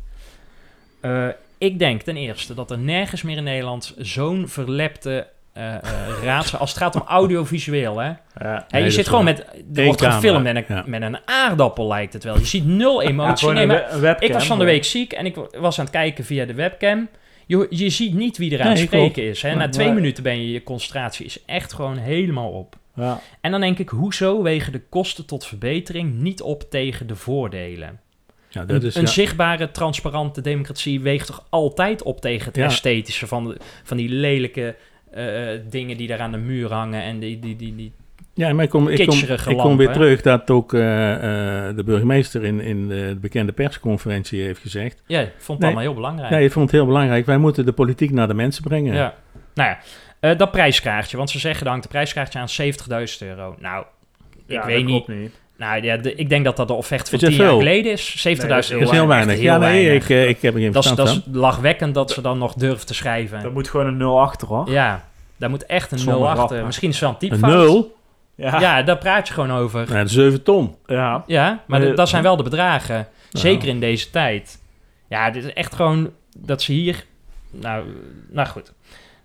Eh, 1.01 1.29
ik 1.59 1.79
denk 1.79 2.03
ten 2.03 2.17
eerste 2.17 2.55
dat 2.55 2.71
er 2.71 2.79
nergens 2.79 3.23
meer 3.23 3.37
in 3.37 3.45
Nederland 3.45 3.95
zo'n 3.99 4.49
verlepte 4.49 5.27
eh, 5.53 5.75
eh, 5.75 5.83
raadzaal... 6.25 6.61
Als 6.61 6.71
het 6.71 6.79
gaat 6.79 6.95
om 6.95 7.03
audiovisueel, 7.07 7.99
hè. 7.99 8.13
Ja. 8.39 8.67
Je 8.69 8.91
zit 8.91 9.09
gewoon 9.09 9.25
met... 9.25 9.47
Er 9.75 9.85
wordt 9.85 10.03
gefilmd 10.03 10.53
met 10.53 10.67
ja. 10.69 10.83
met 10.87 11.03
een 11.03 11.19
aardappel, 11.25 11.89
lijkt 11.89 12.13
het 12.13 12.25
wel. 12.25 12.39
Je 12.39 12.45
ziet 12.45 12.67
nul 12.67 13.03
emotie. 13.13 13.51
Nee, 13.51 13.67
maar 13.67 14.23
ik 14.23 14.33
was 14.33 14.47
van 14.47 14.59
de 14.59 14.65
week 14.65 14.85
ziek 14.85 15.13
en 15.13 15.27
ik 15.27 15.37
was 15.59 15.79
aan 15.79 15.85
het 15.85 15.95
kijken 15.95 16.25
via 16.25 16.45
de 16.45 16.55
webcam. 16.55 17.09
Je, 17.47 17.67
je 17.71 17.89
ziet 17.91 18.15
niet 18.15 18.37
wie 18.39 18.53
er 18.53 18.61
aan 18.61 18.67
Nee, 18.67 18.77
het 18.77 18.85
spreken 18.87 19.13
klopt. 19.13 19.29
is. 19.31 19.43
Hè? 19.43 19.55
Na 19.55 19.69
twee 19.69 19.93
minuten 19.93 20.23
ben 20.23 20.41
je 20.43 20.51
je 20.53 20.63
concentratie 20.63 21.25
is 21.27 21.45
echt 21.45 21.73
gewoon 21.73 21.97
helemaal 21.97 22.51
op. 22.51 22.77
Ja. 22.95 23.21
En 23.41 23.51
dan 23.51 23.61
denk 23.61 23.79
ik, 23.79 23.89
hoezo 23.89 24.43
wegen 24.43 24.73
de 24.73 24.81
kosten 24.89 25.27
tot 25.27 25.47
verbetering 25.47 26.15
niet 26.15 26.43
op 26.43 26.71
tegen 26.71 27.07
de 27.07 27.17
voordelen? 27.17 28.01
Ja, 28.49 28.65
dat 28.65 28.83
een 28.83 28.89
is, 28.89 28.95
een 28.95 29.03
ja. 29.03 29.09
zichtbare, 29.09 29.71
transparante 29.71 30.41
democratie 30.41 31.01
weegt 31.01 31.27
toch 31.27 31.47
altijd 31.51 32.03
op 32.03 32.21
tegen 32.21 32.47
het 32.47 32.59
esthetische 32.59 33.27
van, 33.27 33.45
de- 33.49 33.57
van 33.83 33.97
die 33.97 34.09
lelijke 34.09 34.77
eh, 35.11 35.27
dingen 35.71 35.97
die 35.97 36.07
daar 36.07 36.21
aan 36.21 36.33
de 36.33 36.39
muur 36.39 36.73
hangen 36.73 37.03
en 37.03 37.19
die, 37.19 37.39
die, 37.39 37.57
die, 37.57 37.77
die 37.77 37.93
ja, 38.35 38.61
ik 38.61 38.71
kom, 38.71 38.89
ik 38.89 39.09
kom, 39.45 39.57
kom 39.57 39.77
weer 39.77 39.93
terug 39.93 40.23
dat 40.23 40.51
ook 40.51 40.75
eh, 40.75 41.15
eh, 41.15 41.77
de 41.77 41.85
burgemeester 41.85 42.45
in, 42.45 42.61
in 42.61 42.89
de 42.89 43.17
bekende 43.21 43.53
persconferentie 43.53 44.43
heeft 44.43 44.61
gezegd. 44.61 45.03
Ja, 45.07 45.29
vond 45.39 45.61
dat 45.61 45.73
nee, 45.73 45.81
heel 45.81 45.95
belangrijk. 45.95 46.31
Nee, 46.31 46.45
ik 46.45 46.53
vond 46.53 46.65
het 46.65 46.75
heel 46.75 46.87
belangrijk. 46.87 47.27
Wij 47.27 47.39
moeten 47.39 47.67
de 47.67 47.73
politiek 47.73 48.11
naar 48.11 48.29
de 48.29 48.35
mensen 48.35 48.63
brengen. 48.63 48.95
Ja. 48.95 49.15
Nou 49.55 49.69
ja, 49.69 49.79
eh, 50.21 50.39
dat 50.39 50.51
prijskaartje. 50.51 51.17
Want 51.17 51.31
ze 51.31 51.39
zeggen, 51.39 51.65
dan 51.65 51.73
hangt 51.73 51.89
prijskaartje 51.89 52.39
aan 52.39 52.49
70.000 52.49 53.27
euro. 53.29 53.57
Nou, 53.59 53.85
ik 54.47 54.63
weet 54.63 54.85
niet. 54.85 55.07
Nou 55.57 55.83
ja, 55.83 55.97
de, 55.97 56.15
ik 56.15 56.29
denk 56.29 56.45
dat 56.45 56.57
dat 56.57 56.69
de 56.69 56.75
offerte 56.75 57.11
van 57.11 57.19
tien 57.19 57.33
jaar 57.33 57.51
geleden 57.51 57.93
is. 57.93 58.27
70.000 58.29 58.47
euro. 58.47 58.59
Is 58.59 58.91
heel 58.91 59.07
weinig. 59.07 59.41
Ja, 59.41 59.59
nee. 59.59 59.95
Ik, 59.95 60.09
ik 60.09 60.43
heb 60.43 60.55
er 60.55 60.61
geen 60.61 60.73
dat, 60.73 60.93
Dat 60.97 61.09
is 61.09 61.21
lachwekkend 61.33 61.95
dat 61.95 62.11
ze 62.11 62.21
dan 62.21 62.39
nog 62.39 62.55
durven 62.55 62.87
te 62.87 62.95
schrijven. 62.95 63.43
Dat 63.43 63.53
moet 63.53 63.69
gewoon 63.69 63.87
een 63.87 63.97
0 63.97 64.21
achter, 64.21 64.49
hoor. 64.49 64.71
Ja, 64.71 65.05
daar 65.37 65.51
moet 65.51 65.67
echt 65.67 65.93
een 65.93 66.05
0 66.05 66.29
achter. 66.29 66.65
Misschien 66.65 66.89
is 66.89 67.01
het 67.01 67.05
wel 67.05 67.13
een 67.13 67.29
typfout. 67.29 67.53
Een 67.53 67.59
0? 67.59 68.01
Ja. 68.43 68.61
Ja, 68.61 68.83
daar 68.83 68.99
praat 68.99 69.29
je 69.29 69.35
gewoon 69.35 69.53
over. 69.53 69.91
Nou, 69.91 70.09
7 70.09 70.43
ton. 70.43 70.77
Ja. 70.87 71.25
Ja, 71.27 71.63
maar 71.67 71.95
dat 71.95 72.09
zijn 72.09 72.23
wel 72.23 72.37
de 72.37 72.43
bedragen. 72.43 73.09
Zeker 73.31 73.69
in 73.69 73.81
deze 73.81 74.11
tijd. 74.11 74.63
Ja, 75.09 75.31
dit 75.31 75.45
is 75.45 75.53
echt 75.53 75.75
gewoon 75.75 76.13
dat 76.37 76.63
ze 76.63 76.73
hier... 76.73 77.05
Nou, 77.51 77.87
nou 78.29 78.49
goed. 78.49 78.73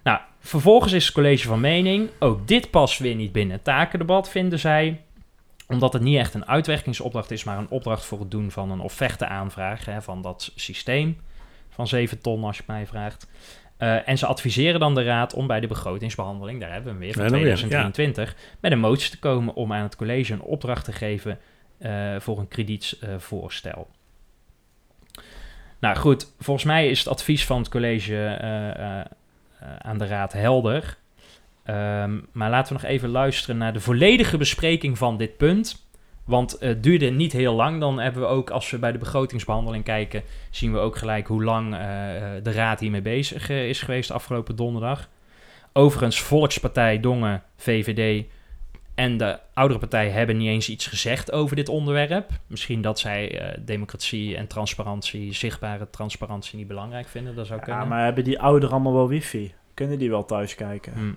Nou, 0.04 0.20
vervolgens 0.40 0.94
is 0.94 1.06
het 1.06 1.14
college 1.14 1.48
van 1.48 1.60
mening... 1.60 2.10
ook 2.20 2.48
dit 2.48 2.70
past 2.70 3.00
weer 3.00 3.16
niet 3.16 3.32
binnen 3.32 3.56
het 3.56 3.64
takendebat, 3.64 4.30
vinden 4.30 4.60
zij... 4.60 5.02
omdat 5.68 5.94
het 5.94 6.02
niet 6.02 6.18
echt 6.18 6.34
een 6.34 6.48
uitwerkingsopdracht 6.48 7.32
is... 7.32 7.44
maar 7.44 7.58
een 7.58 7.70
opdracht 7.70 8.06
voor 8.06 8.20
het 8.20 8.32
doen 8.32 8.52
van 8.52 8.72
een 8.72 8.80
offerteaanvraag... 8.80 9.86
Hè, 9.86 10.02
van 10.02 10.22
dat 10.22 10.52
systeem 10.56 11.18
van 11.70 11.88
7 11.88 12.22
ton, 12.22 12.44
als 12.44 12.58
je 12.58 12.64
mij 12.68 12.88
vraagt... 12.88 13.28
Eh, 13.78 14.08
en 14.08 14.18
ze 14.18 14.26
adviseren 14.26 14.80
dan 14.80 14.96
de 14.96 15.04
raad 15.04 15.34
om 15.34 15.48
bij 15.48 15.60
de 15.60 15.68
begrotingsbehandeling, 15.68 16.60
daar 16.60 16.72
hebben 16.72 16.88
we 16.88 16.92
hem 16.92 17.00
weer, 17.00 17.14
van 17.14 17.24
Ja, 17.24 17.30
dan 17.30 17.40
weer, 17.40 17.56
2023, 17.56 18.36
met 18.60 18.72
een 18.72 18.80
motie 18.80 19.10
te 19.10 19.20
komen 19.20 19.54
om 19.54 19.74
aan 19.74 19.84
het 19.84 19.96
college 19.96 20.34
een 20.34 20.42
opdracht 20.42 20.86
te 20.86 20.92
geven 20.92 21.40
eh, 21.78 22.16
voor 22.20 22.40
een 22.40 22.48
kredietsvoorstel. 22.48 23.88
nou 25.80 25.98
goed, 25.98 26.34
volgens 26.40 26.66
mij 26.66 26.90
is 26.90 27.00
het 27.00 27.08
advies 27.08 27.46
van 27.46 27.58
het 27.58 27.70
college 27.70 28.26
eh, 28.26 29.00
aan 29.78 29.98
de 29.98 30.08
raad 30.08 30.34
helder. 30.34 30.98
Ehm, 31.64 32.20
maar 32.32 32.50
laten 32.50 32.76
we 32.76 32.82
nog 32.82 32.92
even 32.92 33.10
luisteren 33.10 33.58
naar 33.58 33.74
de 33.74 33.80
volledige 33.80 34.38
bespreking 34.38 34.98
van 34.98 35.18
dit 35.18 35.38
punt. 35.38 35.87
Want 36.28 36.56
het 36.60 36.84
duurde 36.84 37.10
niet 37.10 37.32
heel 37.34 37.54
lang. 37.54 37.80
Dan 37.80 38.00
hebben 38.00 38.22
we 38.22 38.28
ook, 38.28 38.50
als 38.50 38.70
we 38.70 38.80
bij 38.80 38.92
de 38.92 38.98
begrotingsbehandeling 38.98 39.84
kijken, 39.84 40.24
zien 40.50 40.72
we 40.74 40.80
ook 40.80 40.96
gelijk 40.98 41.28
hoe 41.28 41.44
lang 41.44 41.74
eh, 41.74 41.80
de 42.44 42.52
raad 42.52 42.80
hiermee 42.80 43.02
bezig 43.02 43.50
eh, 43.50 43.70
is 43.70 43.82
geweest 43.82 44.12
afgelopen 44.12 44.56
donderdag. 44.56 45.10
Overigens, 45.74 46.22
Volkspartij, 46.22 47.00
Dongen, 47.00 47.44
VVD 47.56 48.26
en 48.96 49.18
de 49.18 49.40
oudere 49.54 49.80
partij 49.80 50.10
hebben 50.10 50.38
niet 50.38 50.48
eens 50.48 50.70
iets 50.70 50.88
gezegd 50.88 51.32
over 51.32 51.56
dit 51.56 51.70
onderwerp. 51.70 52.30
Misschien 52.48 52.82
dat 52.82 53.00
zij 53.00 53.40
eh, 53.40 53.58
democratie 53.66 54.38
en 54.38 54.48
transparantie, 54.48 55.34
zichtbare 55.34 55.90
transparantie 55.90 56.58
niet 56.58 56.68
belangrijk 56.68 57.08
vinden. 57.08 57.36
Dat 57.36 57.48
zou 57.48 57.60
Ja, 57.60 57.66
kunnen. 57.66 57.88
maar 57.88 58.04
hebben 58.04 58.24
die 58.24 58.40
ouderen 58.40 58.74
allemaal 58.76 58.94
wel 58.94 59.08
wifi? 59.08 59.54
Kunnen 59.74 60.00
die 60.00 60.10
wel 60.10 60.26
thuis 60.26 60.56
kijken? 60.56 60.94
Hm. 60.94 61.14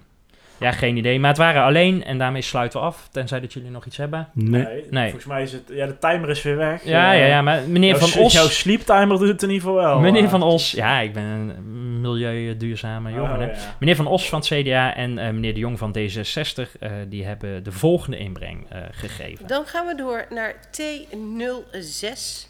Ja, 0.60 0.72
geen 0.72 0.96
idee. 0.96 1.20
Maar 1.20 1.28
het 1.28 1.38
waren 1.38 1.62
alleen, 1.62 2.04
en 2.04 2.18
daarmee 2.18 2.42
sluiten 2.42 2.80
we 2.80 2.86
af, 2.86 3.08
tenzij 3.10 3.40
dat 3.40 3.52
jullie 3.52 3.70
nog 3.70 3.86
iets 3.86 3.96
hebben. 3.96 4.28
Nee. 4.32 4.84
Nee. 4.90 5.04
Volgens 5.04 5.24
mij 5.24 5.42
is 5.42 5.52
het... 5.52 5.62
Ja, 5.68 5.86
de 5.86 5.98
timer 5.98 6.30
is 6.30 6.42
weer 6.42 6.56
weg. 6.56 6.84
Ja, 6.84 7.12
Eh, 7.12 7.18
ja, 7.18 7.26
ja, 7.26 7.42
maar 7.42 7.62
meneer 7.68 7.96
jouw 7.96 8.06
Van 8.08 8.22
Os... 8.22 8.32
Jouw 8.32 8.48
sleeptimer 8.48 9.18
doet 9.18 9.28
het 9.28 9.42
in 9.42 9.50
ieder 9.50 9.68
geval 9.68 9.82
wel. 9.82 10.00
Meneer 10.00 10.24
eh. 10.24 10.30
Van 10.30 10.42
Os, 10.42 10.70
ja, 10.70 11.00
ik 11.00 11.12
ben 11.12 11.24
een 11.24 12.00
milieuduurzame 12.00 13.12
jongen. 13.12 13.32
Oh, 13.32 13.38
hè. 13.38 13.44
ja. 13.44 13.56
Meneer 13.78 13.96
Van 13.96 14.06
Os 14.06 14.28
van 14.28 14.38
het 14.38 14.48
CDA 14.48 14.94
en 14.94 15.18
eh, 15.18 15.30
meneer 15.30 15.54
De 15.54 15.60
Jong 15.60 15.78
van 15.78 15.96
D66, 15.98 16.78
eh, 16.80 16.90
die 17.08 17.24
hebben 17.24 17.64
de 17.64 17.72
volgende 17.72 18.18
inbreng 18.18 18.66
eh, 18.68 18.80
gegeven. 18.90 19.46
Dan 19.46 19.66
gaan 19.66 19.86
we 19.86 19.94
door 19.94 20.26
naar 20.30 20.54
T06, 20.70 22.48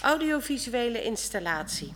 audiovisuele 0.00 1.02
installatie. 1.02 1.92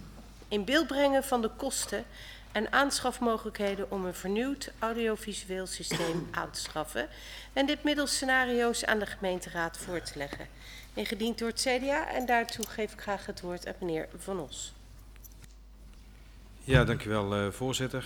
In 0.49 0.65
beeld 0.65 0.87
brengen 0.87 1.25
van 1.25 1.43
de 1.43 1.51
kosten 1.57 2.05
en 2.53 2.73
aanschafmogelijkheden 2.73 3.91
om 3.91 4.05
een 4.05 4.15
vernieuwd 4.15 4.73
audiovisueel 4.79 5.67
systeem 5.67 6.29
aan 6.41 6.51
te 6.51 6.61
schaffen. 6.61 7.09
En 7.53 7.67
dit 7.67 7.85
middels 7.85 8.15
scenario's 8.15 8.85
aan 8.85 8.99
de 8.99 9.07
gemeenteraad 9.07 9.79
voor 9.79 10.01
te 10.01 10.19
leggen. 10.19 10.47
Ingediend 10.95 11.39
door 11.39 11.49
het 11.49 11.61
CDA 11.61 12.09
en 12.09 12.27
daartoe 12.27 12.67
geef 12.67 12.93
ik 12.93 13.01
graag 13.01 13.27
het 13.27 13.41
woord 13.41 13.67
aan 13.67 13.75
meneer 13.81 14.09
Van 14.17 14.41
Os. 14.41 14.73
Ja, 16.65 16.85
dankjewel 16.85 17.35
eh, 17.35 17.51
voorzitter. 17.51 18.05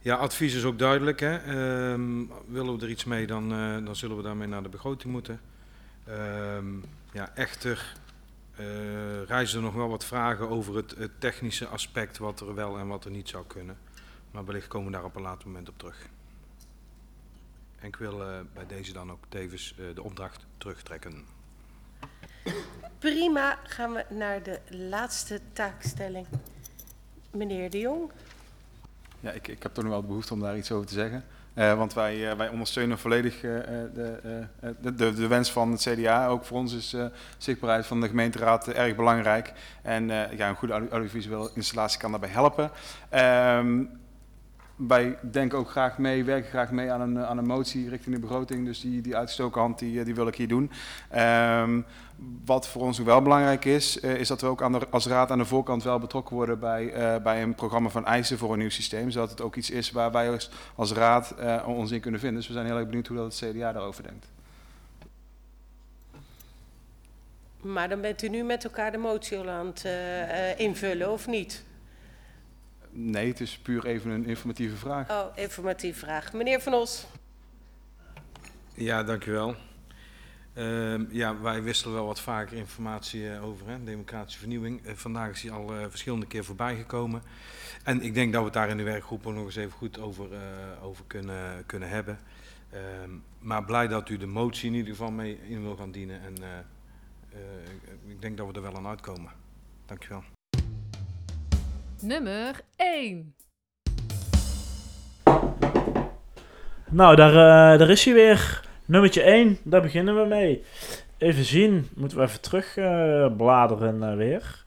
Ja, 0.00 0.16
advies 0.16 0.54
is 0.54 0.64
ook 0.64 0.78
duidelijk. 0.78 1.20
Hè. 1.20 1.36
Ehm, 1.36 2.24
willen 2.46 2.78
we 2.78 2.84
er 2.84 2.90
iets 2.90 3.04
mee, 3.04 3.26
dan, 3.26 3.52
eh, 3.52 3.84
dan 3.84 3.96
zullen 3.96 4.16
we 4.16 4.22
daarmee 4.22 4.48
naar 4.48 4.62
de 4.62 4.68
begroting 4.68 5.12
moeten. 5.12 5.40
Ehm, 6.04 6.66
ja, 7.12 7.32
echter 7.34 7.94
eh, 8.56 9.22
reizen 9.22 9.58
er 9.58 9.64
nog 9.64 9.74
wel 9.74 9.88
wat 9.88 10.04
vragen 10.04 10.48
over 10.48 10.76
het, 10.76 10.94
het 10.98 11.20
technische 11.20 11.66
aspect, 11.66 12.18
wat 12.18 12.40
er 12.40 12.54
wel 12.54 12.78
en 12.78 12.86
wat 12.86 13.04
er 13.04 13.10
niet 13.10 13.28
zou 13.28 13.44
kunnen. 13.46 13.78
Maar 14.30 14.44
wellicht 14.44 14.68
komen 14.68 14.86
we 14.86 14.92
daar 14.92 15.04
op 15.04 15.16
een 15.16 15.22
later 15.22 15.46
moment 15.46 15.68
op 15.68 15.78
terug. 15.78 16.08
En 17.78 17.88
ik 17.88 17.96
wil 17.96 18.22
eh, 18.22 18.40
bij 18.54 18.66
deze 18.66 18.92
dan 18.92 19.10
ook 19.10 19.24
tevens 19.28 19.74
eh, 19.78 19.94
de 19.94 20.02
opdracht 20.02 20.46
terugtrekken. 20.58 21.24
Prima, 22.98 23.58
gaan 23.64 23.92
we 23.92 24.04
naar 24.08 24.42
de 24.42 24.60
laatste 24.68 25.40
taakstelling. 25.52 26.26
Meneer 27.30 27.70
De 27.70 27.78
Jong. 27.78 28.10
Ja, 29.20 29.30
ik, 29.30 29.48
ik 29.48 29.62
heb 29.62 29.74
toch 29.74 29.84
nog 29.84 29.92
wel 29.92 30.02
de 30.02 30.06
behoefte 30.06 30.32
om 30.32 30.40
daar 30.40 30.56
iets 30.56 30.72
over 30.72 30.86
te 30.86 30.94
zeggen. 30.94 31.24
Eh, 31.56 31.74
want 31.74 31.94
wij, 31.94 32.30
eh, 32.30 32.36
wij 32.36 32.48
ondersteunen 32.48 32.98
volledig 32.98 33.34
eh, 33.34 33.50
de, 33.94 34.94
de, 34.94 35.14
de, 35.14 35.26
wens 35.26 35.52
van 35.52 35.70
het 35.70 35.80
CDA. 35.80 36.26
Ook 36.26 36.44
voor 36.44 36.58
ons 36.58 36.74
is 36.74 36.96
zichtbaarheid 37.38 37.86
van 37.86 38.00
de 38.00 38.08
gemeenteraad 38.08 38.68
erg 38.68 38.96
belangrijk. 38.96 39.52
En 39.82 40.06
ja, 40.36 40.48
een 40.48 40.54
goede 40.54 40.74
audio- 40.74 40.90
audiovisuele 40.92 41.50
installatie 41.54 41.98
kan 41.98 42.10
daarbij 42.10 42.28
helpen. 42.28 42.70
Ehm, 43.08 43.84
wij 44.76 45.18
denken 45.30 45.58
ook 45.58 45.70
graag 45.70 45.98
mee, 45.98 46.24
werken 46.24 46.50
graag 46.50 46.70
mee 46.70 46.90
aan 46.90 47.00
een, 47.00 47.18
aan 47.18 47.38
een 47.38 47.46
motie 47.46 47.88
richting 47.88 48.14
de 48.14 48.20
begroting. 48.20 48.64
Dus 48.64 48.80
die, 48.80 49.00
die 49.00 49.16
uitgestoken 49.16 49.60
hand, 49.60 49.78
die, 49.78 50.04
die 50.04 50.14
wil 50.14 50.26
ik 50.26 50.34
hier 50.34 50.48
doen. 50.48 50.70
Ehm, 51.10 51.80
wat 52.44 52.68
voor 52.68 52.82
ons 52.82 52.98
wel 52.98 53.22
belangrijk 53.22 53.64
is, 53.64 54.02
uh, 54.02 54.14
is 54.14 54.28
dat 54.28 54.40
we 54.40 54.46
ook 54.46 54.62
aan 54.62 54.72
de, 54.72 54.88
als 54.90 55.06
raad 55.06 55.30
aan 55.30 55.38
de 55.38 55.44
voorkant 55.44 55.82
wel 55.82 55.98
betrokken 55.98 56.36
worden 56.36 56.58
bij, 56.58 56.92
bij 57.22 57.42
een 57.42 57.54
programma 57.54 57.88
van 57.88 58.06
eisen 58.06 58.38
voor 58.38 58.52
een 58.52 58.58
nieuw 58.58 58.68
systeem. 58.68 59.10
Zodat 59.10 59.30
het 59.30 59.40
ook 59.40 59.56
iets 59.56 59.70
is 59.70 59.90
waar 59.90 60.12
wij 60.12 60.30
als, 60.30 60.50
als 60.74 60.92
raad 60.92 61.34
ons 61.66 61.90
in 61.90 62.00
kunnen 62.00 62.20
vinden. 62.20 62.38
Dus 62.38 62.48
we 62.48 62.54
zijn 62.54 62.66
heel 62.66 62.76
erg 62.76 62.86
benieuwd 62.86 63.06
hoe 63.06 63.16
dat 63.16 63.40
het 63.40 63.50
CDA 63.50 63.72
daarover 63.72 64.02
denkt. 64.02 64.26
Maar 67.60 67.88
dan 67.88 68.00
bent 68.00 68.22
u 68.22 68.28
nu 68.28 68.42
met 68.42 68.64
elkaar 68.64 68.92
de 68.92 68.98
motie 68.98 69.38
al 69.38 69.48
aan 69.48 69.66
het 69.66 69.84
invullen, 70.58 71.12
of 71.12 71.26
niet? 71.26 71.64
Nee, 72.98 73.28
het 73.28 73.40
is 73.40 73.58
puur 73.58 73.86
even 73.86 74.10
een 74.10 74.26
informatieve 74.26 74.76
vraag. 74.76 75.10
Oh, 75.10 75.26
informatieve 75.34 75.98
vraag. 75.98 76.32
Meneer 76.32 76.60
Van 76.60 76.74
Os. 76.74 77.06
Ja, 78.74 79.02
dankjewel. 79.02 79.54
Uh, 80.54 81.10
ja, 81.10 81.40
wij 81.40 81.62
wisselen 81.62 81.94
wel 81.94 82.06
wat 82.06 82.20
vaker 82.20 82.56
informatie 82.56 83.20
uh, 83.20 83.44
over, 83.44 83.68
hè, 83.68 83.84
democratische 83.84 84.38
vernieuwing. 84.38 84.86
Uh, 84.86 84.92
vandaag 84.94 85.30
is 85.30 85.42
hij 85.42 85.50
al 85.50 85.66
verschillende 85.88 86.26
keer 86.26 86.44
voorbij 86.44 86.76
gekomen. 86.76 87.22
En 87.84 88.02
ik 88.02 88.14
denk 88.14 88.32
dat 88.32 88.40
we 88.40 88.46
het 88.46 88.54
daar 88.54 88.68
in 88.68 88.76
de 88.76 88.82
werkgroep 88.82 89.26
ook 89.26 89.34
nog 89.34 89.44
eens 89.44 89.56
even 89.56 89.72
goed 89.72 90.00
over, 90.00 90.28
over 90.82 91.04
kunnen, 91.06 91.66
kunnen 91.66 91.88
hebben. 91.88 92.18
Ehm, 92.70 93.10
maar 93.38 93.64
blij 93.64 93.88
dat 93.88 94.08
u 94.08 94.16
de 94.16 94.26
motie 94.26 94.68
in 94.68 94.74
ieder 94.74 94.90
geval 94.90 95.10
mee 95.10 95.38
in 95.48 95.62
wil 95.62 95.76
gaan 95.76 95.90
dienen. 95.90 96.20
En 96.20 96.34
ik 98.06 98.20
denk 98.20 98.36
dat 98.36 98.46
we 98.46 98.52
er 98.52 98.62
wel 98.62 98.76
aan 98.76 98.86
uitkomen. 98.86 99.32
Dankjewel. 99.86 100.35
Nummer 102.02 102.60
1. 102.76 103.34
Nou, 106.90 107.16
daar, 107.16 107.30
uh, 107.30 107.78
daar 107.78 107.90
is 107.90 108.04
hij 108.04 108.14
weer. 108.14 108.60
Nummertje 108.84 109.22
1, 109.22 109.58
daar 109.62 109.82
beginnen 109.82 110.22
we 110.22 110.28
mee. 110.28 110.64
Even 111.18 111.44
zien, 111.44 111.88
moeten 111.94 112.18
we 112.18 112.24
even 112.24 112.40
terug 112.40 112.76
uh, 112.76 113.26
bladeren 113.36 114.02
uh, 114.02 114.16
weer. 114.16 114.64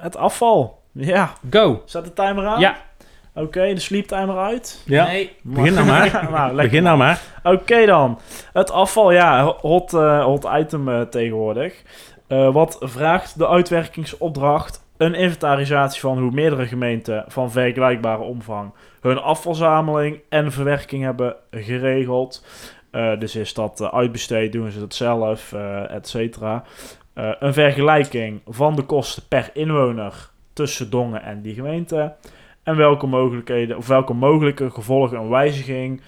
het 0.00 0.16
afval. 0.16 0.82
Ja. 0.92 1.32
Go. 1.50 1.82
Staat 1.84 2.04
de 2.04 2.12
timer 2.12 2.46
aan? 2.46 2.60
Ja. 2.60 2.76
Oké, 3.34 3.46
okay, 3.46 3.74
de 3.74 3.80
sleeptimer 3.80 4.38
uit? 4.38 4.82
Ja. 4.84 5.06
Nee. 5.06 5.36
Begin 5.42 5.74
nou 5.74 5.86
maar. 5.86 6.26
nou, 6.30 6.56
Begin 6.56 6.82
nou 6.82 6.96
maar. 6.96 7.20
Oké 7.42 7.56
okay, 7.56 7.86
dan. 7.86 8.18
Het 8.52 8.70
afval, 8.70 9.10
ja, 9.12 9.44
hot, 9.44 9.90
hot 10.22 10.48
item 10.56 11.08
tegenwoordig. 11.10 11.82
wat 12.28 12.76
vraagt 12.80 13.38
de 13.38 13.48
uitwerkingsopdracht 13.48 14.83
een 14.96 15.14
inventarisatie 15.14 16.00
van 16.00 16.18
hoe 16.18 16.30
meerdere 16.30 16.66
gemeenten 16.66 17.24
van 17.28 17.50
vergelijkbare 17.50 18.22
omvang 18.22 18.72
hun 19.00 19.18
afvalzameling 19.18 20.20
en 20.28 20.52
verwerking 20.52 21.02
hebben 21.02 21.36
geregeld. 21.50 22.46
Uh, 22.92 23.18
dus 23.18 23.36
is 23.36 23.54
dat 23.54 23.80
uh, 23.80 23.88
uitbesteed, 23.88 24.52
doen 24.52 24.70
ze 24.70 24.78
dat 24.78 24.94
zelf, 24.94 25.52
uh, 25.52 25.90
et 25.90 26.08
cetera. 26.08 26.64
een 27.14 27.52
vergelijking 27.52 28.40
van 28.46 28.76
de 28.76 28.82
kosten 28.82 29.22
per 29.28 29.50
inwoner 29.52 30.30
tussen 30.52 30.90
Dongen 30.90 31.22
en 31.22 31.42
die 31.42 31.54
gemeente. 31.54 32.14
En 32.62 32.76
welke 32.76 33.06
mogelijkheden 33.06 33.76
of 33.76 33.86
welke 33.86 34.12
mogelijke 34.12 34.70
gevolgen 34.70 35.18
een 35.18 35.28
wijziging 35.28 36.00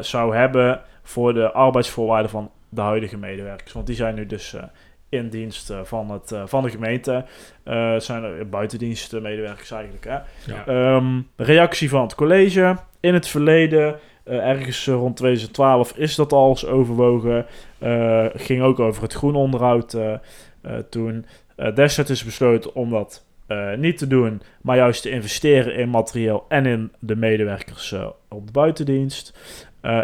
zou 0.00 0.36
hebben 0.36 0.80
voor 1.02 1.34
de 1.34 1.52
arbeidsvoorwaarden 1.52 2.30
van 2.30 2.50
de 2.68 2.80
huidige 2.80 3.18
medewerkers. 3.18 3.72
Want 3.72 3.86
die 3.86 3.96
zijn 3.96 4.14
nu 4.14 4.26
dus 4.26 4.56
in 5.12 5.28
dienst 5.28 5.70
eh, 5.70 5.80
van, 5.82 6.10
het, 6.10 6.30
uh, 6.32 6.42
van 6.46 6.62
de 6.62 6.70
gemeente. 6.70 7.24
Uh, 7.64 7.98
zijn 7.98 8.22
er 8.22 8.48
buitendienstmedewerkers 8.48 9.70
eigenlijk. 9.70 10.04
Hè? 10.04 10.18
Ja. 10.52 10.94
Um, 10.96 11.28
reactie 11.36 11.88
van 11.88 12.02
het 12.02 12.14
college. 12.14 12.76
In 13.00 13.14
het 13.14 13.28
verleden, 13.28 13.98
ergens 14.24 14.86
rond 14.86 15.16
2012, 15.16 15.92
is 15.96 16.14
dat 16.14 16.32
al 16.32 16.48
eens 16.48 16.66
overwogen. 16.66 17.46
ging 18.34 18.62
ook 18.62 18.78
over 18.80 19.02
het 19.02 19.12
groenonderhoud 19.12 19.96
toen. 20.90 21.26
destijds 21.74 22.10
is 22.10 22.24
besloten 22.24 22.74
om 22.74 22.90
dat 22.90 23.24
niet 23.76 23.98
te 23.98 24.06
doen, 24.06 24.42
maar 24.60 24.76
juist 24.76 25.02
te 25.02 25.10
investeren 25.10 25.74
in 25.74 25.90
materieel 25.90 26.44
en 26.48 26.66
in 26.66 26.92
de 26.98 27.16
medewerkers 27.16 27.94
op 28.28 28.46
de 28.46 28.52
buitendienst. 28.52 29.38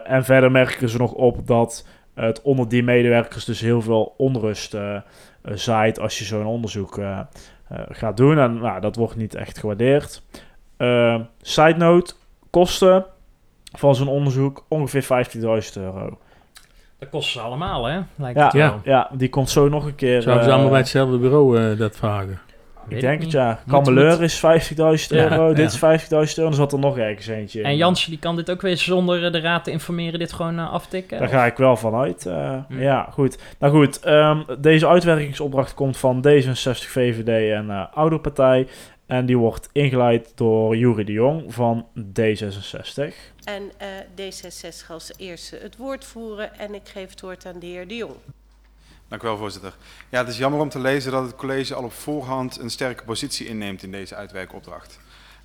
en 0.05 0.25
verder 0.25 0.51
merken 0.51 0.89
ze 0.89 0.99
nog 0.99 1.13
op 1.13 1.47
dat 1.47 1.87
het 2.25 2.43
onder 2.43 2.69
die 2.69 2.83
medewerkers 2.83 3.45
dus 3.45 3.61
heel 3.61 3.83
veel 3.83 4.15
onrust 4.17 4.75
uh, 4.75 5.01
zaait 5.43 6.01
als 6.01 6.19
je 6.19 6.25
zo'n 6.25 6.47
onderzoek 6.47 6.99
uh, 6.99 7.21
gaat 7.89 8.17
doen. 8.17 8.39
En 8.39 8.59
nou, 8.59 8.81
dat 8.81 8.97
wordt 8.97 9.17
niet 9.17 9.35
echt 9.35 9.59
gewaardeerd. 9.59 10.23
side 11.41 11.77
note, 11.77 12.15
kosten 12.51 13.05
van 13.73 13.95
zo'n 13.95 14.09
onderzoek 14.09 14.65
ongeveer 14.69 15.27
15.000 15.35 15.41
euro. 15.75 16.19
Dat 16.99 17.09
kosten 17.09 17.33
ze 17.33 17.41
allemaal, 17.41 17.85
hè? 17.85 18.01
Lijkt 18.17 18.39
ja, 18.39 18.45
het 18.45 18.53
ja, 18.53 18.81
ja, 18.85 19.11
die 19.13 19.29
komt 19.29 19.51
zo 19.51 19.69
nog 19.69 19.85
een 19.85 19.95
keer. 19.95 20.23
Zouden 20.23 20.45
ze 20.45 20.51
allemaal 20.51 20.71
bij 20.71 20.79
hetzelfde 20.79 21.19
bureau 21.19 21.77
dat 21.77 21.97
vragen? 21.97 22.41
Ik 22.89 23.01
denk 23.01 23.23
het, 23.23 23.31
ja. 23.31 23.61
Kameleur 23.67 24.23
is 24.23 24.43
50.000 25.11 25.17
euro, 25.17 25.53
dit 25.53 25.73
is 25.73 25.77
50.000 25.77 26.09
euro, 26.09 26.27
dan 26.35 26.55
zat 26.55 26.73
er 26.73 26.79
nog 26.79 26.99
ergens 26.99 27.27
eentje 27.27 27.63
En 27.63 27.77
Jansje, 27.77 28.11
die 28.11 28.19
kan 28.19 28.37
dit 28.37 28.51
ook 28.51 28.63
weer 28.63 28.77
zonder 28.77 29.25
eh, 29.25 29.33
de 29.33 29.41
raad 29.41 29.65
te 29.65 29.71
informeren, 29.71 30.19
dit 30.19 30.33
gewoon 30.33 30.59
uh, 30.59 30.73
aftikken? 30.73 31.19
Daar 31.19 31.29
ga 31.29 31.47
ik 31.47 31.57
wel 31.57 31.77
vanuit. 31.77 32.25
Uh, 32.27 32.55
mm. 32.69 32.81
Ja, 32.81 33.09
goed. 33.13 33.39
Nou 33.59 33.73
goed, 33.73 34.07
um, 34.07 34.45
deze 34.59 34.89
uitwerkingsopdracht 34.89 35.75
komt 35.75 35.97
van 35.97 36.25
D66, 36.29 36.89
VVD 36.89 37.53
en 37.53 37.67
uh, 37.67 37.85
Ouderpartij. 37.95 38.67
En 39.07 39.27
die 39.27 39.39
wordt 39.39 39.69
ingeleid 39.73 40.33
door 40.35 40.77
Jury 40.77 41.05
de 41.05 41.13
Jong 41.13 41.55
van 41.55 41.87
D66. 42.21 43.15
En 43.45 43.63
D66 44.21 44.87
als 44.89 45.13
eerste 45.17 45.59
het 45.63 45.77
woord 45.77 46.05
voeren 46.05 46.59
en 46.59 46.75
ik 46.75 46.89
geef 46.93 47.11
het 47.11 47.21
woord 47.21 47.47
aan 47.47 47.59
de 47.59 47.67
heer 47.67 47.89
de 47.89 47.97
Jong. 47.97 48.15
Dank 49.09 49.23
u 49.23 49.27
wel, 49.27 49.37
voorzitter. 49.37 49.75
Ja, 50.09 50.19
het 50.19 50.29
is 50.29 50.39
jammer 50.39 50.61
om 50.61 50.69
te 50.69 50.79
lezen 50.79 51.13
dat 51.13 51.25
het 51.25 51.35
college 51.35 51.75
al 51.75 51.85
op 51.85 51.93
voorhand 51.93 52.59
een 52.59 52.71
sterke 52.71 53.05
positie 53.05 53.47
inneemt 53.47 53.83
in 53.83 53.91
deze 53.91 54.15
uitwerkopdracht. 54.15 54.99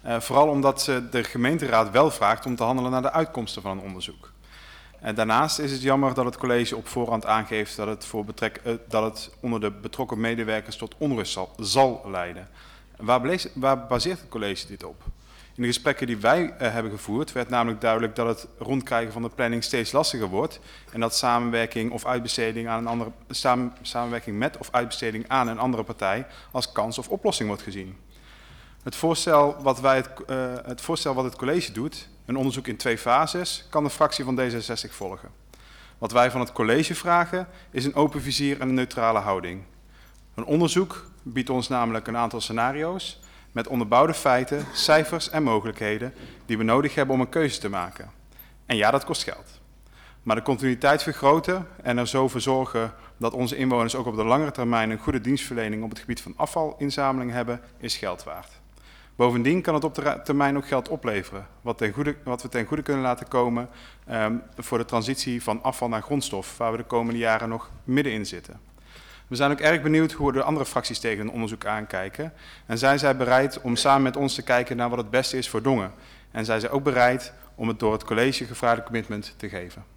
Uh, 0.06 0.20
vooral 0.20 0.48
omdat 0.48 0.88
uh, 0.90 0.98
de 1.12 1.24
gemeenteraad 1.24 1.92
wel 1.92 2.12
vraagt 2.12 2.46
om 2.46 2.56
te 2.56 2.64
handelen 2.64 2.92
naar 2.92 3.02
de 3.02 3.12
uitkomsten 3.12 3.62
van 3.62 3.72
een 3.72 3.84
onderzoek. 3.84 4.32
En 5.00 5.16
daarnaast 5.16 5.60
is 5.60 5.72
het 5.72 5.82
jammer 5.82 6.14
dat 6.14 6.26
het 6.26 6.38
college 6.38 6.76
op 6.76 6.88
voorhand 6.88 7.26
aangeeft 7.26 7.76
dat 7.76 7.88
het, 7.88 8.06
voor 8.06 8.26
betrek, 8.26 8.62
uh, 8.66 8.74
dat 8.88 9.04
het 9.04 9.36
onder 9.40 9.60
de 9.60 9.72
betrokken 9.72 10.20
medewerkers 10.20 10.76
tot 10.76 10.96
onrust 10.98 11.32
zal, 11.32 11.54
zal 11.58 12.02
leiden. 12.06 12.48
Waar, 12.98 13.22
bleef, 13.22 13.48
waar 13.54 13.88
baseert 13.88 14.20
het 14.20 14.30
college 14.30 14.68
dit 14.68 14.84
op? 14.84 15.04
In 15.56 15.62
de 15.62 15.68
gesprekken 15.68 16.08
die 16.08 16.18
wij 16.18 16.44
uh, 16.44 16.52
hebben 16.58 16.92
gevoerd 16.92 17.32
werd 17.32 17.50
namelijk 17.50 17.82
duidelijk 17.82 18.16
dat 18.16 18.28
het 18.28 18.48
rondkrijgen 18.58 19.14
van 19.14 19.22
de 19.22 19.30
planning 19.30 19.64
steeds 19.64 19.92
lastiger 19.92 20.28
wordt 20.28 20.60
en 20.92 21.00
dat 21.00 21.16
samenwerking 21.16 21.92
of 21.92 22.06
uitbesteding 22.06 22.68
aan 22.68 22.80
een 22.80 22.88
andere 22.88 23.12
samen, 23.30 23.74
samenwerking 23.82 24.38
met 24.38 24.58
of 24.58 24.70
uitbesteding 24.72 25.26
aan 25.28 25.48
een 25.48 25.60
andere 25.60 25.84
partij 25.84 26.26
als 26.52 26.72
kans 26.72 26.98
of 26.98 27.10
oplossing 27.10 27.48
wordt 27.48 27.64
gezien. 27.64 27.98
Het 28.84 28.96
voorstel 28.96 29.56
wat, 29.62 29.80
wij 29.80 29.96
het, 29.96 30.10
uh, 30.28 30.54
het 30.66 30.82
voorstel 30.82 31.14
wat 31.14 31.24
het 31.24 31.36
college 31.36 31.72
doet, 31.72 32.10
een 32.26 32.38
onderzoek 32.38 32.68
in 32.68 32.78
twee 32.78 32.98
fases, 32.98 33.66
kan 33.70 33.84
de 33.84 33.90
fractie 33.90 34.24
van 34.24 34.40
D66 34.40 34.90
volgen. 34.90 35.30
Wat 35.98 36.12
wij 36.12 36.32
van 36.32 36.40
het 36.40 36.52
college 36.52 36.96
vragen 36.96 37.48
is 37.72 37.86
een 37.86 37.96
open 37.96 38.22
vizier 38.22 38.60
en 38.60 38.68
een 38.68 38.74
neutrale 38.74 39.20
houding. 39.20 39.64
Een 40.36 40.46
onderzoek 40.46 41.06
biedt 41.22 41.50
ons 41.50 41.68
namelijk 41.68 42.08
een 42.08 42.18
aantal 42.18 42.42
scenario's 42.42 43.22
met 43.54 43.68
onderbouwde 43.68 44.14
feiten, 44.14 44.66
cijfers 44.74 45.30
en 45.30 45.44
mogelijkheden 45.44 46.14
die 46.46 46.58
we 46.58 46.64
nodig 46.64 46.96
hebben 46.96 47.16
om 47.16 47.22
een 47.22 47.30
keuze 47.30 47.60
te 47.60 47.70
maken. 47.70 48.12
En 48.66 48.76
ja, 48.76 48.92
dat 48.92 49.06
kost 49.06 49.24
geld. 49.24 49.62
Maar 50.24 50.36
de 50.36 50.42
continuïteit 50.42 51.04
vergroten 51.04 51.68
en 51.84 51.98
er 51.98 52.08
zo 52.08 52.28
voor 52.28 52.42
zorgen 52.42 52.94
dat 53.18 53.34
onze 53.34 53.56
inwoners 53.56 53.96
ook 53.96 54.06
op 54.06 54.16
de 54.16 54.24
langere 54.24 54.52
termijn 54.52 54.90
een 54.90 54.98
goede 54.98 55.22
dienstverlening 55.22 55.84
op 55.84 55.90
het 55.90 56.00
gebied 56.00 56.22
van 56.22 56.34
afvalinzameling 56.36 57.32
hebben, 57.32 57.62
is 57.78 57.98
geld 57.98 58.24
waard. 58.24 58.62
Bovendien 59.16 59.62
kan 59.62 59.74
het 59.74 59.84
op 59.84 59.96
de 59.96 60.22
termijn 60.24 60.58
ook 60.58 60.68
geld 60.68 60.90
opleveren, 60.90 61.48
wat, 61.62 61.78
ten 61.78 61.92
goede, 61.92 62.16
wat 62.24 62.42
we 62.42 62.50
ten 62.50 62.66
goede 62.66 62.84
kunnen 62.84 63.04
laten 63.04 63.28
komen 63.28 63.70
um, 64.12 64.42
voor 64.58 64.78
de 64.78 64.86
transitie 64.86 65.44
van 65.44 65.64
afval 65.64 65.90
naar 65.90 66.02
grondstof, 66.02 66.58
waar 66.58 66.72
we 66.72 66.78
de 66.78 66.84
komende 66.84 67.20
jaren 67.20 67.50
nog 67.50 67.72
middenin 67.84 68.26
zitten. 68.26 68.60
We 69.34 69.40
zijn 69.40 69.52
ook 69.52 69.60
erg 69.60 69.82
benieuwd 69.82 70.12
hoe 70.12 70.32
de 70.32 70.44
andere 70.44 70.66
fracties 70.66 71.00
tegen 71.00 71.20
een 71.20 71.32
onderzoek 71.32 71.66
aankijken. 71.66 72.34
En 72.66 72.78
zijn 72.78 73.00
zij 73.00 73.16
bereid 73.16 73.62
om 73.62 73.76
samen 73.76 74.02
met 74.02 74.16
ons 74.16 74.36
te 74.36 74.42
kijken 74.42 74.78
naar 74.78 74.90
wat 74.90 74.98
het 74.98 75.10
beste 75.10 75.38
is 75.38 75.50
voor 75.50 75.62
Dongen? 75.62 75.92
En 76.32 76.46
zijn 76.46 76.60
zij 76.60 76.70
ook 76.70 76.84
bereid 76.84 77.34
om 77.56 77.68
het 77.68 77.80
door 77.80 77.94
het 77.94 78.04
college 78.04 78.46
gevraagde 78.46 78.84
commitment 78.84 79.34
te 79.38 79.50
geven? 79.50 79.93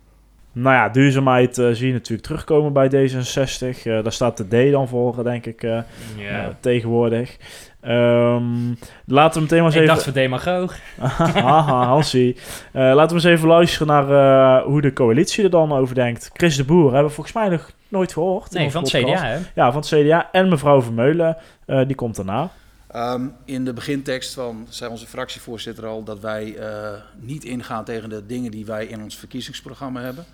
Nou 0.59 0.74
ja, 0.74 0.88
duurzaamheid 0.88 1.59
uh, 1.59 1.70
zie 1.70 1.86
je 1.86 1.92
natuurlijk 1.92 2.26
terugkomen 2.26 2.72
bij 2.72 2.90
D66. 2.90 3.82
Uh, 3.84 4.02
daar 4.02 4.12
staat 4.12 4.36
de 4.36 4.68
D 4.68 4.72
dan 4.72 4.88
voor, 4.88 5.24
denk 5.24 5.46
ik, 5.46 5.62
uh, 5.62 5.78
yeah. 6.16 6.46
tegenwoordig. 6.61 7.36
Um, 7.84 8.78
laten 9.07 9.34
we 9.34 9.40
meteen 9.40 9.62
maar 9.62 9.66
eens 9.66 9.74
ik 9.74 9.80
even... 9.80 9.86
dacht 9.86 10.02
voor 10.02 10.12
demagoog. 10.12 10.76
Haha, 11.44 11.84
Hansie. 11.86 12.36
laten 12.72 13.09
we 13.09 13.14
eens 13.14 13.24
even 13.24 13.48
luisteren 13.48 13.86
naar 13.86 14.62
hoe 14.62 14.80
de 14.80 14.92
coalitie 14.92 15.44
er 15.44 15.50
dan 15.50 15.72
over 15.72 15.94
denkt. 15.94 16.30
Chris 16.32 16.57
de 16.57 16.64
Boer 16.64 16.92
hebben 16.92 17.09
we 17.09 17.14
volgens 17.14 17.36
mij 17.36 17.48
nog 17.48 17.70
nooit 17.88 18.12
gehoord. 18.12 18.52
Nee, 18.52 18.70
van 18.70 18.82
het 18.82 18.92
CDA, 18.92 19.24
hè? 19.24 19.38
Ja, 19.54 19.72
van 19.72 19.80
het 19.80 19.88
CDA. 19.88 20.28
En 20.32 20.48
mevrouw 20.48 20.82
Vermeulen, 20.82 21.36
die 21.66 21.94
komt 21.94 22.16
daarna. 22.16 22.50
Ehm, 22.86 23.28
in 23.44 23.64
de 23.64 23.72
begintekst 23.72 24.34
van, 24.34 24.66
zei 24.68 24.90
onze 24.90 25.07
fractievoorzitter 25.07 25.86
al, 25.86 26.04
dat 26.04 26.20
wij 26.20 26.59
uh, 26.59 26.90
niet 27.18 27.44
ingaan 27.44 27.84
tegen 27.84 28.09
de 28.09 28.26
dingen 28.26 28.50
die 28.50 28.66
wij 28.66 28.86
in 28.86 29.02
ons 29.02 29.16
verkiezingsprogramma 29.16 30.00
hebben. 30.00 30.24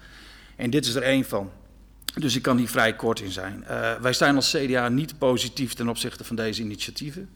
En 0.62 0.70
dit 0.70 0.86
is 0.86 0.94
er 0.94 1.02
één 1.02 1.24
van. 1.24 1.50
Dus 2.14 2.36
ik 2.36 2.42
kan 2.42 2.56
hier 2.56 2.68
vrij 2.68 2.96
kort 2.96 3.20
in 3.20 3.30
zijn. 3.30 3.64
Uh, 3.70 3.94
wij 3.94 4.12
zijn 4.12 4.36
als 4.36 4.56
CDA 4.56 4.88
niet 4.88 5.18
positief 5.18 5.74
ten 5.74 5.88
opzichte 5.88 6.24
van 6.24 6.36
deze 6.36 6.62
initiatieven. 6.62 7.30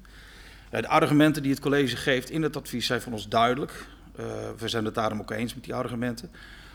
Uh, 0.73 0.81
de 0.81 0.89
argumenten 0.89 1.43
die 1.43 1.51
het 1.51 1.61
college 1.61 1.97
geeft 1.97 2.31
in 2.31 2.43
het 2.43 2.57
advies 2.57 2.87
zijn 2.87 3.01
van 3.01 3.13
ons 3.13 3.29
duidelijk. 3.29 3.87
we 4.57 4.69
zijn 4.69 4.85
het 4.85 4.95
daarom 4.95 5.21
ook 5.21 5.31
eens 5.31 5.55
met 5.55 5.65
die 5.65 5.75
argumenten. 5.75 6.31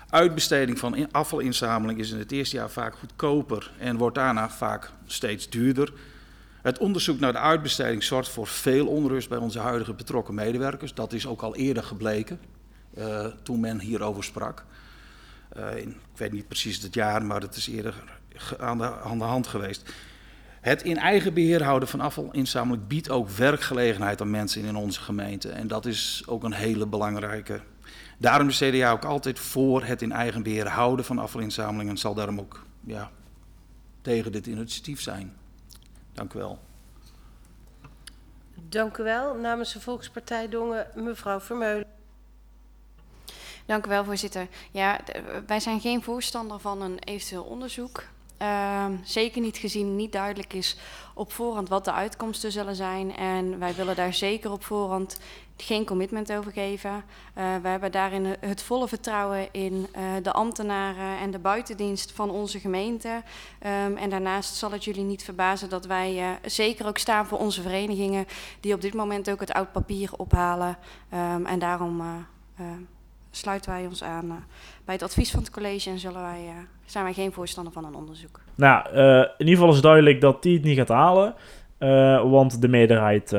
Uitbesteding 0.09 0.79
van 0.79 1.11
afvalinzameling 1.11 1.99
is 1.99 2.11
in 2.11 2.19
het 2.19 2.31
eerste 2.31 2.55
jaar 2.55 2.69
vaak 2.69 2.95
goedkoper 2.95 3.71
en 3.77 3.97
wordt 3.97 4.15
daarna 4.15 4.49
vaak 4.49 4.91
steeds 5.05 5.49
duurder. 5.49 5.93
Het 6.61 6.77
onderzoek 6.77 7.19
naar 7.19 7.31
de 7.31 7.39
uitbesteding 7.39 8.03
zorgt 8.03 8.29
voor 8.29 8.47
veel 8.47 8.87
onrust 8.87 9.29
bij 9.29 9.37
onze 9.37 9.59
huidige 9.59 9.93
betrokken 9.93 10.33
medewerkers. 10.33 10.93
Dat 10.93 11.13
is 11.13 11.27
ook 11.27 11.41
al 11.41 11.55
eerder 11.55 11.83
gebleken 11.83 12.39
uh, 12.97 13.25
toen 13.43 13.59
men 13.59 13.79
hierover 13.79 14.23
sprak. 14.23 14.65
In, 15.55 15.89
ik 15.89 16.17
weet 16.17 16.31
niet 16.31 16.47
precies 16.47 16.81
het 16.81 16.93
jaar, 16.93 17.25
maar 17.25 17.41
het 17.41 17.55
is 17.55 17.67
eerder 17.67 18.03
aan 18.59 18.77
de, 18.77 18.99
aan 18.99 19.17
de 19.17 19.23
hand 19.23 19.47
geweest. 19.47 19.93
Het 20.61 20.83
in 20.83 20.97
eigen 20.97 21.33
beheer 21.33 21.63
houden 21.63 21.89
van 21.89 22.01
afvalinzameling 22.01 22.87
biedt 22.87 23.09
ook 23.09 23.29
werkgelegenheid 23.29 24.21
aan 24.21 24.29
mensen 24.29 24.63
in 24.63 24.75
onze 24.75 25.01
gemeente. 25.01 25.49
En 25.49 25.67
dat 25.67 25.85
is 25.85 26.23
ook 26.25 26.43
een 26.43 26.53
hele 26.53 26.85
belangrijke. 26.85 27.61
Daarom 28.17 28.47
is 28.47 28.57
CDA 28.57 28.91
ook 28.91 29.05
altijd 29.05 29.39
voor 29.39 29.83
het 29.83 30.01
in 30.01 30.11
eigen 30.11 30.43
beheer 30.43 30.67
houden 30.67 31.05
van 31.05 31.19
afvalinzameling 31.19 31.89
en 31.89 31.97
zal 31.97 32.13
daarom 32.13 32.39
ook 32.39 32.65
ja, 32.83 33.11
tegen 34.01 34.31
dit 34.31 34.47
initiatief 34.47 35.01
zijn. 35.01 35.37
Dank 36.13 36.33
u 36.33 36.39
wel. 36.39 36.59
Dank 38.55 38.97
u 38.97 39.03
wel. 39.03 39.35
Namens 39.35 39.73
de 39.73 39.81
Volkspartij 39.81 40.49
Dongen, 40.49 40.87
mevrouw 40.95 41.39
Vermeulen. 41.39 42.00
Dank 43.65 43.85
u 43.85 43.89
wel, 43.89 44.03
voorzitter. 44.03 44.47
Ja, 44.71 44.99
wij 45.47 45.59
zijn 45.59 45.79
geen 45.79 46.03
voorstander 46.03 46.59
van 46.59 46.81
een 46.81 46.99
eventueel 46.99 47.43
onderzoek. 47.43 48.03
Uh, 48.41 48.85
zeker 49.03 49.41
niet 49.41 49.57
gezien 49.57 49.95
niet 49.95 50.11
duidelijk 50.11 50.53
is 50.53 50.77
op 51.13 51.31
voorhand 51.31 51.69
wat 51.69 51.85
de 51.85 51.91
uitkomsten 51.91 52.51
zullen 52.51 52.75
zijn. 52.75 53.15
En 53.15 53.59
wij 53.59 53.75
willen 53.75 53.95
daar 53.95 54.13
zeker 54.13 54.51
op 54.51 54.63
voorhand 54.63 55.19
geen 55.57 55.85
commitment 55.85 56.31
over 56.31 56.51
geven. 56.51 56.89
Uh, 56.89 57.55
we 57.61 57.67
hebben 57.67 57.91
daarin 57.91 58.35
het 58.39 58.61
volle 58.61 58.87
vertrouwen 58.87 59.47
in 59.51 59.87
uh, 59.95 60.03
de 60.23 60.31
ambtenaren 60.31 61.17
en 61.19 61.31
de 61.31 61.39
buitendienst 61.39 62.11
van 62.11 62.29
onze 62.29 62.59
gemeente. 62.59 63.07
Um, 63.07 63.97
en 63.97 64.09
daarnaast 64.09 64.55
zal 64.55 64.71
het 64.71 64.83
jullie 64.83 65.03
niet 65.03 65.23
verbazen 65.23 65.69
dat 65.69 65.85
wij 65.85 66.15
uh, 66.15 66.29
zeker 66.45 66.87
ook 66.87 66.97
staan 66.97 67.25
voor 67.25 67.37
onze 67.37 67.61
verenigingen 67.61 68.27
die 68.59 68.73
op 68.73 68.81
dit 68.81 68.93
moment 68.93 69.29
ook 69.29 69.39
het 69.39 69.53
oud 69.53 69.71
papier 69.71 70.09
ophalen. 70.17 70.77
Um, 71.13 71.45
en 71.45 71.59
daarom 71.59 72.25
sluiten 73.31 73.71
wij 73.71 73.85
ons 73.85 74.03
aan 74.03 74.45
bij 74.85 74.93
het 74.93 75.03
advies 75.03 75.31
van 75.31 75.39
het 75.39 75.51
college 75.51 75.89
en 75.89 75.99
zullen 75.99 76.21
wij, 76.21 76.39
zijn 76.85 77.03
wij 77.03 77.13
geen 77.13 77.31
voorstander 77.31 77.73
van 77.73 77.85
een 77.85 77.95
onderzoek. 77.95 78.39
Nou, 78.55 78.89
in 79.37 79.45
ieder 79.47 79.55
geval 79.55 79.73
is 79.73 79.81
duidelijk 79.81 80.21
dat 80.21 80.43
die 80.43 80.53
het 80.53 80.63
niet 80.63 80.77
gaat 80.77 80.87
halen. 80.87 81.35
want 82.31 82.61
de 82.61 82.67
meerderheid 82.67 83.35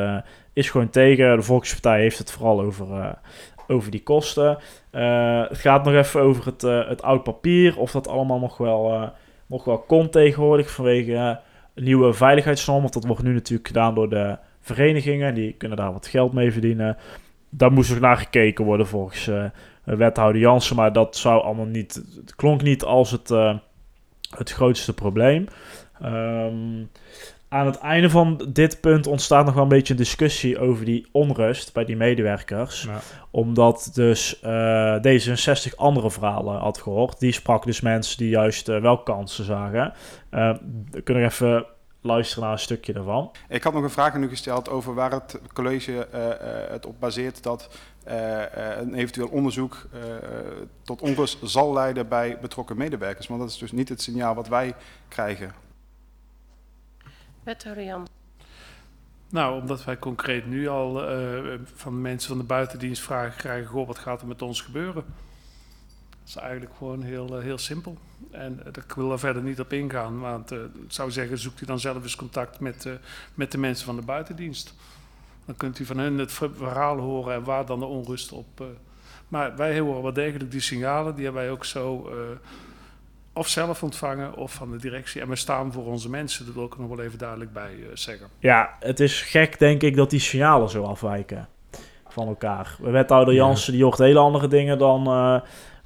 is 0.53 0.71
gewoon 0.71 0.91
tegen. 0.91 1.37
De 1.37 1.43
Volkspartij 1.43 2.01
heeft 2.01 2.19
het 2.19 2.33
vooral 2.33 2.61
over, 2.61 3.19
over 3.67 3.91
die 3.91 4.03
kosten. 4.03 4.59
Het 4.91 5.59
gaat 5.59 5.85
nog 5.85 5.95
even 5.95 6.21
over 6.21 6.47
het, 6.47 6.63
het 6.63 7.03
oud 7.03 7.23
papier. 7.23 7.79
Of 7.79 7.91
dat 7.91 8.09
allemaal 8.09 8.39
nog 8.39 8.57
wel, 8.57 9.13
nog 9.47 9.65
wel 9.65 9.79
komt 9.79 10.13
tegenwoordig 10.13 10.71
vanwege 10.71 11.41
nieuwe 11.75 12.13
veiligheidsnormen. 12.13 12.83
Want 12.83 12.95
dat 12.95 13.07
wordt 13.07 13.23
nu 13.23 13.33
natuurlijk 13.33 13.69
gedaan 13.69 13.95
door 13.95 14.09
de 14.09 14.37
verenigingen. 14.61 15.35
Die 15.35 15.53
kunnen 15.53 15.77
daar 15.77 15.93
wat 15.93 16.07
geld 16.07 16.33
mee 16.33 16.53
verdienen. 16.53 16.97
Daar 17.49 17.73
moest 17.73 17.91
nog 17.91 18.01
naar 18.01 18.17
gekeken 18.17 18.65
worden 18.65 18.87
volgens 18.87 19.31
wethouder 19.85 20.41
Jansen. 20.41 20.77
Maar 20.77 20.93
dat 20.93 21.17
zou 21.17 21.43
allemaal 21.43 21.67
niet. 21.67 22.03
Het 22.17 22.35
klonk 22.35 22.63
niet 22.63 22.85
als 22.85 23.11
het, 23.11 23.29
het 24.37 24.51
grootste 24.51 24.95
probleem. 24.95 25.47
Um, 26.05 26.91
aan 27.53 27.67
het 27.67 27.79
einde 27.79 28.11
van 28.11 28.49
dit 28.49 28.81
punt 28.81 29.07
ontstaat 29.07 29.45
nog 29.45 29.55
wel 29.55 29.63
een 29.63 29.69
beetje 29.69 29.93
een 29.93 29.99
discussie 29.99 30.59
over 30.59 30.85
die 30.85 31.07
onrust 31.11 31.73
bij 31.73 31.85
die 31.85 31.97
medewerkers. 31.97 32.83
Ja. 32.83 33.01
Omdat 33.31 33.91
dus 33.95 34.41
uh, 34.45 34.97
D66 34.97 35.77
andere 35.77 36.11
verhalen 36.11 36.59
had 36.59 36.79
gehoord. 36.79 37.21
Die 37.21 37.33
sprak 37.33 37.65
dus 37.65 37.81
mensen 37.81 38.19
die 38.19 38.29
juist 38.29 38.69
uh, 38.69 38.81
wel 38.81 39.03
kansen 39.03 39.45
zagen. 39.45 39.93
Uh, 40.31 40.55
we 40.91 41.03
kunnen 41.03 41.25
even 41.25 41.67
luisteren 42.01 42.45
naar 42.45 42.53
een 42.53 42.59
stukje 42.59 42.93
daarvan. 42.93 43.31
Ik 43.49 43.63
had 43.63 43.73
nog 43.73 43.83
een 43.83 43.91
vraag 43.91 44.15
aan 44.15 44.23
u 44.23 44.29
gesteld 44.29 44.69
over 44.69 44.95
waar 44.95 45.13
het 45.13 45.41
college 45.53 46.07
het 46.71 46.87
op 46.87 47.01
baseert 47.01 47.43
dat 47.43 47.69
een 48.05 48.95
eventueel 48.95 49.29
onderzoek 49.29 49.87
tot 50.83 51.01
onrust 51.01 51.39
zal 51.43 51.73
leiden 51.73 52.09
bij 52.09 52.39
betrokken 52.41 52.77
medewerkers. 52.77 53.27
Want 53.27 53.41
dat 53.41 53.51
is 53.51 53.59
dus 53.59 53.73
niet 53.73 53.89
het 53.89 54.03
signaal 54.03 54.35
wat 54.35 54.49
wij 54.49 54.75
krijgen. 55.09 55.55
Wethouder 57.43 57.85
Jan. 57.85 58.07
Nou, 59.33 59.61
omdat 59.61 59.85
wij 59.85 59.99
concreet 59.99 60.47
nu 60.47 60.69
al 60.69 61.19
uh, 61.19 61.55
van 61.75 62.01
mensen 62.01 62.29
van 62.29 62.39
de 62.39 62.45
buitendienst 62.45 63.03
vragen 63.03 63.37
krijgen: 63.37 63.71
Goh, 63.71 63.87
wat 63.87 63.99
gaat 63.99 64.21
er 64.21 64.27
met 64.27 64.43
ons 64.43 64.61
gebeuren? 64.61 65.05
Dat 66.11 66.29
is 66.29 66.37
eigenlijk 66.37 66.73
gewoon 66.79 67.03
heel, 67.03 67.37
uh, 67.37 67.43
heel 67.43 67.59
simpel. 67.59 67.99
En 68.31 68.61
uh, 68.61 68.67
ik 68.67 68.93
wil 68.93 69.13
er 69.13 69.19
verder 69.19 69.43
niet 69.43 69.61
op 69.61 69.73
ingaan, 69.73 70.21
want 70.21 70.51
ik 70.51 70.69
zou 70.89 71.11
zeggen: 71.11 71.39
zoekt 71.39 71.61
u 71.61 71.67
dan 71.67 71.81
zelf 71.81 72.03
eens 72.03 72.17
contact 72.17 72.61
met, 72.61 72.89
met 73.35 73.53
de 73.53 73.59
mensen 73.59 73.87
van 73.87 73.97
de 73.97 74.03
buitendienst. 74.03 74.75
Dan 75.47 75.57
kunt 75.57 75.79
u 75.79 75.85
van 75.85 75.99
hen 75.99 76.19
het 76.19 76.33
verhaal 76.33 76.99
horen 76.99 77.35
en 77.35 77.45
waar 77.45 77.67
dan 77.67 77.79
de 77.79 77.87
onrust 77.87 78.33
op. 78.33 78.65
maar 79.29 79.57
wij 79.57 79.79
horen 79.79 80.03
wel 80.03 80.13
degelijk 80.13 80.51
die 80.51 80.61
signalen, 80.61 81.15
die 81.15 81.25
hebben 81.25 81.43
wij 81.43 81.51
ook 81.51 81.65
zo 81.65 82.11
of 83.33 83.49
zelf 83.49 83.83
ontvangen 83.83 84.35
of 84.35 84.53
van 84.53 84.71
de 84.71 84.77
directie. 84.77 85.21
En 85.21 85.29
we 85.29 85.37
staan 85.37 85.73
voor 85.73 85.85
onze 85.85 86.11
mensen, 86.11 86.47
dat 86.47 86.55
wil 86.55 86.65
ik 86.65 86.75
er 86.75 86.81
nog 86.81 86.89
wel 86.89 87.01
even 87.01 87.19
duidelijk 87.19 87.53
bij 87.53 87.75
uh, 87.75 87.87
zeggen. 87.95 88.27
Ja, 88.39 88.77
het 88.81 89.01
is 89.01 89.23
gek 89.23 89.59
denk 89.59 89.83
ik 89.83 89.97
dat 89.97 90.11
die 90.11 90.21
signalen 90.21 90.71
zo 90.71 90.83
afwijken 90.83 91.49
van 92.09 92.27
elkaar. 92.29 92.77
Wethouder 92.81 93.35
Jansen 93.35 93.73
die 93.73 93.83
hoort 93.83 93.99
hele 93.99 94.19
andere 94.19 94.49
dingen 94.49 94.79
dan, 94.79 95.09
uh, 95.09 95.41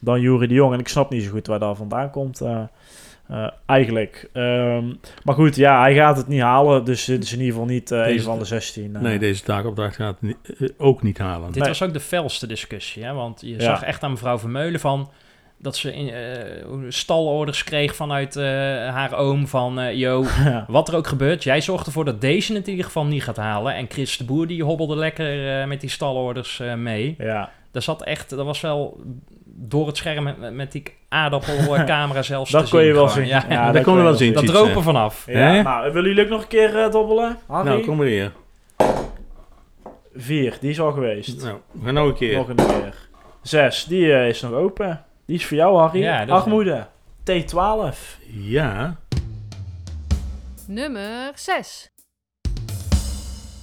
dan 0.06 0.20
Jury 0.20 0.46
de 0.46 0.54
Jong. 0.54 0.72
En 0.72 0.80
ik 0.80 0.88
snap 0.88 1.10
niet 1.10 1.22
zo 1.22 1.30
goed 1.30 1.46
waar 1.46 1.58
dat 1.58 1.76
vandaan 1.76 2.10
komt. 2.10 2.40
Uh, 2.40 3.48
eigenlijk. 3.66 4.28
Um, 4.32 5.00
maar 5.24 5.34
goed, 5.34 5.56
ja, 5.56 5.80
hij 5.80 5.94
gaat 5.94 6.16
het 6.16 6.28
niet 6.28 6.40
halen. 6.40 6.84
Dus 6.84 7.04
dit 7.04 7.22
is 7.22 7.32
in 7.32 7.38
ieder 7.38 7.52
geval 7.52 7.68
niet 7.68 7.88
deze, 7.88 8.10
een 8.10 8.20
van 8.20 8.38
de 8.38 8.44
16. 8.44 8.96
nee, 9.00 9.18
deze 9.18 9.42
taakopdracht 9.42 9.96
gaat 9.96 10.16
het 10.20 10.22
niet, 10.22 10.72
ook 10.78 11.02
niet 11.02 11.18
halen. 11.18 11.46
Dit 11.46 11.58
nee. 11.58 11.68
was 11.68 11.82
ook 11.82 11.92
de 11.92 12.00
felste 12.00 12.46
discussie. 12.46 13.04
Hè? 13.04 13.12
Want 13.12 13.40
je 13.40 13.48
ja. 13.48 13.60
zag 13.60 13.82
echt 13.82 14.02
aan 14.02 14.10
mevrouw 14.10 14.38
Vermeulen 14.38 14.80
van 14.80 15.10
dat 15.58 15.76
ze 15.76 15.94
in, 15.94 16.08
uh, 16.08 16.84
stalorders 16.88 17.64
kreeg 17.64 17.96
vanuit 17.96 18.36
uh, 18.36 18.44
haar 18.88 19.14
oom 19.14 19.46
van... 19.46 19.80
Uh, 19.80 19.94
yo, 19.94 20.24
ja. 20.44 20.64
wat 20.68 20.88
er 20.88 20.96
ook 20.96 21.06
gebeurt, 21.06 21.42
jij 21.42 21.60
zorgt 21.60 21.86
ervoor 21.86 22.04
dat 22.04 22.20
deze 22.20 22.54
in 22.54 22.68
ieder 22.68 22.84
geval 22.84 23.04
niet 23.04 23.22
gaat 23.22 23.36
halen. 23.36 23.74
En 23.74 23.86
Chris 23.88 24.16
de 24.16 24.24
Boer 24.24 24.46
die 24.46 24.64
hobbelde 24.64 24.96
lekker 24.96 25.68
met 25.68 25.80
die 25.80 25.90
stalorders 25.90 26.62
mee. 26.76 27.14
Ja. 27.18 27.50
Daar 27.76 27.84
zat 27.84 28.02
echt, 28.02 28.30
dat 28.30 28.44
was 28.46 28.60
wel 28.60 29.00
door 29.44 29.86
het 29.86 29.96
scherm 29.96 30.24
met, 30.24 30.54
met 30.54 30.72
die 30.72 30.82
aardappelcamera 31.08 32.22
zelfs 32.32 32.50
Dat 32.50 32.64
te 32.64 32.70
kon 32.70 32.78
zien 32.78 32.88
je 32.88 32.94
wel 32.94 33.08
gewoon. 33.08 33.26
zien. 33.26 33.34
Ja, 33.36 33.44
ja, 33.48 33.72
dat 33.72 33.82
kon 33.82 33.96
je 33.96 34.02
wel 34.02 34.14
zien. 34.14 34.32
Dat 34.32 34.46
droop 34.46 34.74
er 34.76 34.82
vanaf. 34.82 35.24
Ja. 35.26 35.62
Nou, 35.62 35.92
willen 35.92 36.08
jullie 36.08 36.24
ook 36.24 36.30
nog 36.30 36.42
een 36.42 36.48
keer 36.48 36.90
dobbelen? 36.90 37.38
Harry? 37.46 37.68
Nou, 37.68 37.84
kom 37.84 37.96
maar 37.96 38.06
hier. 38.06 38.32
Vier, 40.14 40.56
die 40.60 40.70
is 40.70 40.80
al 40.80 40.92
geweest. 40.92 41.42
Nou, 41.72 41.92
nog 41.92 42.06
een 42.08 42.14
keer. 42.14 42.36
Nog 42.36 42.48
een 42.48 42.56
keer. 42.56 42.94
Zes, 43.42 43.84
die 43.84 44.26
is 44.26 44.40
nog 44.42 44.52
open. 44.52 45.04
Die 45.26 45.36
is 45.36 45.46
voor 45.46 45.56
jou, 45.56 45.78
Harry. 45.78 46.00
Ja, 46.02 46.24
dat 46.24 46.36
is 46.38 46.42
Armoede. 46.42 46.86
T12. 47.30 47.96
Ja. 48.30 48.96
Nummer 50.66 51.30
6. 51.34 51.90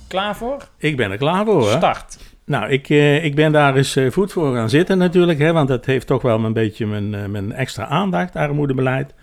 Klaar 0.08 0.36
voor? 0.36 0.68
Ik 0.78 0.98
ben 0.98 1.12
er 1.12 1.18
klaar 1.18 1.46
voor. 1.46 1.70
Hè? 1.70 1.78
Start. 1.78 2.18
Nou, 2.46 2.70
ik, 2.70 2.90
uh, 2.90 3.24
ik 3.24 3.36
ben 3.36 3.52
daar 3.52 3.76
eens 3.76 3.98
uh, 3.98 4.12
voet 4.12 4.32
voor 4.32 4.56
gaan 4.56 4.70
zitten 4.70 4.98
natuurlijk, 4.98 5.40
hè, 5.40 5.54
want 5.54 5.68
dat 5.68 5.86
heeft 5.86 6.08
toch 6.08 6.22
wel 6.22 6.44
een 6.44 6.54
beetje 6.54 6.86
mijn, 6.86 7.14
uh, 7.14 7.26
mijn 7.26 7.52
extra 7.52 7.86
aandacht, 7.86 8.36
armoedebeleid. 8.36 9.14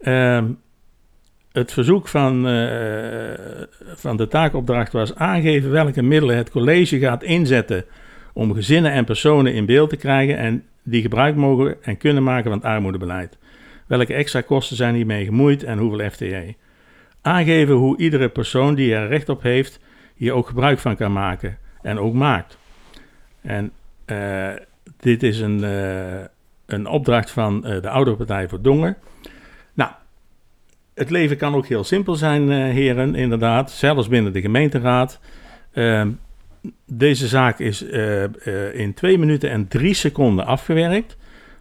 Ehm, 0.00 0.44
het 1.52 1.72
verzoek 1.72 2.08
van, 2.08 2.42
van 3.96 4.16
de 4.16 4.28
taakopdracht 4.28 4.92
was 4.92 5.14
aangeven 5.14 5.70
welke 5.70 6.02
middelen 6.02 6.36
het 6.36 6.50
college 6.50 6.98
gaat 6.98 7.22
inzetten 7.22 7.84
om 8.32 8.54
gezinnen 8.54 8.92
en 8.92 9.04
personen 9.04 9.54
in 9.54 9.66
beeld 9.66 9.90
te 9.90 9.96
krijgen 9.96 10.38
en 10.38 10.64
die 10.82 11.02
gebruik 11.02 11.36
mogen 11.36 11.76
en 11.82 11.96
kunnen 11.96 12.22
maken 12.22 12.50
van 12.50 12.58
het 12.58 12.64
armoedebeleid. 12.64 13.38
Welke 13.86 14.14
extra 14.14 14.40
kosten 14.40 14.76
zijn 14.76 14.94
hiermee 14.94 15.24
gemoeid 15.24 15.62
en 15.62 15.78
hoeveel 15.78 16.10
FTE? 16.10 16.54
Aangeven 17.22 17.74
hoe 17.74 17.98
iedere 17.98 18.28
persoon 18.28 18.74
die 18.74 18.94
er 18.94 19.08
recht 19.08 19.28
op 19.28 19.42
heeft 19.42 19.80
hier 20.14 20.32
ook 20.32 20.46
gebruik 20.46 20.78
van 20.78 20.96
kan 20.96 21.12
maken 21.12 21.58
en 21.84 21.98
ook 21.98 22.14
maakt. 22.14 22.58
En 23.40 23.72
uh, 24.06 24.48
dit 24.96 25.22
is 25.22 25.40
een, 25.40 25.58
uh, 25.58 26.24
een 26.66 26.86
opdracht 26.86 27.30
van 27.30 27.62
uh, 27.64 27.82
de 27.82 27.88
Oudere 27.88 28.16
Partij 28.16 28.48
voor 28.48 28.62
Dongen. 28.62 28.96
Nou, 29.74 29.90
het 30.94 31.10
leven 31.10 31.36
kan 31.36 31.54
ook 31.54 31.66
heel 31.66 31.84
simpel 31.84 32.14
zijn, 32.14 32.50
heren, 32.50 33.14
inderdaad. 33.14 33.70
Zelfs 33.70 34.08
binnen 34.08 34.32
de 34.32 34.40
gemeenteraad. 34.40 35.20
Ehm, 35.72 36.10
deze 36.86 37.26
zaak 37.26 37.58
is 37.58 37.86
eh, 37.86 38.24
eh, 38.24 38.74
in 38.74 38.94
2 38.94 39.18
minuten 39.18 39.50
en 39.50 39.68
3 39.68 39.94
seconden 39.94 40.46
afgewerkt. 40.46 41.16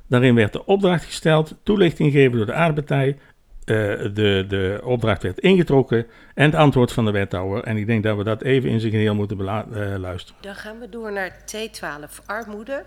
Daarin 0.07 0.35
werd 0.35 0.53
de 0.53 0.65
opdracht 0.65 1.05
gesteld, 1.05 1.55
toelichting 1.63 2.11
gegeven 2.11 2.37
door 2.37 2.45
de 2.45 2.53
aardpartij. 2.53 3.17
Eh, 3.65 3.75
de, 4.13 4.45
de 4.47 4.81
opdracht 4.83 5.23
werd 5.23 5.39
ingetrokken 5.39 6.07
en 6.33 6.45
het 6.45 6.55
antwoord 6.55 6.91
van 6.91 7.05
de 7.05 7.11
wethouder. 7.11 7.63
En 7.63 7.77
ik 7.77 7.85
denk 7.85 8.03
dat 8.03 8.17
we 8.17 8.23
dat 8.23 8.41
even 8.41 8.69
in 8.69 8.79
zijn 8.79 8.91
geheel 8.91 9.15
moeten 9.15 9.39
eh, 9.39 9.95
luisteren. 9.97 10.41
Dan 10.41 10.55
gaan 10.55 10.79
we 10.79 10.89
door 10.89 11.11
naar 11.11 11.31
T12 11.31 12.25
armoede. 12.25 12.83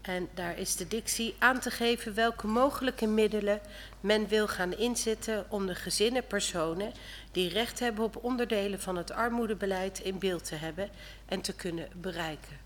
En 0.00 0.28
daar 0.34 0.58
is 0.58 0.76
de 0.76 0.88
dictie 0.88 1.34
aan 1.38 1.58
te 1.58 1.70
geven 1.70 2.14
welke 2.14 2.46
mogelijke 2.46 3.06
middelen 3.06 3.60
men 4.00 4.28
wil 4.28 4.48
gaan 4.48 4.76
inzetten 4.76 5.44
om 5.48 5.66
de 5.66 5.74
gezinnen 5.74 6.26
personen 6.26 6.92
die 7.32 7.48
recht 7.48 7.80
hebben 7.80 8.04
op 8.04 8.24
onderdelen 8.24 8.80
van 8.80 8.96
het 8.96 9.12
armoedebeleid 9.12 9.98
in 9.98 10.18
beeld 10.18 10.44
te 10.44 10.54
hebben 10.54 10.88
en 11.26 11.40
te 11.40 11.54
kunnen 11.54 11.88
bereiken. 11.94 12.56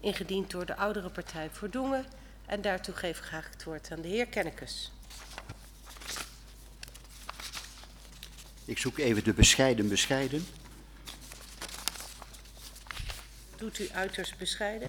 Ingediend 0.00 0.50
door 0.50 0.66
de 0.66 0.76
oudere 0.76 1.08
partij 1.08 1.48
voor 1.52 1.70
Dongen. 1.70 2.04
En 2.46 2.60
daartoe 2.60 2.94
geef 2.94 3.18
ik 3.18 3.24
graag 3.24 3.48
het 3.50 3.64
woord 3.64 3.88
aan 3.92 4.00
de 4.00 4.08
heer 4.08 4.26
Kennekes. 4.26 4.92
Ik 8.68 8.78
zoek 8.78 8.98
even 8.98 9.24
de 9.24 9.32
bescheiden 9.32 9.88
bescheiden. 9.88 10.46
Doet 13.56 13.78
u 13.78 13.88
uiterst 13.92 14.38
bescheiden? 14.38 14.88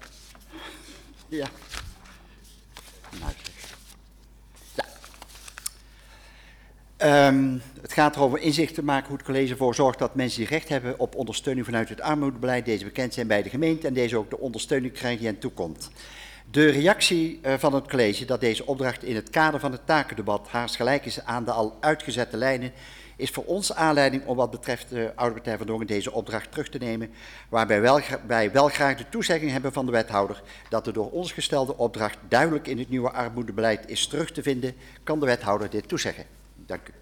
Ja. 1.28 1.48
Nou. 3.20 3.32
Ja. 4.74 4.84
Ehm, 6.96 7.58
het 7.82 7.92
gaat 7.92 8.16
erover 8.16 8.38
inzicht 8.38 8.74
te 8.74 8.82
maken 8.82 9.08
hoe 9.08 9.16
het 9.16 9.26
college 9.26 9.50
ervoor 9.50 9.74
zorgt 9.74 9.98
dat 9.98 10.14
mensen 10.14 10.38
die 10.38 10.48
recht 10.48 10.68
hebben 10.68 10.98
op 10.98 11.14
ondersteuning 11.14 11.66
vanuit 11.66 11.88
het 11.88 12.00
armoedebeleid, 12.00 12.64
deze 12.64 12.84
bekend 12.84 13.14
zijn 13.14 13.26
bij 13.26 13.42
de 13.42 13.50
gemeente 13.50 13.86
en 13.86 13.94
deze 13.94 14.16
ook 14.16 14.30
de 14.30 14.38
ondersteuning 14.38 14.92
krijgen 14.92 15.18
die 15.18 15.28
hen 15.28 15.38
toekomt. 15.38 15.90
De 16.50 16.66
reactie 16.70 17.38
eh, 17.42 17.54
van 17.58 17.74
het 17.74 17.88
college 17.88 18.24
dat 18.24 18.40
deze 18.40 18.66
opdracht 18.66 19.02
in 19.02 19.14
het 19.14 19.30
kader 19.30 19.60
van 19.60 19.72
het 19.72 19.86
takendebat 19.86 20.48
haast 20.48 20.76
gelijk 20.76 21.04
is 21.04 21.24
aan 21.24 21.44
de 21.44 21.52
al 21.52 21.76
uitgezette 21.80 22.36
lijnen, 22.36 22.72
is 23.20 23.30
voor 23.30 23.44
ons 23.44 23.74
aanleiding 23.74 24.26
om 24.26 24.36
wat 24.36 24.50
betreft 24.50 24.88
de 24.88 25.12
Oude 25.14 25.34
Partij 25.34 25.56
van 25.56 25.66
Dongen 25.66 25.86
deze 25.86 26.12
opdracht 26.12 26.50
terug 26.50 26.68
te 26.68 26.78
nemen, 26.78 27.10
waarbij 27.48 27.80
wel, 27.80 28.00
wij 28.26 28.52
wel 28.52 28.68
graag 28.68 28.96
de 28.96 29.08
toezegging 29.08 29.50
hebben 29.50 29.72
van 29.72 29.86
de 29.86 29.92
wethouder 29.92 30.42
dat 30.68 30.84
de 30.84 30.92
door 30.92 31.10
ons 31.10 31.32
gestelde 31.32 31.76
opdracht 31.76 32.18
duidelijk 32.28 32.66
in 32.66 32.78
het 32.78 32.88
nieuwe 32.88 33.10
armoedebeleid 33.10 33.88
is 33.88 34.06
terug 34.06 34.32
te 34.32 34.42
vinden, 34.42 34.74
kan 35.02 35.20
de 35.20 35.26
wethouder 35.26 35.70
dit 35.70 35.88
toezeggen. 35.88 36.24
Dank 36.56 36.88
u. 36.88 36.92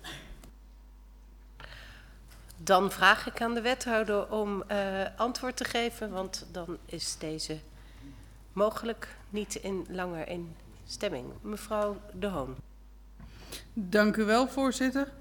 Dan 2.56 2.92
vraag 2.92 3.26
ik 3.26 3.40
aan 3.40 3.54
de 3.54 3.60
wethouder 3.60 4.30
om 4.30 4.62
eh, 4.62 4.78
antwoord 5.16 5.56
te 5.56 5.64
geven, 5.64 6.10
want 6.10 6.46
dan 6.52 6.78
is 6.86 7.16
deze 7.18 7.58
mogelijk 8.52 9.16
niet 9.30 9.54
in, 9.54 9.86
langer 9.90 10.28
in 10.28 10.56
stemming. 10.86 11.24
Mevrouw 11.40 11.96
De 12.12 12.26
Hoon. 12.26 12.56
Dank 13.72 14.16
u 14.16 14.24
wel, 14.24 14.48
voorzitter. 14.48 15.12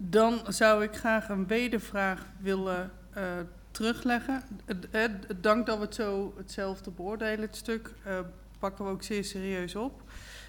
Dan 0.00 0.40
zou 0.48 0.82
ik 0.82 0.94
graag 0.96 1.28
een 1.28 1.46
wedervraag 1.46 2.26
willen 2.40 2.90
eh, 3.12 3.22
terugleggen. 3.70 4.42
Het 4.90 5.26
dank 5.42 5.66
dat 5.66 5.78
we 5.78 5.84
het 5.84 5.94
zo 5.94 6.34
hetzelfde 6.36 6.90
beoordelen, 6.90 7.40
het 7.40 7.56
stuk, 7.56 7.90
eh, 8.04 8.18
pakken 8.58 8.84
we 8.84 8.90
ook 8.90 9.02
zeer 9.02 9.24
serieus 9.24 9.74
op. 9.74 10.02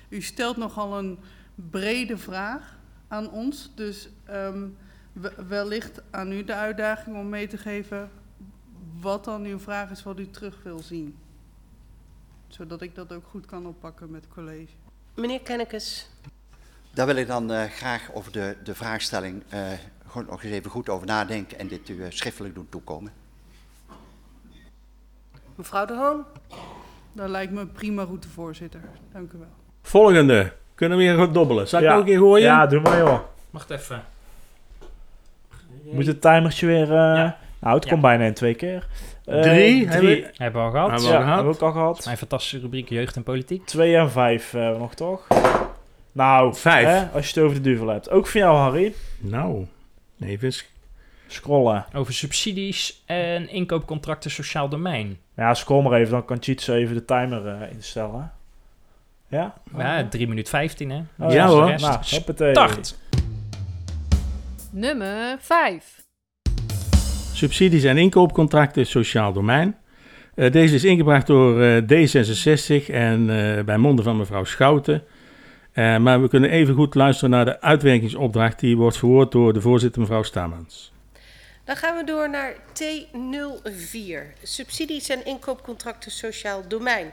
U 0.10 0.22
stelt 0.22 0.58
nogal 0.58 0.98
een 0.98 1.20
brede 1.56 2.18
vraag 2.18 2.78
aan 3.08 3.32
ons, 3.32 3.72
dus 3.76 4.10
ehm, 4.26 4.68
we- 5.14 5.46
wellicht 5.48 6.02
aan 6.10 6.32
u 6.32 6.44
de 6.44 6.54
uitdaging 6.56 7.16
om 7.18 7.30
mee 7.30 7.48
te 7.48 7.58
geven 7.58 8.10
wat 9.00 9.26
dan 9.26 9.44
uw 9.46 9.60
vraag 9.60 9.90
is 9.92 10.04
wat 10.04 10.20
u 10.20 10.30
terug 10.30 10.64
wil 10.64 10.80
zien. 10.80 11.18
Zodat 12.48 12.82
ik 12.82 12.96
dat 12.96 13.14
ook 13.14 13.26
goed 13.28 13.46
kan 13.46 13.66
oppakken 13.66 14.12
met 14.12 14.24
het 14.24 14.34
college. 14.34 14.72
Meneer 15.16 15.42
Kennekes. 15.42 16.10
Daar 17.00 17.08
wil 17.08 17.16
ik 17.18 17.28
dan 17.28 17.52
eh, 17.52 17.64
graag 17.70 18.10
over 18.14 18.32
de, 18.32 18.56
de 18.64 18.76
vraagstelling 18.76 19.44
eh, 19.50 19.60
gewoon 20.08 20.28
nog 20.30 20.44
eens 20.44 20.54
even 20.54 20.72
goed 20.72 20.90
over 20.90 21.08
nadenken 21.08 21.60
en 21.60 21.68
dit 21.68 21.90
u 21.90 22.04
eh, 22.04 22.06
schriftelijk 22.10 22.56
doen 22.56 22.68
toekomen. 22.70 23.12
Mevrouw 25.56 25.86
De 25.86 25.96
Hoon. 25.96 26.24
Dat 27.14 27.30
lijkt 27.30 27.52
me 27.52 27.60
een 27.62 27.72
prima 27.72 28.04
route, 28.04 28.28
voorzitter. 28.30 28.80
Dank 29.14 29.32
u 29.32 29.38
wel. 29.38 29.48
Volgende. 29.82 30.52
Kunnen 30.76 30.98
we 30.98 31.04
weer 31.04 31.18
goed 31.26 31.34
dobbelen? 31.34 31.68
Zal 31.68 31.80
ik 31.80 31.86
Ja. 31.86 31.94
ook 31.94 32.00
een 32.00 32.06
keer 32.06 32.18
gooien? 32.18 32.46
Ja, 32.46 32.68
doe 32.68 32.82
maar 32.82 32.98
joh. 32.98 33.20
Wacht 33.50 33.70
even. 33.70 34.04
Moet 35.84 36.06
het 36.06 36.22
timertje 36.22 36.66
weer... 36.66 36.84
eh, 36.94 37.32
Nou, 37.60 37.76
het 37.76 37.88
komt 37.88 38.02
bijna 38.02 38.24
in 38.26 38.34
twee 38.34 38.56
keer. 38.56 38.88
Drie, 39.24 39.88
hebben 39.88 40.06
drie. 40.08 40.22
we- 40.24 40.32
Hebben 40.36 40.62
we 40.62 40.68
al 40.68 40.72
gehad. 40.74 40.90
Hebben 40.90 41.08
we 41.10 41.14
al 41.16 41.20
Ja, 41.20 41.26
gehad? 41.26 41.36
hebben 41.36 41.54
we 41.54 41.60
ook 41.66 41.76
al 41.76 41.82
gehad. 41.82 42.06
Mijn 42.06 42.18
fantastische 42.18 42.60
rubriek 42.60 42.90
Jeugd 42.90 43.16
en 43.16 43.24
Politiek. 43.24 43.66
Twee 43.66 43.96
en 43.96 44.12
vijf 44.12 44.52
hebben 44.52 44.74
we 44.74 44.80
nog, 44.80 44.94
toch? 44.96 45.28
Nou, 46.12 46.56
Vijf. 46.56 46.86
Hè, 46.86 47.06
als 47.06 47.30
je 47.30 47.34
het 47.34 47.44
over 47.44 47.56
de 47.56 47.70
duvel 47.70 47.88
hebt. 47.88 48.10
Ook 48.10 48.28
van 48.28 48.42
jou, 48.42 48.58
Harry. 48.58 48.94
Nou, 49.18 49.66
even 50.20 50.54
Scrollen. 51.28 51.86
Over 51.94 52.14
subsidies 52.14 53.04
en 53.06 53.50
inkoopcontracten 53.50 54.32
sociaal 54.32 54.70
domein. 54.70 55.18
Ja, 55.36 55.54
scroll 55.54 55.84
maar 55.84 56.00
even, 56.00 56.12
dan 56.12 56.26
kan 56.26 56.38
Cheats 56.40 56.68
even 56.68 56.96
de 56.96 57.06
timer 57.06 57.48
eh, 57.48 57.72
instellen. 57.72 58.32
Ja? 59.28 59.54
Ja, 59.78 60.08
3 60.08 60.28
minuten 60.28 60.52
15 60.52 60.90
hè. 60.90 61.02
Oh, 61.18 61.32
ja, 61.32 61.48
hoor. 61.48 61.68
rest. 61.68 61.86
Nou, 61.86 62.00
hoppatee. 62.10 62.52
Start. 62.52 62.98
Nummer 64.72 65.38
5. 65.40 66.04
subsidies 67.34 67.84
en 67.84 67.98
inkoopcontracten 67.98 68.86
sociaal 68.86 69.34
domein. 69.34 69.76
Eh, 70.36 70.52
deze 70.52 70.76
is 70.76 70.84
ingebracht 70.84 71.28
door 71.28 71.62
eh, 71.62 71.82
D66 71.82 72.90
en 72.94 73.30
eh, 73.30 73.64
bij 73.64 73.78
monden 73.78 74.06
van 74.06 74.18
mevrouw 74.18 74.44
Schouten. 74.44 75.04
Eh, 75.72 75.98
maar 75.98 76.22
we 76.22 76.28
kunnen 76.28 76.50
even 76.50 76.76
goed 76.76 76.96
luisteren 76.96 77.30
naar 77.30 77.46
de 77.46 77.62
uitwerkingsopdracht 77.62 78.60
die 78.60 78.78
wordt 78.78 78.98
verwoord 78.98 79.32
door 79.32 79.54
de 79.54 79.62
voorzitter 79.62 80.02
mevrouw 80.02 80.24
Stamans. 80.24 80.92
Dan 81.64 81.76
gaan 81.76 81.96
we 81.96 82.04
door 82.04 82.30
naar 82.30 82.54
T04. 82.54 84.42
Subsidies 84.44 85.10
en 85.10 85.26
inkoopcontracten 85.26 86.12
sociaal 86.12 86.68
domein. 86.68 87.12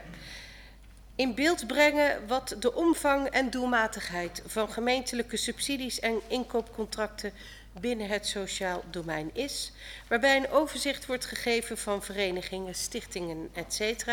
In 1.15 1.35
beeld 1.35 1.67
brengen 1.67 2.27
wat 2.27 2.55
de 2.59 2.73
omvang 2.73 3.27
en 3.27 3.49
doelmatigheid 3.49 4.43
van 4.45 4.69
gemeentelijke 4.69 5.37
subsidies 5.37 5.99
en 5.99 6.19
inkoopcontracten 6.27 7.31
binnen 7.79 8.07
het 8.07 8.27
sociaal 8.27 8.83
domein 8.89 9.29
is, 9.33 9.71
waarbij 10.07 10.37
een 10.37 10.49
overzicht 10.49 11.05
wordt 11.05 11.25
gegeven 11.25 11.77
van 11.77 12.03
verenigingen, 12.03 12.75
stichtingen, 12.75 13.49
etc., 13.53 14.05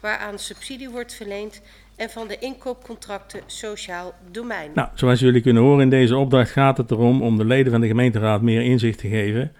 waaraan 0.00 0.38
subsidie 0.38 0.90
wordt 0.90 1.14
verleend 1.14 1.60
en 1.98 2.10
van 2.10 2.28
de 2.28 2.38
inkoopcontracten 2.38 3.40
sociaal 3.46 4.14
domein. 4.30 4.70
Nou, 4.74 4.88
zoals 4.94 5.20
jullie 5.20 5.40
kunnen 5.40 5.62
horen 5.62 5.80
in 5.80 5.90
deze 5.90 6.16
opdracht 6.16 6.50
gaat 6.50 6.76
het 6.76 6.90
erom 6.90 7.22
om 7.22 7.36
de 7.36 7.44
leden 7.44 7.72
van 7.72 7.80
de 7.80 7.86
gemeenteraad 7.86 8.42
meer 8.42 8.62
inzicht 8.62 8.98
te 8.98 9.08
geven. 9.08 9.52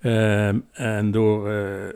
Ehm, 0.00 0.58
en 0.72 1.10
door, 1.10 1.50
eh, 1.50 1.88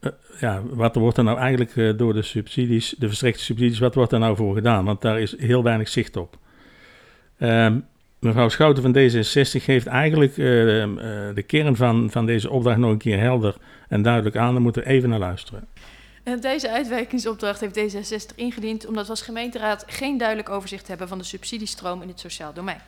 eh, 0.00 0.10
ja, 0.40 0.62
wat 0.70 0.94
wordt 0.94 1.18
er 1.18 1.24
nou 1.24 1.38
eigenlijk 1.38 1.76
eh, 1.76 1.92
door 1.96 2.12
de 2.12 2.22
subsidies, 2.22 2.94
de 2.98 3.06
verstrekte 3.06 3.42
subsidies, 3.42 3.78
wat 3.78 3.94
wordt 3.94 4.12
er 4.12 4.18
nou 4.18 4.36
voor 4.36 4.54
gedaan? 4.54 4.84
Want 4.84 5.00
daar 5.00 5.20
is 5.20 5.38
heel 5.38 5.62
weinig 5.62 5.88
zicht 5.88 6.16
op. 6.16 6.38
Ehm, 7.38 7.78
mevrouw 8.18 8.48
Schouten 8.48 8.82
van 8.82 8.92
D66 8.92 9.64
geeft 9.64 9.86
eigenlijk 9.86 10.38
eh, 10.38 10.82
eh, 10.82 10.90
de 11.34 11.42
kern 11.46 11.76
van, 11.76 12.10
van 12.10 12.26
deze 12.26 12.50
opdracht 12.50 12.78
nog 12.78 12.90
een 12.90 12.98
keer 12.98 13.18
helder 13.18 13.56
en 13.88 14.02
duidelijk 14.02 14.36
aan. 14.36 14.52
Daar 14.52 14.62
moeten 14.62 14.82
we 14.82 14.88
even 14.88 15.08
naar 15.08 15.18
luisteren. 15.18 15.64
En 16.26 16.40
deze 16.40 16.70
uitwerkingsopdracht 16.70 17.60
heeft 17.60 17.78
D66 17.78 18.34
ingediend 18.34 18.86
omdat 18.86 19.04
we 19.04 19.10
als 19.10 19.22
gemeenteraad 19.22 19.84
geen 19.86 20.18
duidelijk 20.18 20.48
overzicht 20.48 20.88
hebben 20.88 21.08
van 21.08 21.18
de 21.18 21.24
subsidiestroom 21.24 22.02
in 22.02 22.08
het 22.08 22.20
sociaal 22.20 22.52
domein. 22.52 22.80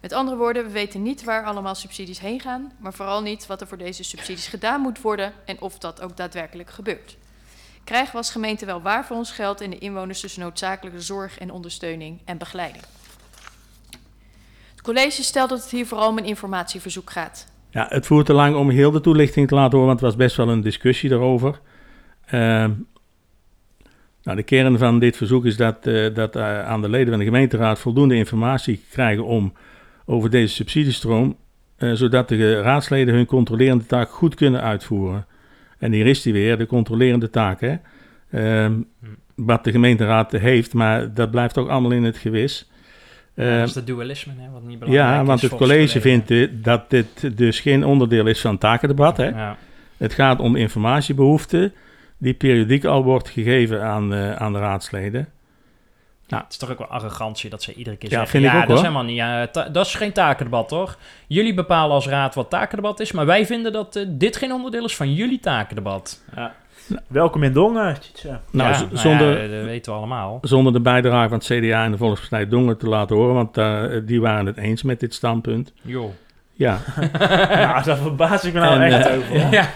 Met 0.00 0.12
andere 0.12 0.36
woorden, 0.36 0.64
we 0.64 0.70
weten 0.70 1.02
niet 1.02 1.24
waar 1.24 1.44
allemaal 1.44 1.74
subsidies 1.74 2.18
heen 2.18 2.40
gaan, 2.40 2.72
maar 2.78 2.92
vooral 2.92 3.22
niet 3.22 3.46
wat 3.46 3.60
er 3.60 3.66
voor 3.66 3.78
deze 3.78 4.04
subsidies 4.04 4.46
gedaan 4.46 4.80
moet 4.80 5.00
worden 5.00 5.32
en 5.44 5.60
of 5.60 5.78
dat 5.78 6.00
ook 6.00 6.16
daadwerkelijk 6.16 6.70
gebeurt. 6.70 7.16
Krijgen 7.84 8.10
we 8.10 8.16
als 8.16 8.30
gemeente 8.30 8.66
wel 8.66 8.82
waar 8.82 9.06
voor 9.06 9.16
ons 9.16 9.30
geld 9.30 9.60
in 9.60 9.70
de 9.70 9.78
inwoners 9.78 10.20
tussen 10.20 10.42
noodzakelijke 10.42 11.00
zorg 11.00 11.38
en 11.38 11.50
ondersteuning 11.50 12.20
en 12.24 12.38
begeleiding? 12.38 12.84
Het 14.70 14.82
college 14.82 15.22
stelt 15.22 15.48
dat 15.48 15.62
het 15.62 15.70
hier 15.70 15.86
vooral 15.86 16.08
om 16.08 16.18
een 16.18 16.24
informatieverzoek 16.24 17.10
gaat. 17.10 17.46
Ja, 17.70 17.86
het 17.88 18.06
voert 18.06 18.26
te 18.26 18.32
lang 18.32 18.56
om 18.56 18.70
heel 18.70 18.90
de 18.90 19.00
toelichting 19.00 19.48
te 19.48 19.54
laten 19.54 19.72
horen, 19.72 19.86
want 19.86 20.00
het 20.00 20.08
was 20.08 20.18
best 20.18 20.36
wel 20.36 20.48
een 20.48 20.60
discussie 20.60 21.08
daarover. 21.08 21.60
Ehm, 22.26 22.70
nou, 24.22 24.36
de 24.36 24.42
kern 24.42 24.78
van 24.78 24.98
dit 24.98 25.16
verzoek 25.16 25.44
is 25.44 25.56
dat, 25.56 25.86
eh, 25.86 26.14
dat 26.14 26.36
eh, 26.36 26.66
aan 26.66 26.82
de 26.82 26.88
leden 26.88 27.08
van 27.08 27.18
de 27.18 27.24
gemeenteraad 27.24 27.78
voldoende 27.78 28.14
informatie 28.14 28.84
krijgen 28.90 29.24
om 29.24 29.52
over 30.04 30.30
deze 30.30 30.54
subsidiestroom, 30.54 31.36
eh, 31.76 31.92
zodat 31.92 32.28
de 32.28 32.60
raadsleden 32.60 33.14
hun 33.14 33.26
controlerende 33.26 33.86
taak 33.86 34.10
goed 34.10 34.34
kunnen 34.34 34.60
uitvoeren. 34.60 35.26
En 35.78 35.92
hier 35.92 36.06
is 36.06 36.22
die 36.22 36.32
weer, 36.32 36.58
de 36.58 36.66
controlerende 36.66 37.30
taak. 37.30 37.60
Hè? 37.60 37.76
Ehm, 38.30 38.72
wat 39.34 39.64
de 39.64 39.70
gemeenteraad 39.70 40.32
heeft, 40.32 40.74
maar 40.74 41.14
dat 41.14 41.30
blijft 41.30 41.54
toch 41.54 41.68
allemaal 41.68 41.90
in 41.90 42.04
het 42.04 42.16
gewis. 42.16 42.70
Ja, 43.34 43.44
Ehm, 43.44 43.58
dat 43.58 43.68
is 43.68 43.74
het 43.74 43.86
dualisme, 43.86 44.32
hè, 44.36 44.50
wat 44.50 44.62
niet 44.62 44.78
belangrijk 44.78 45.08
ja, 45.08 45.20
is 45.20 45.26
want 45.26 45.40
het 45.40 45.54
college 45.54 46.00
vindt 46.00 46.32
dat 46.64 46.90
dit 46.90 47.36
dus 47.36 47.60
geen 47.60 47.84
onderdeel 47.84 48.26
is 48.26 48.40
van 48.40 48.50
het 48.50 48.60
takendebat. 48.60 49.16
Hè? 49.16 49.28
Ja. 49.28 49.56
Het 49.96 50.12
gaat 50.12 50.40
om 50.40 50.56
informatiebehoeften 50.56 51.72
die 52.18 52.34
periodiek 52.34 52.84
al 52.84 53.04
wordt 53.04 53.28
gegeven 53.28 53.82
aan, 53.82 54.14
eh, 54.14 54.32
aan 54.36 54.52
de 54.52 54.58
raadsleden. 54.58 55.28
Ja, 56.26 56.36
het 56.38 56.52
is 56.52 56.56
toch 56.56 56.70
ook 56.70 56.78
wel 56.78 56.86
arrogantie 56.88 57.50
dat 57.50 57.62
ze 57.62 57.74
iedere 57.74 57.96
keer 57.96 58.10
Ja, 58.10 58.16
zeggen... 58.16 58.40
vind 58.40 58.44
ik 58.44 58.50
ja, 58.52 58.60
ook, 58.62 58.66
dat 58.68 58.76
is 58.76 58.82
helemaal 58.82 59.04
niet... 59.04 59.16
ja, 59.16 59.46
dat 59.72 59.86
is 59.86 59.94
geen 59.94 60.12
takendebat, 60.12 60.68
toch? 60.68 60.98
Jullie 61.26 61.54
bepalen 61.54 61.94
als 61.94 62.06
raad 62.06 62.34
wat 62.34 62.50
takendebat 62.50 63.00
is... 63.00 63.12
maar 63.12 63.26
wij 63.26 63.46
vinden 63.46 63.72
dat 63.72 63.96
eh, 63.96 64.04
dit 64.08 64.36
geen 64.36 64.52
onderdeel 64.52 64.84
is 64.84 64.96
van 64.96 65.14
jullie 65.14 65.40
takendebat. 65.40 66.22
Ja. 66.34 66.54
Welkom 67.06 67.42
in 67.42 67.52
Dongen. 67.52 67.82
Nou, 67.82 67.96
Ja, 68.22 68.40
nou 68.50 68.88
zonder, 68.92 69.42
ja, 69.42 69.56
dat 69.56 69.64
weten 69.64 69.92
we 69.92 69.98
allemaal. 69.98 70.38
zonder 70.42 70.72
de 70.72 70.80
bijdrage 70.80 71.28
van 71.28 71.38
het 71.38 71.46
CDA 71.46 71.84
en 71.84 71.90
de 71.90 71.96
Volkspartij 71.96 72.48
Dongen 72.48 72.78
te 72.78 72.88
laten 72.88 73.16
horen, 73.16 73.34
want 73.34 73.56
eh, 73.58 73.84
die 74.04 74.20
waren 74.20 74.46
het 74.46 74.56
eens 74.56 74.82
met 74.82 75.00
dit 75.00 75.14
standpunt. 75.14 75.72
Joh. 75.82 76.10
Ja. 76.52 76.78
nou, 77.48 77.84
daar 77.84 77.96
verbaas 77.96 78.44
ik 78.44 78.52
me 78.52 78.60
nou 78.60 78.80
En, 78.80 78.92
echt 78.92 79.08
over. 79.16 79.52
Ja. 79.52 79.68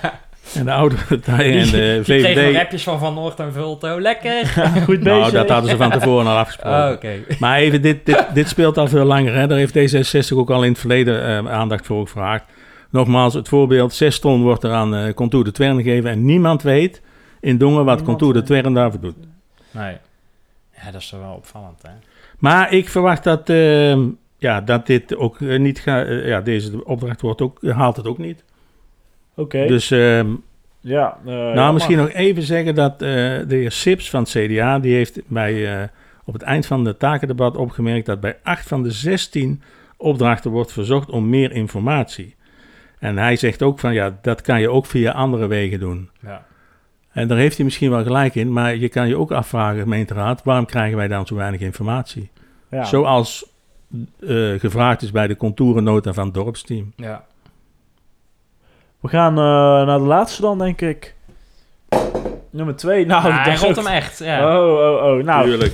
En 0.55 0.65
de 0.65 0.73
oude 0.73 0.97
partijen 1.09 1.61
en 1.61 1.71
de 1.71 1.77
Je 1.77 2.01
kreeg 2.03 2.23
nog 2.23 2.45
VVD... 2.45 2.59
appjes 2.61 2.83
van 2.83 2.99
Van 2.99 3.15
Noort 3.15 3.41
en 3.41 3.53
Vulto. 3.53 4.01
Lekker. 4.01 4.47
Goed 4.85 5.03
Nou, 5.03 5.31
dat 5.31 5.49
hadden 5.49 5.71
ze 5.71 5.77
van 5.77 5.91
tevoren 5.91 6.27
al 6.27 6.37
afgesproken. 6.37 6.79
Oh, 6.89 6.93
oké. 6.93 7.19
Maar 7.39 7.59
even, 7.59 7.83
dit, 7.83 8.07
dit, 8.07 8.27
dit 8.35 8.49
speelt 8.49 8.79
al 8.79 8.89
veel 8.89 9.05
langer. 9.05 9.35
Hè? 9.35 9.47
Daar 9.47 9.59
heeft 9.59 9.79
D66 9.79 10.37
ook 10.37 10.51
al 10.51 10.63
in 10.63 10.71
het 10.71 10.79
verleden 10.79 11.27
eh, 11.27 11.53
aandacht 11.53 11.87
voor 11.87 12.07
gevraagd. 12.07 12.45
Nogmaals, 12.91 13.35
het 13.35 13.49
voorbeeld, 13.49 13.93
6 13.93 14.19
ton 14.19 14.43
wordt 14.43 14.65
er 14.65 14.73
aan 14.73 14.95
eh 14.95 15.15
Contour 15.15 15.45
de 15.45 15.53
Twern 15.53 15.77
gegeven... 15.77 16.11
en 16.11 16.25
niemand 16.25 16.63
weet 16.63 17.03
in 17.41 17.59
Dongen 17.59 17.85
wat 17.85 18.03
Contour 18.03 18.33
de 18.33 18.43
Twern 18.43 18.75
daarvoor 18.75 19.01
doet. 19.01 19.17
Nee. 19.71 19.97
Ja, 20.77 20.91
dat 20.91 21.01
is 21.01 21.09
toch 21.09 21.21
wel 21.21 21.35
opvallend, 21.35 21.83
hè? 21.83 21.91
Maar 22.39 22.73
ik 22.73 22.89
verwacht 22.89 23.25
dat, 23.25 23.49
eh, 23.49 23.97
ja, 24.39 24.61
dat 24.61 24.87
dit 24.87 25.17
ook 25.17 25.41
niet 25.41 25.81
gaat... 25.81 26.07
ja, 26.09 26.41
deze 26.41 26.85
opdracht 26.85 27.21
wordt 27.21 27.41
ook, 27.41 27.63
haalt 27.63 27.97
het 27.97 28.07
ook 28.07 28.19
niet. 28.19 28.45
Oké. 29.41 29.67
Dus... 29.67 29.91
ehm, 29.91 30.29
Ja, 30.81 31.19
eh, 31.25 31.33
nou, 31.33 31.73
misschien 31.73 31.97
nog 31.97 32.11
even 32.11 32.43
zeggen 32.43 32.75
dat 32.75 32.93
eh, 32.93 32.99
de 32.99 33.45
heer 33.49 33.71
Sips 33.71 34.11
van 34.11 34.21
het 34.21 34.31
CDA... 34.31 34.79
die 34.79 34.95
heeft 34.95 35.21
bij, 35.27 35.81
eh, 35.81 35.89
op 36.25 36.33
het 36.33 36.43
eind 36.43 36.67
van 36.67 36.85
het 36.85 36.99
takendebat 36.99 37.57
opgemerkt... 37.57 38.07
dat 38.07 38.21
bij 38.21 38.37
8 38.43 38.69
van 38.69 38.83
de 38.83 38.91
16 38.91 39.63
opdrachten 39.97 40.51
wordt 40.51 40.73
verzocht 40.73 41.11
om 41.11 41.29
meer 41.29 41.53
informatie. 41.53 42.35
En 42.99 43.17
hij 43.19 43.37
zegt 43.37 43.63
ook 43.63 43.79
van, 43.79 43.95
ja, 43.95 44.19
dat 44.23 44.41
kan 44.41 44.61
je 44.61 44.71
ook 44.71 44.87
via 44.87 45.13
andere 45.13 45.47
wegen 45.47 45.81
doen. 45.81 46.11
Ja. 46.21 46.47
En 47.13 47.29
daar 47.29 47.39
heeft 47.39 47.57
hij 47.57 47.65
misschien 47.65 47.91
wel 47.91 48.03
gelijk 48.03 48.35
in... 48.35 48.53
maar 48.53 48.77
je 48.77 48.89
kan 48.89 49.09
je 49.09 49.19
ook 49.19 49.33
afvragen, 49.33 49.81
gemeenteraad... 49.81 50.43
waarom 50.45 50.67
krijgen 50.67 50.97
wij 50.97 51.09
dan 51.09 51.27
zo 51.27 51.35
weinig 51.35 51.61
informatie? 51.61 52.31
Ja. 52.71 52.85
Zoals 52.85 53.49
gevraagd 54.59 55.03
is 55.03 55.11
bij 55.11 55.27
de 55.27 55.37
contourennota 55.37 56.13
van 56.13 56.25
het 56.25 56.35
dorpsteam. 56.35 56.93
Ja. 56.97 57.25
We 59.01 59.09
gaan 59.09 59.33
eh, 59.39 59.87
naar 59.87 59.99
de 59.99 60.05
laatste 60.05 60.43
dan, 60.43 60.59
denk 60.59 60.81
ik. 60.81 61.15
Nummer 62.51 62.77
twee. 62.77 63.07
Nou, 63.07 63.27
Ja, 63.29 63.35
hij 63.35 63.45
dat 63.45 63.53
is 63.55 63.61
rolt 63.61 63.77
hem 63.77 63.87
echt, 63.87 64.19
ja. 64.19 64.59
Oh, 64.59 64.73
oh, 64.79 65.05
oh. 65.05 65.25
Nou, 65.25 65.45
Tuurlijk. 65.45 65.73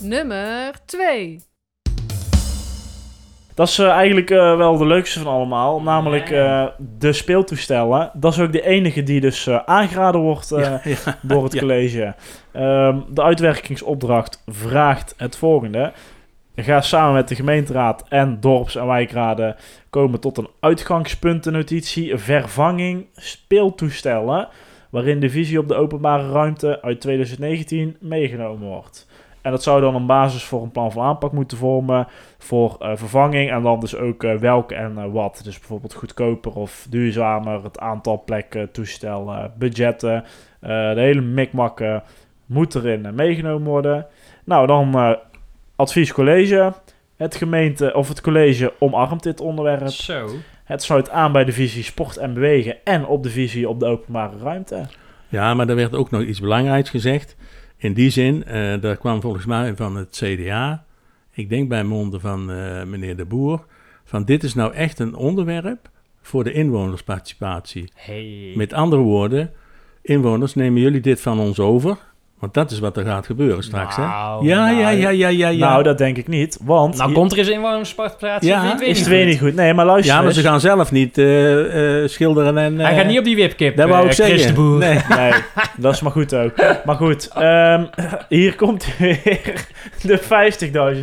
Nummer 0.00 0.72
2. 0.84 1.40
Dat 3.54 3.68
is 3.68 3.78
eh, 3.78 3.88
eigenlijk 3.88 4.30
eh, 4.30 4.56
wel 4.56 4.76
de 4.78 4.86
leukste 4.86 5.20
van 5.20 5.32
allemaal. 5.32 5.82
Namelijk 5.82 6.30
eh, 6.30 6.66
de 6.98 7.12
speeltoestellen. 7.12 8.10
Dat 8.14 8.32
is 8.32 8.38
ook 8.40 8.52
de 8.52 8.62
enige 8.62 9.02
die 9.02 9.20
dus 9.20 9.46
eh, 9.46 9.58
aangeraden 9.64 10.20
wordt 10.20 10.52
eh, 10.52 10.60
Ja, 10.64 10.80
ja, 10.84 11.18
door 11.22 11.44
het 11.44 11.52
ja. 11.52 11.60
college. 11.60 12.14
Ehm, 12.52 12.98
de 13.08 13.22
uitwerkingsopdracht 13.22 14.42
vraagt 14.46 15.14
het 15.16 15.36
volgende. 15.36 15.92
Ga 16.56 16.80
samen 16.80 17.14
met 17.14 17.28
de 17.28 17.34
gemeenteraad 17.34 18.04
en 18.08 18.40
dorps- 18.40 18.76
en 18.76 18.86
wijkraden 18.86 19.56
komen 19.90 20.20
tot 20.20 20.38
een 20.38 20.48
uitgangspuntennotitie 20.60 22.16
vervanging 22.16 23.06
speeltoestellen 23.12 24.48
waarin 24.90 25.20
de 25.20 25.30
visie 25.30 25.58
op 25.58 25.68
de 25.68 25.74
openbare 25.74 26.32
ruimte 26.32 26.82
uit 26.82 27.00
2019 27.00 27.96
meegenomen 28.00 28.68
wordt. 28.68 29.06
En 29.42 29.50
dat 29.50 29.62
zou 29.62 29.80
dan 29.80 29.94
een 29.94 30.06
basis 30.06 30.44
voor 30.44 30.62
een 30.62 30.70
plan 30.70 30.92
van 30.92 31.04
aanpak 31.04 31.32
moeten 31.32 31.56
vormen 31.56 32.06
voor 32.38 32.76
eh, 32.78 32.90
vervanging. 32.94 33.50
En 33.50 33.62
dan 33.62 33.80
dus 33.80 33.96
ook 33.96 34.24
eh, 34.24 34.34
welke 34.34 34.74
en 34.74 34.98
eh, 34.98 35.12
wat. 35.12 35.40
Dus 35.44 35.58
bijvoorbeeld 35.58 35.94
goedkoper 35.94 36.52
of 36.52 36.86
duurzamer, 36.90 37.62
het 37.62 37.78
aantal 37.78 38.22
plekken, 38.24 38.70
toestellen, 38.70 39.52
budgetten. 39.58 40.24
de 40.60 40.94
hele 40.96 41.20
mikmak 41.20 41.80
eh, 41.80 41.96
moet 42.46 42.74
erin 42.74 43.14
meegenomen 43.14 43.68
worden. 43.68 44.06
Nou, 44.44 44.66
dan 44.66 45.16
eh 45.76 45.78
advies 45.78 46.12
college. 46.12 46.74
Het 47.16 47.36
gemeente 47.36 47.94
of 47.94 48.08
het 48.08 48.20
college 48.20 48.72
omarmt 48.78 49.22
dit 49.22 49.40
onderwerp. 49.40 49.88
Zo. 49.88 50.28
Het 50.64 50.82
sluit 50.82 51.10
aan 51.10 51.32
bij 51.32 51.44
de 51.44 51.52
visie 51.52 51.82
sport 51.82 52.16
en 52.16 52.34
bewegen 52.34 52.84
en 52.84 53.06
op 53.06 53.22
de 53.22 53.30
visie 53.30 53.68
op 53.68 53.80
de 53.80 53.86
openbare 53.86 54.38
ruimte. 54.38 54.86
Ja, 55.28 55.54
maar 55.54 55.68
er 55.68 55.74
werd 55.74 55.94
ook 55.94 56.10
nog 56.10 56.22
iets 56.22 56.40
belangrijks 56.40 56.90
gezegd. 56.90 57.36
In 57.76 57.92
die 57.92 58.10
zin, 58.10 58.44
eh 58.44 58.80
daar 58.80 58.96
kwam 58.96 59.20
volgens 59.20 59.44
mij 59.44 59.76
van 59.76 59.96
het 59.96 60.22
CDA, 60.24 60.84
ik 61.32 61.48
denk 61.48 61.68
bij 61.68 61.84
monden 61.84 62.20
van 62.20 62.50
eh, 62.50 62.82
meneer 62.82 63.16
De 63.16 63.24
Boer, 63.24 63.64
van 64.04 64.24
dit 64.24 64.42
is 64.42 64.54
nou 64.54 64.72
echt 64.72 64.98
een 64.98 65.14
onderwerp 65.14 65.90
voor 66.22 66.44
de 66.44 66.52
inwonersparticipatie. 66.52 67.92
Hey. 67.94 68.52
Met 68.54 68.72
andere 68.72 69.02
woorden, 69.02 69.52
inwoners, 70.02 70.54
nemen 70.54 70.80
jullie 70.80 71.00
dit 71.00 71.20
van 71.20 71.38
ons 71.38 71.58
over? 71.58 71.98
Want 72.42 72.54
dat 72.54 72.70
is 72.70 72.78
wat 72.78 72.96
er 72.96 73.04
gaat 73.04 73.26
gebeuren 73.26 73.62
straks, 73.64 73.96
Nou, 73.96 74.44
hè? 74.46 74.52
Ja, 74.54 74.64
nou, 74.66 74.76
ja, 74.80 74.88
ja, 74.88 75.08
ja, 75.08 75.28
ja, 75.28 75.48
ja. 75.48 75.68
Nou, 75.68 75.82
dat 75.82 75.98
denk 75.98 76.16
ik 76.16 76.28
niet, 76.28 76.58
want... 76.64 76.96
Nou, 76.96 77.12
komt 77.12 77.32
er 77.32 77.38
eens 77.38 77.48
inwonersparticipatie? 77.48 78.48
Ja, 78.48 78.74
is 78.74 78.80
niet 78.86 78.98
het 78.98 79.06
weer 79.08 79.18
goed. 79.18 79.28
niet 79.28 79.38
goed. 79.40 79.54
Nee, 79.54 79.74
maar 79.74 79.86
luister 79.86 80.12
ja, 80.14 80.18
maar 80.18 80.26
eens. 80.28 80.36
ze 80.36 80.42
gaan 80.42 80.60
zelf 80.60 80.92
niet 80.92 81.18
eh, 81.18 82.02
eh, 82.02 82.08
schilderen 82.08 82.58
en... 82.58 82.78
Hij 82.78 82.90
eh, 82.90 82.96
gaat 82.96 83.06
niet 83.06 83.18
op 83.18 83.24
die 83.24 83.36
wipkip, 83.36 83.76
Dat 83.76 83.88
wou 83.88 84.00
eh, 84.04 84.06
ik 84.10 84.14
Chris 84.14 84.26
zeggen. 84.28 84.46
de 84.54 84.60
Boer. 84.60 84.78
Nee. 84.78 84.98
Nee, 85.18 85.32
dat 85.76 85.94
is 85.94 86.00
maar 86.00 86.12
goed 86.12 86.34
ook. 86.34 86.52
Maar 86.84 86.96
goed, 86.96 87.28
ehm, 87.34 87.84
hier 88.28 88.56
komt 88.56 88.96
weer 88.98 89.66
de 90.02 90.20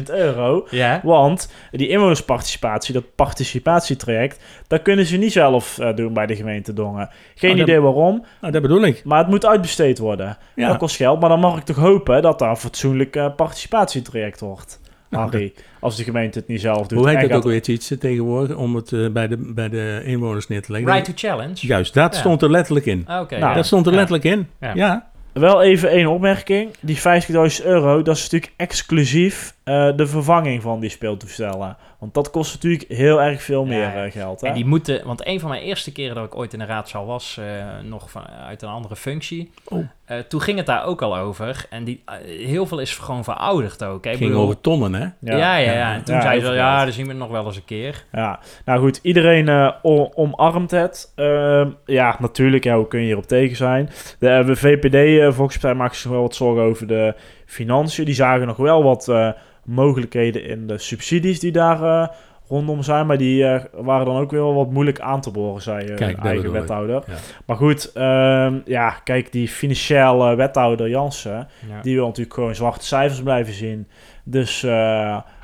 50.000 0.09 0.15
euro. 0.15 0.67
Ja. 0.69 0.99
Want 1.03 1.51
die 1.71 1.87
inwonersparticipatie, 1.87 2.93
dat 2.93 3.03
participatietraject, 3.15 4.39
dat 4.67 4.81
kunnen 4.81 5.05
ze 5.05 5.17
niet 5.17 5.31
zelf 5.31 5.77
eh, 5.79 5.95
doen 5.95 6.13
bij 6.13 6.25
de 6.25 6.35
gemeente 6.35 6.73
Dongen. 6.73 7.09
Geen 7.35 7.51
Oh, 7.51 7.57
dat- 7.57 7.67
idee 7.67 7.79
waarom, 7.81 8.25
Nou, 8.41 8.53
dat 8.53 8.61
bedoel 8.61 8.81
ik. 8.85 9.01
maar 9.05 9.17
het 9.19 9.27
moet 9.27 9.45
uitbesteed 9.45 9.99
worden. 9.99 10.37
Ja. 10.55 10.67
Dat 10.67 10.77
kost 10.77 10.95
geld, 10.95 11.19
maar 11.19 11.28
dan 11.30 11.39
mag 11.39 11.57
ik 11.57 11.63
toch 11.63 11.75
hopen 11.75 12.21
dat 12.21 12.39
daar 12.39 12.49
een 12.49 12.55
fatsoenlijk 12.57 13.36
participatietraject 13.36 14.39
wordt. 14.39 14.80
Harry, 15.09 15.53
als 15.80 15.95
de 15.95 16.03
gemeente 16.03 16.39
het 16.39 16.47
niet 16.47 16.61
zelf 16.61 16.88
doet. 16.88 16.99
Hoe 16.99 17.09
heet 17.09 17.19
dat 17.19 17.30
gaat- 17.30 17.38
ook 17.38 17.43
weer 17.43 17.69
iets 17.69 17.93
tegenwoordig, 17.99 18.55
om 18.55 18.75
het 18.75 18.91
eh, 18.93 19.07
bij, 19.09 19.27
de, 19.27 19.38
bij 19.38 19.69
de 19.69 20.01
inwoners 20.05 20.47
neer 20.47 20.61
te 20.61 20.71
leggen? 20.71 20.91
Right 20.91 21.05
to 21.05 21.27
challenge. 21.27 21.53
Juist, 21.67 21.93
dat 21.93 22.13
Ja. 22.13 22.19
stond 22.19 22.41
er 22.41 22.49
letterlijk 22.51 22.86
in. 22.86 23.03
Ah, 23.07 23.21
Oké. 23.21 23.38
Nou, 23.38 23.49
ja. 23.49 23.55
dat 23.55 23.65
stond 23.65 23.86
er 23.86 23.91
Ja. 23.91 23.97
letterlijk 23.97 24.25
in. 24.27 24.47
Ja. 24.59 24.71
Ja. 24.75 25.07
Wel 25.34 25.61
even 25.61 25.89
één 25.89 26.07
opmerking. 26.07 26.69
Die 26.80 26.97
50.000 26.97 27.65
euro, 27.65 28.01
dat 28.01 28.15
is 28.15 28.21
natuurlijk 28.23 28.53
exclusief 28.57 29.53
eh, 29.70 29.95
de 29.95 30.07
vervanging 30.07 30.61
van 30.61 30.80
die 30.80 30.89
speeltoestellen. 30.89 31.78
Want 31.99 32.13
dat 32.13 32.30
kost 32.32 32.53
natuurlijk 32.53 32.86
heel 32.88 33.22
erg 33.22 33.41
veel 33.41 33.65
meer 33.65 33.80
Ja, 33.95 34.05
eh, 34.05 34.11
geld. 34.11 34.41
Hè? 34.41 34.47
En 34.47 34.53
die 34.53 34.65
moeten, 34.65 35.05
want 35.05 35.28
een 35.28 35.39
van 35.39 35.49
mijn 35.49 35.61
eerste 35.61 35.91
keren 35.91 36.15
dat 36.15 36.26
ik 36.26 36.36
ooit 36.38 36.53
in 36.53 36.59
de 36.59 36.65
raadzaal 36.65 37.05
was, 37.05 37.38
eh, 37.39 37.45
nog 37.89 38.11
van, 38.11 38.24
uit 38.47 38.61
een 38.61 38.70
andere 38.70 38.95
functie, 38.95 39.51
Oh. 39.65 39.88
eh, 40.05 40.17
toen 40.20 40.41
ging 40.41 40.57
het 40.57 40.65
daar 40.65 40.86
ook 40.86 41.01
al 41.01 41.17
over. 41.17 41.65
En 41.70 41.84
die, 41.84 42.03
heel 42.26 42.65
veel 42.65 42.80
is 42.80 42.95
gewoon 42.97 43.24
verouderd 43.24 43.84
ook. 43.84 44.03
Hè? 44.03 44.11
Ik 44.11 44.17
ging 44.17 44.30
bedoel- 44.30 44.43
over 44.45 44.61
tonnen, 44.61 44.93
hè? 44.93 45.07
Ja, 45.38 45.57
ja, 45.57 45.72
ja. 45.72 45.93
En 45.93 46.03
toen 46.03 46.15
Ja, 46.15 46.22
zei 46.22 46.39
ze, 46.41 46.51
ja, 46.51 46.84
dan 46.84 46.93
zien 46.93 47.03
we 47.05 47.09
het 47.09 47.20
nog 47.20 47.30
wel 47.30 47.45
eens 47.45 47.55
een 47.55 47.65
keer. 47.65 48.05
Ja, 48.11 48.39
nou 48.65 48.80
goed, 48.80 48.99
iedereen 49.01 49.47
eh, 49.49 49.72
omarmt 50.15 50.72
het. 50.72 51.11
Ehm, 51.15 51.70
ja, 51.86 52.15
natuurlijk, 52.20 52.63
ja, 52.63 52.76
hoe 52.76 52.88
kun 52.88 52.99
je 52.99 53.05
hierop 53.05 53.28
tegen 53.28 53.55
zijn? 53.57 53.89
De 54.20 54.55
VPD, 54.55 54.93
eh 54.95 55.32
Volkspartij, 55.32 55.74
maakt 55.80 55.95
zich 55.95 56.11
wel 56.11 56.22
wat 56.22 56.36
zorgen 56.36 56.63
over 56.63 56.88
de 56.88 57.15
financiën. 57.49 58.05
Die 58.05 58.13
zagen 58.13 58.47
nog 58.47 58.57
wel 58.57 58.83
wat 58.83 59.07
eh, 59.07 59.29
mogelijkheden 59.63 60.43
in 60.43 60.67
de 60.67 60.77
subsidies 60.77 61.39
die 61.39 61.51
daar 61.51 61.83
eh, 61.83 62.07
rondom 62.47 62.83
zijn. 62.83 63.05
Maar 63.07 63.17
die 63.17 63.45
eh, 63.45 63.63
waren 63.73 64.05
dan 64.05 64.17
ook 64.17 64.31
weer 64.31 64.39
wel 64.41 64.53
wat 64.53 64.71
moeilijk 64.71 64.99
aan 64.99 65.21
te 65.21 65.31
boren, 65.31 65.61
zei 65.61 65.93
Kijk, 65.93 66.15
dat 66.15 66.25
eigen 66.25 66.45
ik. 66.45 66.51
wethouder. 66.51 67.03
Ja. 67.07 67.13
Maar 67.45 67.55
goed, 67.55 67.91
ehm, 67.93 68.59
ja, 68.65 68.89
kijk, 69.03 69.31
die 69.31 69.47
financiële 69.47 70.35
wethouder 70.35 70.89
Jansen, 70.89 71.47
Ja. 71.69 71.81
die 71.81 71.95
wil 71.95 72.05
natuurlijk 72.05 72.33
gewoon 72.33 72.55
zwarte 72.55 72.85
cijfers 72.85 73.21
blijven 73.23 73.53
zien. 73.53 73.87
Dus 74.23 74.61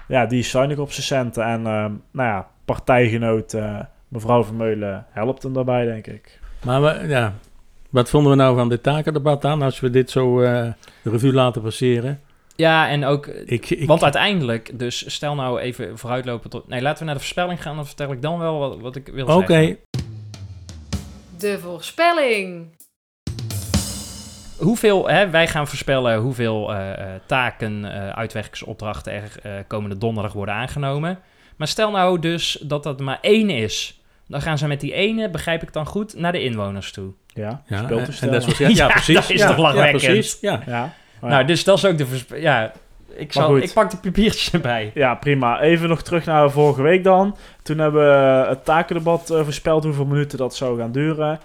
ja, 0.07 0.25
die 0.27 0.39
is 0.39 0.49
zuinig 0.49 0.77
op 0.77 0.91
zijn 0.91 1.05
centen. 1.05 1.43
En 1.43 1.65
ehm, 1.65 1.91
nou 2.11 2.29
ja, 2.29 2.47
partijgenoot 2.65 3.57
mevrouw 4.07 4.43
Vermeulen 4.43 5.05
helpt 5.11 5.43
hem 5.43 5.53
daarbij, 5.53 5.85
denk 5.85 6.07
ik. 6.07 6.39
Maar 6.65 6.81
we, 6.81 7.07
ja, 7.07 7.33
wat 7.95 8.09
vonden 8.09 8.31
we 8.31 8.37
nou 8.37 8.55
van 8.55 8.69
dit 8.69 8.83
takendebat 8.83 9.41
dan, 9.41 9.61
als 9.61 9.79
we 9.79 9.89
dit 9.89 10.09
zo 10.09 10.41
eh, 10.41 10.71
de 11.01 11.09
revue 11.09 11.33
laten 11.33 11.61
passeren? 11.61 12.21
Ja, 12.55 12.89
en 12.89 13.05
ook, 13.05 13.27
Ik, 13.27 13.69
ik, 13.69 13.87
want 13.87 14.03
uiteindelijk, 14.03 14.79
dus 14.79 15.13
stel 15.13 15.35
nou 15.35 15.59
even 15.59 15.97
vooruitlopen 15.97 16.49
tot... 16.49 16.67
Nee, 16.67 16.81
laten 16.81 16.99
we 16.99 17.05
naar 17.05 17.13
de 17.13 17.19
voorspelling 17.19 17.61
gaan, 17.61 17.75
dan 17.75 17.85
vertel 17.85 18.11
ik 18.11 18.21
dan 18.21 18.39
wel 18.39 18.59
wat, 18.59 18.79
wat 18.79 18.95
ik 18.95 19.07
wil 19.07 19.27
Oké, 19.27 19.53
zeggen. 19.53 19.77
De 21.37 21.59
voorspelling. 21.59 22.73
Hoeveel, 24.57 25.09
hè, 25.09 25.29
wij 25.29 25.47
gaan 25.47 25.67
voorspellen 25.67 26.19
hoeveel 26.19 26.73
eh, 26.73 26.91
eh, 26.91 27.21
taken, 27.25 27.85
eh 27.85 28.09
uitwerkingsopdrachten 28.09 29.13
er 29.13 29.31
eh, 29.41 29.51
komende 29.67 29.97
donderdag 29.97 30.33
worden 30.33 30.55
aangenomen. 30.55 31.19
Maar 31.55 31.67
stel 31.67 31.91
nou 31.91 32.19
dus 32.19 32.57
dat 32.61 32.83
dat 32.83 32.99
maar 32.99 33.19
één 33.21 33.49
is 33.49 34.01
Dan 34.27 34.41
gaan 34.41 34.57
ze 34.57 34.67
met 34.67 34.79
die 34.81 34.93
ene, 34.93 35.29
begrijp 35.29 35.61
ik 35.61 35.73
dan 35.73 35.85
goed, 35.85 36.17
naar 36.17 36.31
de 36.31 36.43
inwoners 36.43 36.91
toe. 36.91 37.13
Ja, 37.35 37.61
Ja, 37.67 37.77
en 37.77 37.87
dat 37.87 38.07
is 38.07 38.19
wat- 38.59 38.75
ja, 38.75 38.87
precies. 38.87 39.15
dat 39.15 39.29
is 39.29 39.39
Ja, 39.41 39.47
toch 39.47 39.55
ja, 39.55 39.61
lachwekkend? 39.61 40.03
precies. 40.03 40.37
Ja. 40.41 40.61
Ja. 40.65 40.93
Nou, 41.21 41.45
dus 41.45 41.63
dat 41.63 41.77
is 41.77 41.85
ook 41.85 41.97
de... 41.97 42.05
Ja, 42.35 42.71
ik, 43.17 43.33
zal, 43.33 43.57
ik 43.57 43.73
pak 43.73 43.91
de 43.91 43.97
papiertjes 43.97 44.51
erbij. 44.53 44.91
Ja, 44.93 45.15
prima. 45.15 45.61
Even 45.61 45.89
nog 45.89 46.01
terug 46.01 46.25
naar 46.25 46.51
vorige 46.51 46.81
week 46.81 47.03
dan. 47.03 47.37
Toen 47.63 47.77
hebben 47.77 48.01
we 48.01 48.45
het 48.49 48.65
takendebat 48.65 49.29
eh, 49.29 49.43
voorspeld 49.43 49.83
hoeveel 49.83 50.05
minuten 50.05 50.37
dat 50.37 50.55
zou 50.55 50.79
gaan 50.79 50.91
duren. 50.91 51.39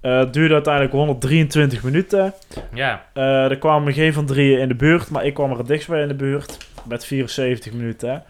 Eh, 0.00 0.18
het 0.18 0.32
duurde 0.32 0.54
uiteindelijk 0.54 0.94
123 0.94 1.82
minuten. 1.82 2.32
Ja. 2.74 3.04
Eh, 3.12 3.44
er 3.50 3.58
kwamen 3.58 3.92
geen 3.92 4.12
van 4.12 4.26
drieën 4.26 4.58
in 4.60 4.68
de 4.68 4.74
buurt, 4.74 5.10
maar 5.10 5.24
ik 5.24 5.34
kwam 5.34 5.50
er 5.50 5.58
het 5.58 5.66
dichtst 5.66 5.88
bij 5.88 6.02
in 6.02 6.08
de 6.08 6.14
buurt. 6.14 6.56
Met 6.84 7.04
74 7.06 7.72
minuten. 7.72 8.22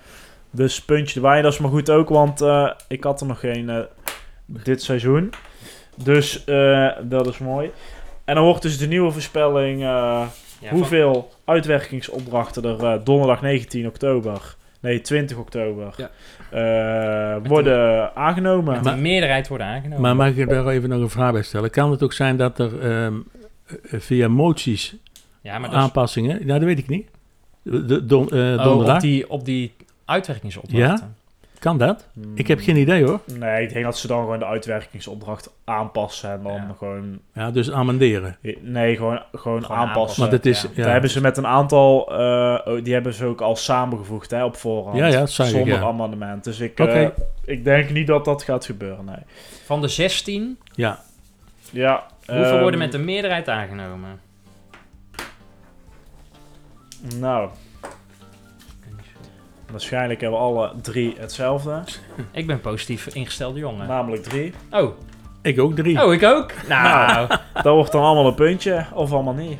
Dus 0.50 0.80
puntje 0.82 1.14
erbij, 1.14 1.42
dat 1.42 1.52
is 1.52 1.58
maar 1.58 1.70
goed 1.70 1.90
ook, 1.90 2.08
want 2.08 2.44
ik 2.88 3.04
had 3.04 3.20
er 3.20 3.26
nog 3.26 3.40
geen 3.40 3.86
dit 4.46 4.82
seizoen. 4.82 5.32
Dus 6.04 6.44
eh, 6.44 6.88
dat 7.02 7.26
is 7.26 7.38
mooi. 7.38 7.70
En 8.24 8.34
dan 8.34 8.44
wordt 8.44 8.62
dus 8.62 8.78
de 8.78 8.86
nieuwe 8.86 9.10
voorspelling 9.10 9.80
eh, 9.82 9.86
Ja, 10.60 10.70
hoeveel 10.70 11.30
uitwerkingsopdrachten 11.44 12.64
er 12.64 12.84
eh, 12.84 13.04
donderdag 13.04 13.40
19 13.42 13.86
oktober, 13.86 14.56
nee 14.80 15.00
20 15.00 15.36
oktober, 15.36 15.94
eh, 16.50 17.36
worden 17.48 18.10
aangenomen. 18.16 18.74
Met 18.74 18.86
een 18.86 19.02
meerderheid 19.02 19.48
worden 19.48 19.66
aangenomen. 19.66 20.00
Maar 20.00 20.16
mag 20.16 20.34
ik 20.36 20.48
daar 20.48 20.66
even 20.66 20.88
nog 20.88 21.00
een 21.00 21.10
vraag 21.10 21.32
bij 21.32 21.42
stellen? 21.42 21.70
Kan 21.70 21.90
het 21.90 22.02
ook 22.02 22.12
zijn 22.12 22.36
dat 22.36 22.58
er 22.58 22.80
ehm, 22.80 23.14
eh, 23.66 24.00
via 24.00 24.28
moties 24.28 24.96
Ja, 25.40 25.58
maar 25.58 25.70
is- 25.70 25.76
aanpassingen... 25.76 26.46
Nou, 26.46 26.58
dat 26.58 26.68
weet 26.68 26.78
ik 26.78 26.88
niet. 26.88 27.08
De, 27.62 28.06
don, 28.06 28.28
eh, 28.28 28.38
Oh, 28.38 28.62
donderdag? 28.64 28.94
op 28.94 29.00
die, 29.00 29.30
op 29.30 29.44
die 29.44 29.74
uitwerkingsopdrachten. 30.04 31.15
Kan 31.66 31.78
dat? 31.78 32.08
Ik 32.34 32.46
heb 32.46 32.60
geen 32.60 32.76
idee 32.76 33.04
hoor. 33.04 33.20
Nee, 33.38 33.62
ik 33.62 33.72
denk 33.72 33.84
dat 33.84 33.98
ze 33.98 34.06
dan 34.06 34.20
gewoon 34.20 34.38
de 34.38 34.46
uitwerkingsopdracht 34.46 35.50
aanpassen 35.64 36.30
en 36.30 36.42
dan 36.42 36.74
gewoon... 36.78 37.18
Ja, 37.32 37.50
dus 37.50 37.70
amenderen. 37.70 38.36
Nee, 38.60 38.96
gewoon, 38.96 39.22
gewoon, 39.32 39.66
aanpassen. 39.68 40.20
Want 40.20 40.32
het 40.32 40.46
is... 40.46 40.62
Ja. 40.62 40.68
Ja. 40.74 40.82
Daar 40.82 40.92
hebben 40.92 41.10
ze 41.10 41.20
met 41.20 41.36
een 41.36 41.46
aantal, 41.46 42.18
eh, 42.18 42.58
oh, 42.64 42.84
die 42.84 42.92
hebben 42.92 43.14
ze 43.14 43.24
ook 43.24 43.40
al 43.40 43.56
samengevoegd 43.56 44.30
hè, 44.30 44.44
op 44.44 44.56
voorhand. 44.56 44.96
Ja, 44.96 45.06
ja, 45.06 45.20
ik, 45.20 45.28
Zonder 45.28 45.66
ja. 45.66 45.80
amendement. 45.80 46.44
Dus 46.44 46.60
ik, 46.60 46.80
Oké. 46.80 46.92
eh, 46.92 47.08
ik 47.44 47.64
denk 47.64 47.90
niet 47.90 48.06
dat 48.06 48.24
dat 48.24 48.42
gaat 48.42 48.64
gebeuren, 48.64 49.04
nee. 49.04 49.24
Van 49.64 49.80
de 49.80 49.88
16, 49.88 50.58
Ja. 50.74 51.00
Ja. 51.70 52.06
hoeveel 52.26 52.44
ehm, 52.44 52.60
worden 52.60 52.78
met 52.78 52.94
een 52.94 53.04
meerderheid 53.04 53.48
aangenomen? 53.48 54.20
Nou. 57.18 57.48
Waarschijnlijk 59.76 60.20
hebben 60.20 60.38
alle 60.38 60.72
drie 60.82 61.14
hetzelfde. 61.18 61.82
Ik 62.32 62.46
ben 62.46 62.60
positief 62.60 63.06
ingestelde 63.14 63.58
jongen. 63.58 63.86
Namelijk 63.88 64.22
drie. 64.22 64.52
Oh. 64.70 64.90
Ik 65.42 65.60
ook 65.60 65.74
drie. 65.76 66.04
Oh, 66.04 66.12
ik 66.12 66.22
ook? 66.22 66.52
Nou. 66.68 67.28
dat 67.54 67.74
wordt 67.74 67.92
dan 67.92 68.02
allemaal 68.02 68.26
een 68.26 68.34
puntje, 68.34 68.84
of 68.94 69.12
allemaal 69.12 69.34
niet. 69.34 69.58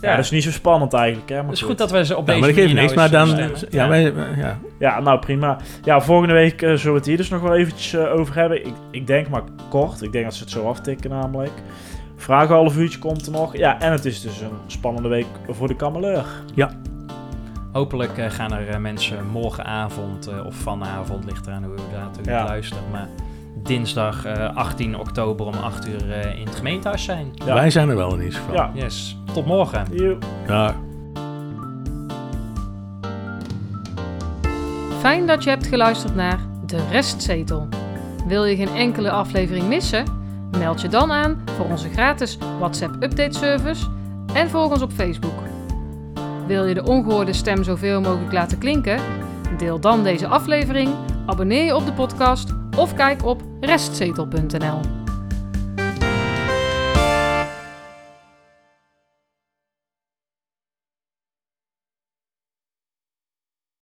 Ja, 0.00 0.10
Ja. 0.10 0.16
dat 0.16 0.24
is 0.24 0.30
niet 0.30 0.42
zo 0.42 0.50
spannend 0.50 0.92
eigenlijk. 0.92 1.28
Hè, 1.28 1.34
maar 1.36 1.44
Het 1.44 1.52
is 1.54 1.58
goed. 1.60 1.68
goed 1.68 1.78
dat 1.78 1.90
we 1.90 2.04
ze 2.04 2.16
op 2.16 2.26
Ja, 2.28 2.34
deze 2.34 2.38
maar 2.38 2.48
dat 2.48 2.58
geeft 2.58 2.74
manier 2.74 2.82
niks, 2.82 3.12
nou 3.12 3.26
maar 3.26 3.48
dan... 3.48 3.68
Ja, 3.70 3.88
wij, 3.88 4.02
ja. 4.36 4.58
Ja, 4.78 5.00
nou 5.00 5.18
prima. 5.18 5.56
Ja, 5.84 6.00
volgende 6.00 6.34
week 6.34 6.62
eh, 6.62 6.68
zullen 6.74 6.92
we 6.92 6.98
het 6.98 7.06
hier 7.06 7.16
dus 7.16 7.28
nog 7.28 7.40
wel 7.40 7.54
eventjes 7.54 7.92
eh, 7.92 8.14
over 8.14 8.34
hebben. 8.34 8.66
Ik, 8.66 8.74
ik 8.90 9.06
denk 9.06 9.28
maar 9.28 9.42
kort. 9.68 10.02
Ik 10.02 10.12
denk 10.12 10.24
dat 10.24 10.34
ze 10.34 10.42
het 10.42 10.52
zo 10.52 10.68
aftikken 10.68 11.10
namelijk. 11.10 11.52
Vragen 12.16 12.54
half 12.54 12.76
uurtje 12.76 12.98
komt 12.98 13.26
er 13.26 13.32
nog. 13.32 13.56
Ja, 13.56 13.80
en 13.80 13.92
het 13.92 14.04
is 14.04 14.20
dus 14.20 14.40
een 14.40 14.50
spannende 14.66 15.08
week 15.08 15.26
voor 15.48 15.68
de 15.68 15.76
kameleur. 15.76 16.24
Ja. 16.54 16.70
Hopelijk 17.76 18.18
eh, 18.18 18.30
gaan 18.30 18.52
er 18.52 18.68
eh, 18.68 18.78
mensen 18.78 19.26
morgenavond 19.26 20.26
eh, 20.26 20.46
of 20.46 20.54
vanavond, 20.54 21.24
ligt 21.24 21.46
eraan 21.46 21.64
hoe 21.64 21.72
u 21.72 21.76
daar 21.92 22.08
Ja. 22.34 22.44
luistert, 22.44 22.90
maar 22.90 23.08
dinsdag 23.54 24.24
eh, 24.24 24.56
18 24.56 24.98
oktober 24.98 25.46
om 25.46 25.54
8 25.54 25.88
uur 25.88 26.10
eh, 26.12 26.38
in 26.38 26.46
het 26.46 26.54
gemeentehuis 26.54 27.04
zijn. 27.04 27.30
Wij 27.44 27.70
zijn 27.70 27.88
er 27.88 27.96
wel 27.96 28.14
in 28.14 28.22
ieder 28.22 28.38
geval. 28.38 28.54
Ja. 28.54 28.70
Yes. 28.74 29.16
Tot 29.32 29.46
morgen. 29.46 29.84
Ja. 30.46 30.74
Fijn 35.00 35.26
dat 35.26 35.44
je 35.44 35.50
hebt 35.50 35.66
geluisterd 35.66 36.14
naar 36.14 36.38
De 36.66 36.88
Restzetel. 36.90 37.68
Wil 38.26 38.44
je 38.44 38.56
geen 38.56 38.74
enkele 38.74 39.10
aflevering 39.10 39.68
missen? 39.68 40.04
Meld 40.58 40.80
je 40.80 40.88
dan 40.88 41.12
aan 41.12 41.42
voor 41.56 41.66
onze 41.66 41.88
gratis 41.88 42.38
WhatsApp 42.58 42.94
update 43.02 43.38
service 43.38 43.86
en 44.32 44.50
volg 44.50 44.72
ons 44.72 44.82
op 44.82 44.92
Facebook. 44.92 45.32
Wil 46.46 46.66
je 46.66 46.74
de 46.74 46.84
ongehoorde 46.84 47.32
stem 47.32 47.64
zoveel 47.64 48.00
mogelijk 48.00 48.32
laten 48.32 48.58
klinken? 48.58 49.00
Deel 49.58 49.80
dan 49.80 50.02
deze 50.02 50.26
aflevering, 50.26 50.94
abonneer 51.26 51.64
je 51.64 51.74
op 51.74 51.86
de 51.86 51.92
podcast 51.92 52.50
of 52.76 52.94
kijk 52.94 53.24
op 53.24 53.42
restzetel.nl. 53.60 55.05